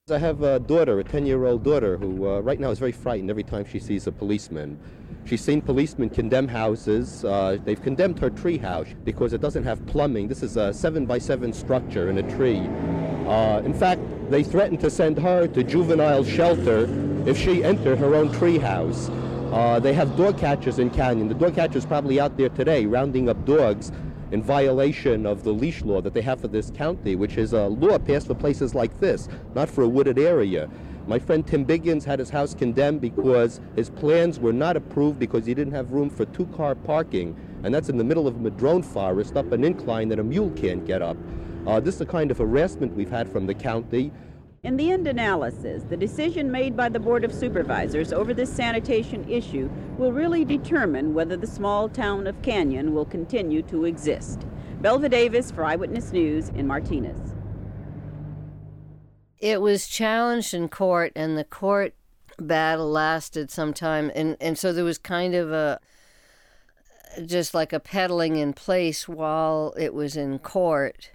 I 0.10 0.20
have 0.20 0.42
a 0.42 0.58
daughter, 0.58 1.00
a 1.00 1.04
10 1.04 1.26
year 1.26 1.44
old 1.44 1.66
daughter, 1.66 1.98
who 1.98 2.30
uh, 2.30 2.40
right 2.40 2.62
now 2.62 2.72
is 2.72 2.80
very 2.80 2.94
frightened 2.94 3.30
every 3.30 3.44
time 3.44 3.66
she 3.66 3.78
sees 3.78 4.08
a 4.08 4.12
policeman. 4.12 4.80
She's 5.26 5.44
seen 5.44 5.62
policemen 5.62 6.10
condemn 6.10 6.48
houses. 6.48 7.26
Uh, 7.26 7.58
they've 7.66 7.82
condemned 7.82 8.18
her 8.20 8.30
tree 8.30 8.58
house 8.58 8.88
because 9.04 9.34
it 9.34 9.42
doesn't 9.42 9.66
have 9.66 9.86
plumbing. 9.86 10.30
This 10.30 10.44
is 10.44 10.56
a 10.56 10.74
7 10.74 11.06
by 11.06 11.18
7 11.18 11.52
structure 11.52 12.10
in 12.10 12.20
a 12.20 12.38
tree. 12.38 12.62
Uh, 13.28 13.62
in 13.66 13.74
fact, 13.74 14.00
they 14.30 14.44
threatened 14.44 14.80
to 14.80 14.90
send 14.90 15.20
her 15.20 15.46
to 15.46 15.62
juvenile 15.62 16.24
shelter 16.24 16.88
if 17.28 17.38
she 17.38 17.62
entered 17.62 17.98
her 17.98 18.16
own 18.16 18.30
treehouse. 18.30 19.12
Uh, 19.52 19.78
they 19.78 19.92
have 19.92 20.16
dog 20.16 20.38
catchers 20.38 20.80
in 20.80 20.90
Canyon. 20.90 21.28
The 21.28 21.36
dog 21.36 21.56
catcher's 21.56 21.86
probably 21.86 22.18
out 22.18 22.38
there 22.38 22.50
today 22.50 22.86
rounding 22.86 23.28
up 23.28 23.44
dogs 23.46 23.92
in 24.32 24.42
violation 24.44 25.26
of 25.26 25.44
the 25.44 25.52
leash 25.52 25.82
law 25.84 26.02
that 26.02 26.14
they 26.14 26.22
have 26.22 26.42
for 26.42 26.48
this 26.48 26.72
county, 26.72 27.16
which 27.16 27.38
is 27.38 27.54
a 27.54 27.68
law 27.68 27.98
passed 27.98 28.28
for 28.28 28.36
places 28.36 28.76
like 28.76 29.00
this, 29.00 29.30
not 29.56 29.70
for 29.70 29.84
a 29.84 29.88
wooded 29.88 30.20
area. 30.20 30.70
My 31.08 31.20
friend 31.20 31.48
Tim 31.48 31.66
Biggins 31.66 32.04
had 32.04 32.20
his 32.20 32.30
house 32.30 32.54
condemned 32.54 33.00
because 33.00 33.62
his 33.78 33.90
plans 33.90 34.40
were 34.40 34.52
not 34.52 34.76
approved 34.76 35.20
because 35.20 35.46
he 35.46 35.54
didn't 35.54 35.74
have 35.74 35.94
room 35.94 36.10
for 36.10 36.26
two-car 36.26 36.76
parking, 36.76 37.34
and 37.64 37.74
that's 37.74 37.88
in 37.88 37.98
the 37.98 38.04
middle 38.04 38.28
of 38.28 38.36
a 38.36 38.40
madrone 38.40 38.84
forest 38.84 39.38
up 39.38 39.52
an 39.54 39.64
incline 39.64 40.10
that 40.10 40.20
a 40.20 40.24
mule 40.24 40.52
can't 40.52 40.86
get 40.86 41.02
up. 41.02 41.16
Uh, 41.66 41.80
this 41.80 41.96
is 41.96 42.00
the 42.00 42.06
kind 42.06 42.30
of 42.30 42.38
harassment 42.38 42.94
we've 42.94 43.10
had 43.10 43.30
from 43.30 43.46
the 43.46 43.54
county. 43.54 44.12
In 44.64 44.76
the 44.76 44.92
end 44.92 45.08
analysis, 45.08 45.84
the 45.84 45.96
decision 45.96 46.52
made 46.52 46.76
by 46.76 46.90
the 46.90 47.00
Board 47.00 47.24
of 47.24 47.32
Supervisors 47.32 48.12
over 48.12 48.34
this 48.34 48.52
sanitation 48.52 49.30
issue 49.30 49.70
will 50.00 50.12
really 50.12 50.44
determine 50.44 51.14
whether 51.14 51.38
the 51.38 51.46
small 51.46 51.88
town 51.88 52.26
of 52.26 52.42
Canyon 52.42 52.96
will 52.96 53.06
continue 53.06 53.62
to 53.64 53.86
exist. 53.86 54.48
Belva 54.82 55.10
Davis 55.10 55.52
for 55.52 55.64
Eyewitness 55.64 56.12
News 56.12 56.50
in 56.50 56.66
Martinez. 56.66 57.36
It 59.38 59.62
was 59.62 59.88
challenged 59.88 60.56
in 60.56 60.70
court, 60.70 61.12
and 61.16 61.38
the 61.38 61.44
court 61.44 61.94
battle 62.40 62.90
lasted 62.90 63.52
some 63.52 63.76
time, 63.76 64.12
and, 64.16 64.38
and 64.42 64.58
so 64.58 64.74
there 64.74 64.84
was 64.84 64.98
kind 64.98 65.36
of 65.36 65.52
a 65.52 65.80
just 67.26 67.54
like 67.54 67.74
a 67.74 67.80
peddling 67.80 68.36
in 68.36 68.54
place 68.54 69.08
while 69.08 69.74
it 69.78 69.94
was 69.94 70.16
in 70.16 70.38
court 70.40 71.12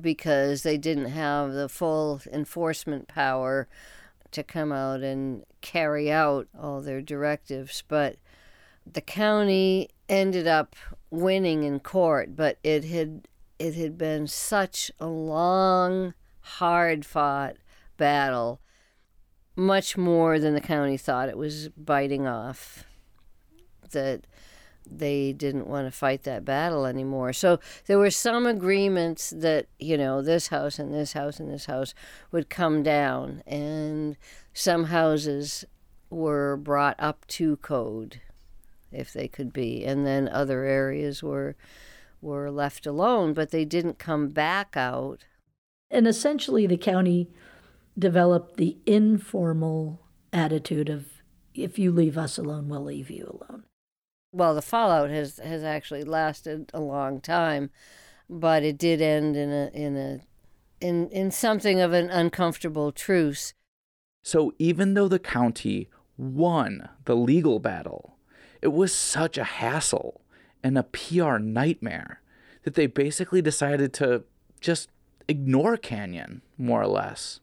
because 0.00 0.62
they 0.62 0.78
didn't 0.78 1.06
have 1.06 1.52
the 1.52 1.68
full 1.68 2.20
enforcement 2.32 3.08
power 3.08 3.68
to 4.32 4.42
come 4.42 4.72
out 4.72 5.00
and 5.00 5.44
carry 5.60 6.10
out 6.10 6.48
all 6.58 6.80
their 6.80 7.02
directives. 7.02 7.82
But 7.88 8.16
the 8.90 9.00
county 9.00 9.88
ended 10.08 10.46
up 10.46 10.76
winning 11.10 11.64
in 11.64 11.80
court, 11.80 12.36
but 12.36 12.58
it 12.62 12.84
had 12.84 13.28
it 13.58 13.74
had 13.74 13.98
been 13.98 14.26
such 14.26 14.90
a 14.98 15.06
long, 15.06 16.14
hard 16.40 17.04
fought 17.04 17.56
battle, 17.98 18.60
much 19.54 19.98
more 19.98 20.38
than 20.38 20.54
the 20.54 20.60
county 20.60 20.96
thought 20.96 21.28
it 21.28 21.36
was 21.36 21.68
biting 21.70 22.26
off. 22.26 22.84
That 23.90 24.26
they 24.90 25.32
didn't 25.32 25.66
want 25.66 25.86
to 25.86 25.90
fight 25.90 26.24
that 26.24 26.44
battle 26.44 26.86
anymore. 26.86 27.32
So 27.32 27.60
there 27.86 27.98
were 27.98 28.10
some 28.10 28.46
agreements 28.46 29.30
that, 29.30 29.66
you 29.78 29.96
know, 29.96 30.22
this 30.22 30.48
house 30.48 30.78
and 30.78 30.92
this 30.92 31.12
house 31.12 31.38
and 31.38 31.50
this 31.50 31.66
house 31.66 31.94
would 32.32 32.50
come 32.50 32.82
down, 32.82 33.42
and 33.46 34.16
some 34.52 34.84
houses 34.84 35.64
were 36.10 36.56
brought 36.56 36.96
up 36.98 37.26
to 37.28 37.56
code 37.58 38.20
if 38.92 39.12
they 39.12 39.28
could 39.28 39.52
be, 39.52 39.84
and 39.84 40.04
then 40.06 40.28
other 40.28 40.64
areas 40.64 41.22
were 41.22 41.56
were 42.20 42.50
left 42.50 42.84
alone, 42.86 43.32
but 43.32 43.50
they 43.50 43.64
didn't 43.64 43.98
come 43.98 44.28
back 44.28 44.76
out. 44.76 45.24
And 45.90 46.06
essentially 46.06 46.66
the 46.66 46.76
county 46.76 47.30
developed 47.98 48.58
the 48.58 48.76
informal 48.84 50.02
attitude 50.30 50.90
of 50.90 51.06
if 51.54 51.78
you 51.78 51.90
leave 51.90 52.18
us 52.18 52.36
alone, 52.36 52.68
we'll 52.68 52.84
leave 52.84 53.10
you 53.10 53.40
alone 53.40 53.64
well, 54.32 54.54
the 54.54 54.62
fallout 54.62 55.10
has 55.10 55.38
has 55.38 55.64
actually 55.64 56.04
lasted 56.04 56.70
a 56.72 56.80
long 56.80 57.20
time, 57.20 57.70
but 58.28 58.62
it 58.62 58.78
did 58.78 59.00
end 59.00 59.36
in 59.36 59.50
a 59.50 59.70
in 59.72 59.96
a 59.96 60.20
in 60.80 61.08
in 61.10 61.30
something 61.30 61.80
of 61.80 61.92
an 61.92 62.10
uncomfortable 62.10 62.92
truce. 62.92 63.54
So 64.22 64.52
even 64.58 64.94
though 64.94 65.08
the 65.08 65.18
county 65.18 65.88
won 66.16 66.88
the 67.06 67.16
legal 67.16 67.58
battle, 67.58 68.16
it 68.62 68.68
was 68.68 68.94
such 68.94 69.38
a 69.38 69.44
hassle 69.44 70.20
and 70.62 70.76
a 70.76 70.82
PR 70.82 71.38
nightmare 71.38 72.20
that 72.64 72.74
they 72.74 72.86
basically 72.86 73.40
decided 73.40 73.92
to 73.94 74.24
just 74.60 74.90
ignore 75.26 75.76
Canyon, 75.76 76.42
more 76.58 76.82
or 76.82 76.86
less. 76.86 77.40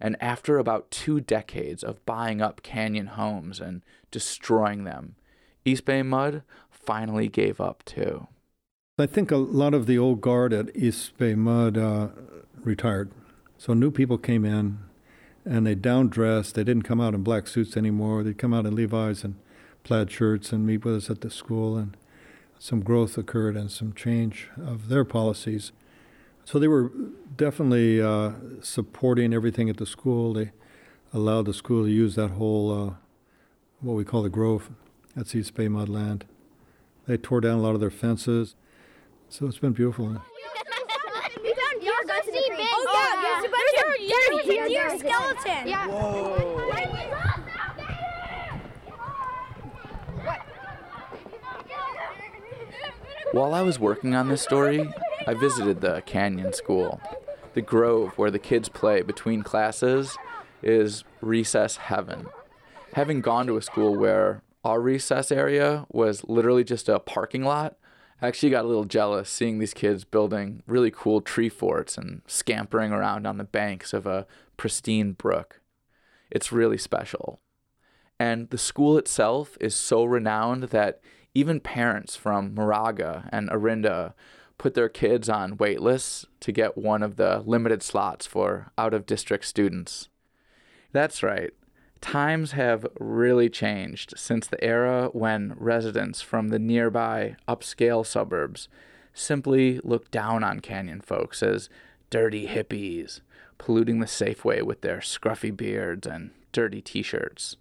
And 0.00 0.16
after 0.20 0.58
about 0.58 0.92
two 0.92 1.20
decades 1.20 1.82
of 1.82 2.04
buying 2.06 2.40
up 2.40 2.62
Canyon 2.62 3.08
homes 3.08 3.58
and 3.58 3.82
destroying 4.12 4.84
them, 4.84 5.16
East 5.68 5.84
Bay 5.84 6.02
Mud 6.02 6.42
finally 6.70 7.28
gave 7.28 7.60
up 7.60 7.84
too. 7.84 8.26
I 8.98 9.06
think 9.06 9.30
a 9.30 9.36
lot 9.36 9.74
of 9.74 9.86
the 9.86 9.98
old 9.98 10.20
guard 10.20 10.52
at 10.52 10.74
East 10.74 11.16
Bay 11.18 11.34
Mud 11.34 11.76
uh, 11.78 12.08
retired. 12.56 13.12
So 13.56 13.74
new 13.74 13.90
people 13.90 14.18
came 14.18 14.44
in 14.44 14.78
and 15.44 15.66
they 15.66 15.74
down 15.74 16.08
dressed. 16.08 16.54
They 16.54 16.64
didn't 16.64 16.82
come 16.82 17.00
out 17.00 17.14
in 17.14 17.22
black 17.22 17.46
suits 17.46 17.76
anymore. 17.76 18.22
They'd 18.22 18.38
come 18.38 18.54
out 18.54 18.66
in 18.66 18.74
Levi's 18.74 19.22
and 19.22 19.36
plaid 19.84 20.10
shirts 20.10 20.52
and 20.52 20.66
meet 20.66 20.84
with 20.84 20.96
us 20.96 21.10
at 21.10 21.20
the 21.20 21.30
school. 21.30 21.76
And 21.76 21.96
some 22.58 22.80
growth 22.80 23.16
occurred 23.16 23.56
and 23.56 23.70
some 23.70 23.92
change 23.92 24.48
of 24.56 24.88
their 24.88 25.04
policies. 25.04 25.72
So 26.44 26.58
they 26.58 26.68
were 26.68 26.90
definitely 27.36 28.00
uh, 28.00 28.32
supporting 28.62 29.34
everything 29.34 29.68
at 29.68 29.76
the 29.76 29.86
school. 29.86 30.32
They 30.32 30.52
allowed 31.12 31.44
the 31.44 31.54
school 31.54 31.84
to 31.84 31.90
use 31.90 32.14
that 32.14 32.32
whole, 32.32 32.72
uh, 32.72 32.94
what 33.80 33.92
we 33.94 34.04
call 34.04 34.22
the 34.22 34.30
Grove, 34.30 34.70
that's 35.18 35.34
East 35.34 35.54
Bay 35.54 35.66
Mudland. 35.66 36.22
They 37.08 37.16
tore 37.16 37.40
down 37.40 37.58
a 37.58 37.60
lot 37.60 37.74
of 37.74 37.80
their 37.80 37.90
fences, 37.90 38.54
so 39.28 39.46
it's 39.46 39.58
been 39.58 39.72
beautiful. 39.72 40.22
Oh, 43.80 43.94
yeah, 44.00 44.14
there's 44.30 44.44
a, 44.44 44.48
there's 44.48 44.66
a 44.66 44.68
deer 44.68 44.98
skeleton. 44.98 45.68
Yeah. 45.68 45.86
Whoa. 45.88 46.70
While 53.32 53.54
I 53.54 53.62
was 53.62 53.78
working 53.78 54.14
on 54.14 54.28
this 54.28 54.42
story, 54.42 54.92
I 55.26 55.34
visited 55.34 55.80
the 55.80 56.02
Canyon 56.06 56.52
School. 56.52 57.00
The 57.54 57.62
grove 57.62 58.16
where 58.16 58.30
the 58.30 58.38
kids 58.38 58.68
play 58.68 59.02
between 59.02 59.42
classes 59.42 60.16
is 60.62 61.04
recess 61.20 61.76
heaven. 61.76 62.26
Having 62.94 63.20
gone 63.22 63.46
to 63.46 63.56
a 63.56 63.62
school 63.62 63.96
where 63.96 64.42
our 64.64 64.80
recess 64.80 65.30
area 65.30 65.86
was 65.90 66.24
literally 66.24 66.64
just 66.64 66.88
a 66.88 66.98
parking 66.98 67.44
lot. 67.44 67.76
I 68.20 68.26
actually 68.26 68.50
got 68.50 68.64
a 68.64 68.68
little 68.68 68.84
jealous 68.84 69.30
seeing 69.30 69.58
these 69.58 69.74
kids 69.74 70.04
building 70.04 70.62
really 70.66 70.90
cool 70.90 71.20
tree 71.20 71.48
forts 71.48 71.96
and 71.96 72.22
scampering 72.26 72.92
around 72.92 73.26
on 73.26 73.38
the 73.38 73.44
banks 73.44 73.92
of 73.92 74.06
a 74.06 74.26
pristine 74.56 75.12
brook. 75.12 75.60
It's 76.30 76.52
really 76.52 76.78
special. 76.78 77.40
And 78.18 78.50
the 78.50 78.58
school 78.58 78.98
itself 78.98 79.56
is 79.60 79.76
so 79.76 80.04
renowned 80.04 80.64
that 80.64 81.00
even 81.34 81.60
parents 81.60 82.16
from 82.16 82.54
Moraga 82.54 83.28
and 83.30 83.48
Orinda 83.50 84.14
put 84.58 84.74
their 84.74 84.88
kids 84.88 85.28
on 85.28 85.56
wait 85.56 85.80
lists 85.80 86.26
to 86.40 86.50
get 86.50 86.76
one 86.76 87.04
of 87.04 87.14
the 87.14 87.44
limited 87.46 87.82
slots 87.82 88.26
for 88.26 88.72
out 88.76 88.92
of 88.92 89.06
district 89.06 89.44
students. 89.44 90.08
That's 90.90 91.22
right. 91.22 91.52
Times 92.00 92.52
have 92.52 92.86
really 93.00 93.48
changed 93.48 94.14
since 94.16 94.46
the 94.46 94.62
era 94.62 95.10
when 95.12 95.54
residents 95.56 96.20
from 96.20 96.48
the 96.48 96.58
nearby 96.58 97.36
upscale 97.48 98.06
suburbs 98.06 98.68
simply 99.12 99.80
looked 99.82 100.10
down 100.10 100.44
on 100.44 100.60
Canyon 100.60 101.00
folks 101.00 101.42
as 101.42 101.68
dirty 102.10 102.46
hippies, 102.46 103.20
polluting 103.58 103.98
the 103.98 104.06
Safeway 104.06 104.62
with 104.62 104.80
their 104.80 104.98
scruffy 104.98 105.54
beards 105.54 106.06
and 106.06 106.30
dirty 106.52 106.80
t 106.80 107.02
shirts. 107.02 107.56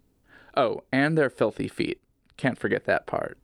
Oh, 0.55 0.83
and 0.91 1.17
their 1.17 1.29
filthy 1.29 1.67
feet. 1.67 1.99
Can't 2.37 2.57
forget 2.57 2.85
that 2.85 3.07
part. 3.07 3.37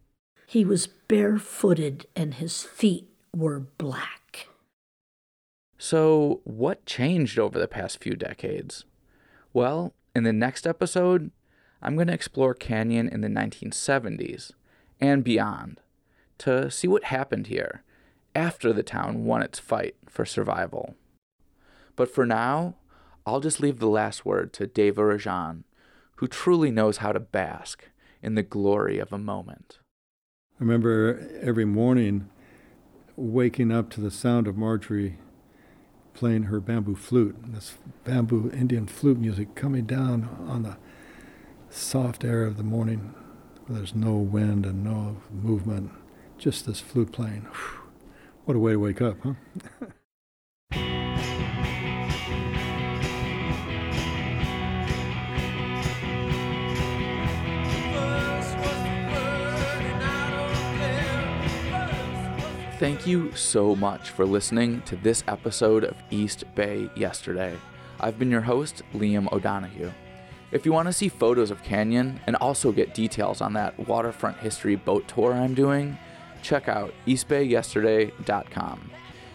He 0.45 0.63
was 0.63 0.87
barefooted 0.87 2.05
and 2.15 2.35
his 2.35 2.63
feet 2.63 3.09
were 3.35 3.59
black. 3.59 4.47
So, 5.77 6.41
what 6.43 6.85
changed 6.85 7.39
over 7.39 7.59
the 7.59 7.67
past 7.67 8.01
few 8.01 8.13
decades? 8.15 8.85
Well, 9.51 9.93
in 10.15 10.23
the 10.23 10.33
next 10.33 10.67
episode, 10.67 11.31
I'm 11.81 11.95
going 11.95 12.07
to 12.07 12.13
explore 12.13 12.53
Canyon 12.53 13.07
in 13.07 13.21
the 13.21 13.27
1970s 13.27 14.51
and 14.99 15.23
beyond 15.23 15.81
to 16.39 16.69
see 16.69 16.87
what 16.87 17.05
happened 17.05 17.47
here 17.47 17.83
after 18.35 18.71
the 18.73 18.83
town 18.83 19.25
won 19.25 19.41
its 19.41 19.59
fight 19.59 19.95
for 20.07 20.25
survival. 20.25 20.95
But 21.95 22.13
for 22.13 22.25
now, 22.25 22.75
I'll 23.25 23.39
just 23.39 23.59
leave 23.59 23.79
the 23.79 23.87
last 23.87 24.25
word 24.25 24.53
to 24.53 24.67
Deva 24.67 25.01
Rajan, 25.01 25.63
who 26.15 26.27
truly 26.27 26.71
knows 26.71 26.97
how 26.97 27.11
to 27.11 27.19
bask 27.19 27.89
in 28.21 28.35
the 28.35 28.43
glory 28.43 28.99
of 28.99 29.11
a 29.11 29.17
moment. 29.17 29.79
I 30.59 30.63
remember 30.63 31.29
every 31.41 31.65
morning 31.65 32.29
waking 33.15 33.71
up 33.71 33.89
to 33.91 34.01
the 34.01 34.11
sound 34.11 34.47
of 34.47 34.57
Marjorie 34.57 35.17
playing 36.13 36.43
her 36.43 36.59
bamboo 36.59 36.95
flute, 36.95 37.35
this 37.47 37.77
bamboo 38.03 38.51
Indian 38.51 38.87
flute 38.87 39.17
music 39.17 39.55
coming 39.55 39.85
down 39.85 40.45
on 40.47 40.63
the 40.63 40.77
soft 41.69 42.23
air 42.23 42.45
of 42.45 42.57
the 42.57 42.63
morning 42.63 43.15
there's 43.69 43.95
no 43.95 44.15
wind 44.15 44.65
and 44.65 44.83
no 44.83 45.17
movement, 45.31 45.91
just 46.37 46.65
this 46.65 46.79
flute 46.79 47.11
playing. 47.11 47.47
What 48.45 48.57
a 48.57 48.59
way 48.59 48.73
to 48.73 48.79
wake 48.79 49.01
up, 49.01 49.17
huh? 49.23 50.99
Thank 62.83 63.07
you 63.07 63.33
so 63.33 63.77
much 63.77 64.09
for 64.09 64.25
listening 64.25 64.81
to 64.81 64.97
this 64.97 65.23
episode 65.29 65.85
of 65.85 65.95
East 66.11 66.43
Bay 66.53 66.89
Yesterday. 66.97 67.57
I've 68.01 68.19
been 68.19 68.29
your 68.29 68.41
host, 68.41 68.81
Liam 68.93 69.31
O'Donoghue. 69.31 69.93
If 70.51 70.65
you 70.65 70.73
want 70.73 70.89
to 70.89 70.93
see 70.93 71.07
photos 71.07 71.49
of 71.49 71.63
Canyon 71.63 72.19
and 72.27 72.35
also 72.35 72.73
get 72.73 72.93
details 72.93 73.39
on 73.39 73.53
that 73.53 73.87
waterfront 73.87 74.35
history 74.39 74.75
boat 74.75 75.07
tour 75.07 75.31
I'm 75.31 75.53
doing, 75.53 75.97
check 76.41 76.67
out 76.67 76.93
eastbayyesterday.com. 77.07 78.91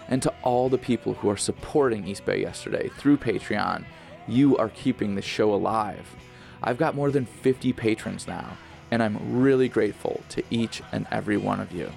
And 0.09 0.21
to 0.21 0.35
all 0.43 0.69
the 0.69 0.77
people 0.77 1.15
who 1.15 1.31
are 1.31 1.39
supporting 1.39 2.07
East 2.07 2.27
Bay 2.27 2.43
Yesterday 2.43 2.91
through 2.99 3.17
Patreon, 3.17 3.87
you 4.27 4.59
are 4.59 4.69
keeping 4.69 5.15
the 5.15 5.23
show 5.23 5.55
alive. 5.55 6.15
I've 6.63 6.77
got 6.77 6.95
more 6.95 7.11
than 7.11 7.25
50 7.25 7.73
patrons 7.73 8.29
now, 8.29 8.59
and 8.91 9.03
I'm 9.03 9.41
really 9.41 9.71
grateful 9.71 10.21
to 10.29 10.43
each 10.51 10.83
and 10.93 11.07
every 11.11 11.39
one 11.39 11.61
of 11.61 11.73
you. 11.73 11.91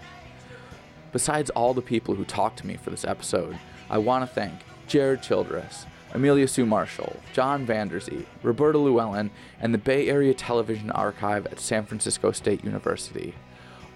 Besides 1.12 1.49
all 1.49 1.74
the 1.74 1.82
people 1.82 2.16
who 2.16 2.24
talked 2.24 2.59
to 2.59 2.68
me 2.68 2.78
for 2.78 2.89
this 2.89 3.03
episode, 3.03 3.57
I 3.89 3.97
want 3.97 4.28
to 4.28 4.34
thank 4.34 4.53
Jared 4.88 5.22
Childress, 5.22 5.86
Amelia 6.14 6.47
Sue 6.47 6.66
Marshall, 6.66 7.18
John 7.34 7.68
Vanderzee, 7.68 8.26
Roberta 8.43 8.78
Llewellyn, 8.78 9.30
and 9.59 9.74
the 9.74 9.78
Bay 9.78 10.09
Area 10.09 10.34
Television 10.34 10.89
Archive 10.91 11.45
at 11.47 11.59
San 11.59 11.86
Francisco 11.86 12.32
State 12.32 12.64
University. 12.64 13.34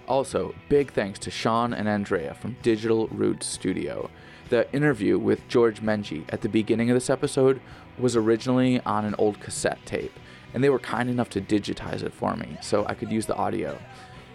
Also, 0.07 0.53
big 0.67 0.91
thanks 0.91 1.17
to 1.19 1.31
Sean 1.31 1.73
and 1.73 1.87
Andrea 1.87 2.33
from 2.33 2.57
Digital 2.61 3.07
Roots 3.07 3.47
Studio. 3.47 4.09
The 4.49 4.71
interview 4.73 5.17
with 5.17 5.47
George 5.47 5.81
Menji 5.81 6.25
at 6.29 6.41
the 6.41 6.49
beginning 6.49 6.89
of 6.89 6.95
this 6.95 7.09
episode 7.09 7.61
was 7.97 8.15
originally 8.15 8.81
on 8.81 9.05
an 9.05 9.15
old 9.17 9.39
cassette 9.39 9.83
tape, 9.85 10.13
and 10.53 10.61
they 10.63 10.69
were 10.69 10.79
kind 10.79 11.09
enough 11.09 11.29
to 11.29 11.41
digitize 11.41 12.03
it 12.03 12.13
for 12.13 12.35
me 12.35 12.57
so 12.61 12.85
I 12.85 12.93
could 12.93 13.11
use 13.11 13.25
the 13.25 13.35
audio. 13.35 13.79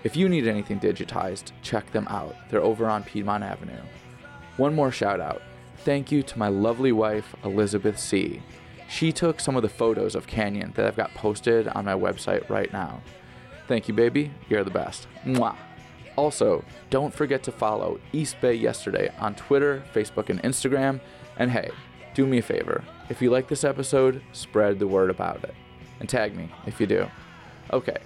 If 0.03 0.17
you 0.17 0.29
need 0.29 0.47
anything 0.47 0.81
digitized, 0.81 1.53
check 1.63 1.91
them 1.93 2.09
out. 2.09 2.35
They're 2.49 2.63
over 2.63 2.87
on 2.87 3.05
Piedmont 3.05 3.45
Avenue. 3.45 3.83
One 4.57 4.75
more 4.75 4.91
shout 4.91 5.21
out. 5.21 5.43
Thank 5.85 6.11
you 6.11 6.23
to 6.23 6.39
my 6.39 6.49
lovely 6.49 6.93
wife, 6.93 7.35
Elizabeth 7.45 7.99
C. 7.99 8.43
She 8.89 9.13
took 9.13 9.41
some 9.41 9.57
of 9.57 9.63
the 9.63 9.69
photos 9.69 10.15
of 10.15 10.27
Canyon 10.27 10.73
that 10.75 10.87
I've 10.87 10.97
got 10.97 11.15
posted 11.15 11.69
on 11.69 11.85
my 11.85 11.95
website 11.95 12.49
right 12.49 12.73
now. 12.73 13.01
Thank 13.69 13.89
you, 13.89 13.95
baby. 13.95 14.33
You're 14.49 14.65
the 14.65 14.71
best. 14.71 15.07
Mwah. 15.25 15.57
Also, 16.17 16.65
don't 16.91 17.15
forget 17.15 17.43
to 17.45 17.53
follow 17.53 18.01
East 18.13 18.41
Bay 18.41 18.55
Yesterday 18.55 19.11
on 19.19 19.35
Twitter, 19.35 19.83
Facebook, 19.95 20.29
and 20.29 20.43
Instagram. 20.43 21.01
And 21.37 21.51
hey, 21.51 21.71
do 22.15 22.27
me 22.27 22.39
a 22.39 22.43
favor. 22.43 22.83
If 23.09 23.23
you 23.23 23.31
like 23.31 23.49
this 23.49 23.65
episode, 23.65 24.23
spread 24.33 24.79
the 24.79 24.87
word 24.87 25.09
about 25.09 25.45
it. 25.45 25.55
And 26.01 26.09
tag 26.09 26.37
me 26.37 26.51
if 26.67 26.81
you 26.81 26.87
do. 26.87 27.09
Okay, 27.73 27.97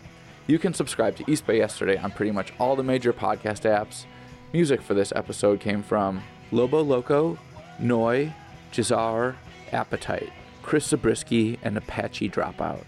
you 0.47 0.59
can 0.59 0.75
subscribe 0.75 1.17
to 1.17 1.31
East 1.31 1.47
Bay 1.47 1.59
Yesterday 1.59 1.97
on 1.97 2.11
pretty 2.11 2.33
much 2.33 2.53
all 2.59 2.77
the 2.77 2.83
major 2.83 3.13
podcast 3.13 3.63
apps. 3.63 4.05
Music 4.53 4.83
for 4.83 4.95
this 4.95 5.13
episode 5.17 5.61
came 5.61 5.83
from 5.83 6.23
Lobo 6.53 6.83
Loco, 6.83 7.39
Noi, 7.79 8.33
Jazar, 8.71 9.37
Appetite, 9.73 10.31
Chris 10.63 10.87
Zabriskie, 10.87 11.59
and 11.63 11.77
Apache 11.77 12.29
Dropout. 12.29 12.85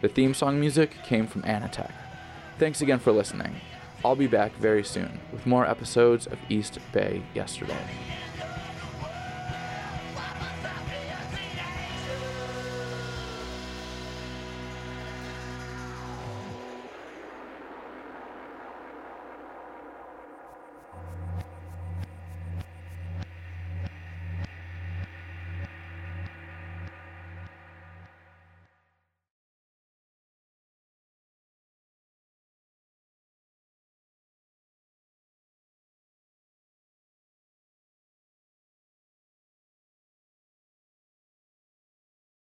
The 0.00 0.08
theme 0.08 0.34
song 0.34 0.60
music 0.60 0.96
came 1.04 1.26
from 1.26 1.42
Anitek. 1.42 1.92
Thanks 2.58 2.80
again 2.80 2.98
for 2.98 3.12
listening. 3.12 3.54
I'll 4.04 4.16
be 4.16 4.26
back 4.26 4.52
very 4.56 4.84
soon 4.84 5.20
with 5.32 5.46
more 5.46 5.66
episodes 5.66 6.26
of 6.26 6.38
East 6.48 6.78
Bay 6.92 7.22
Yesterday. 7.34 7.76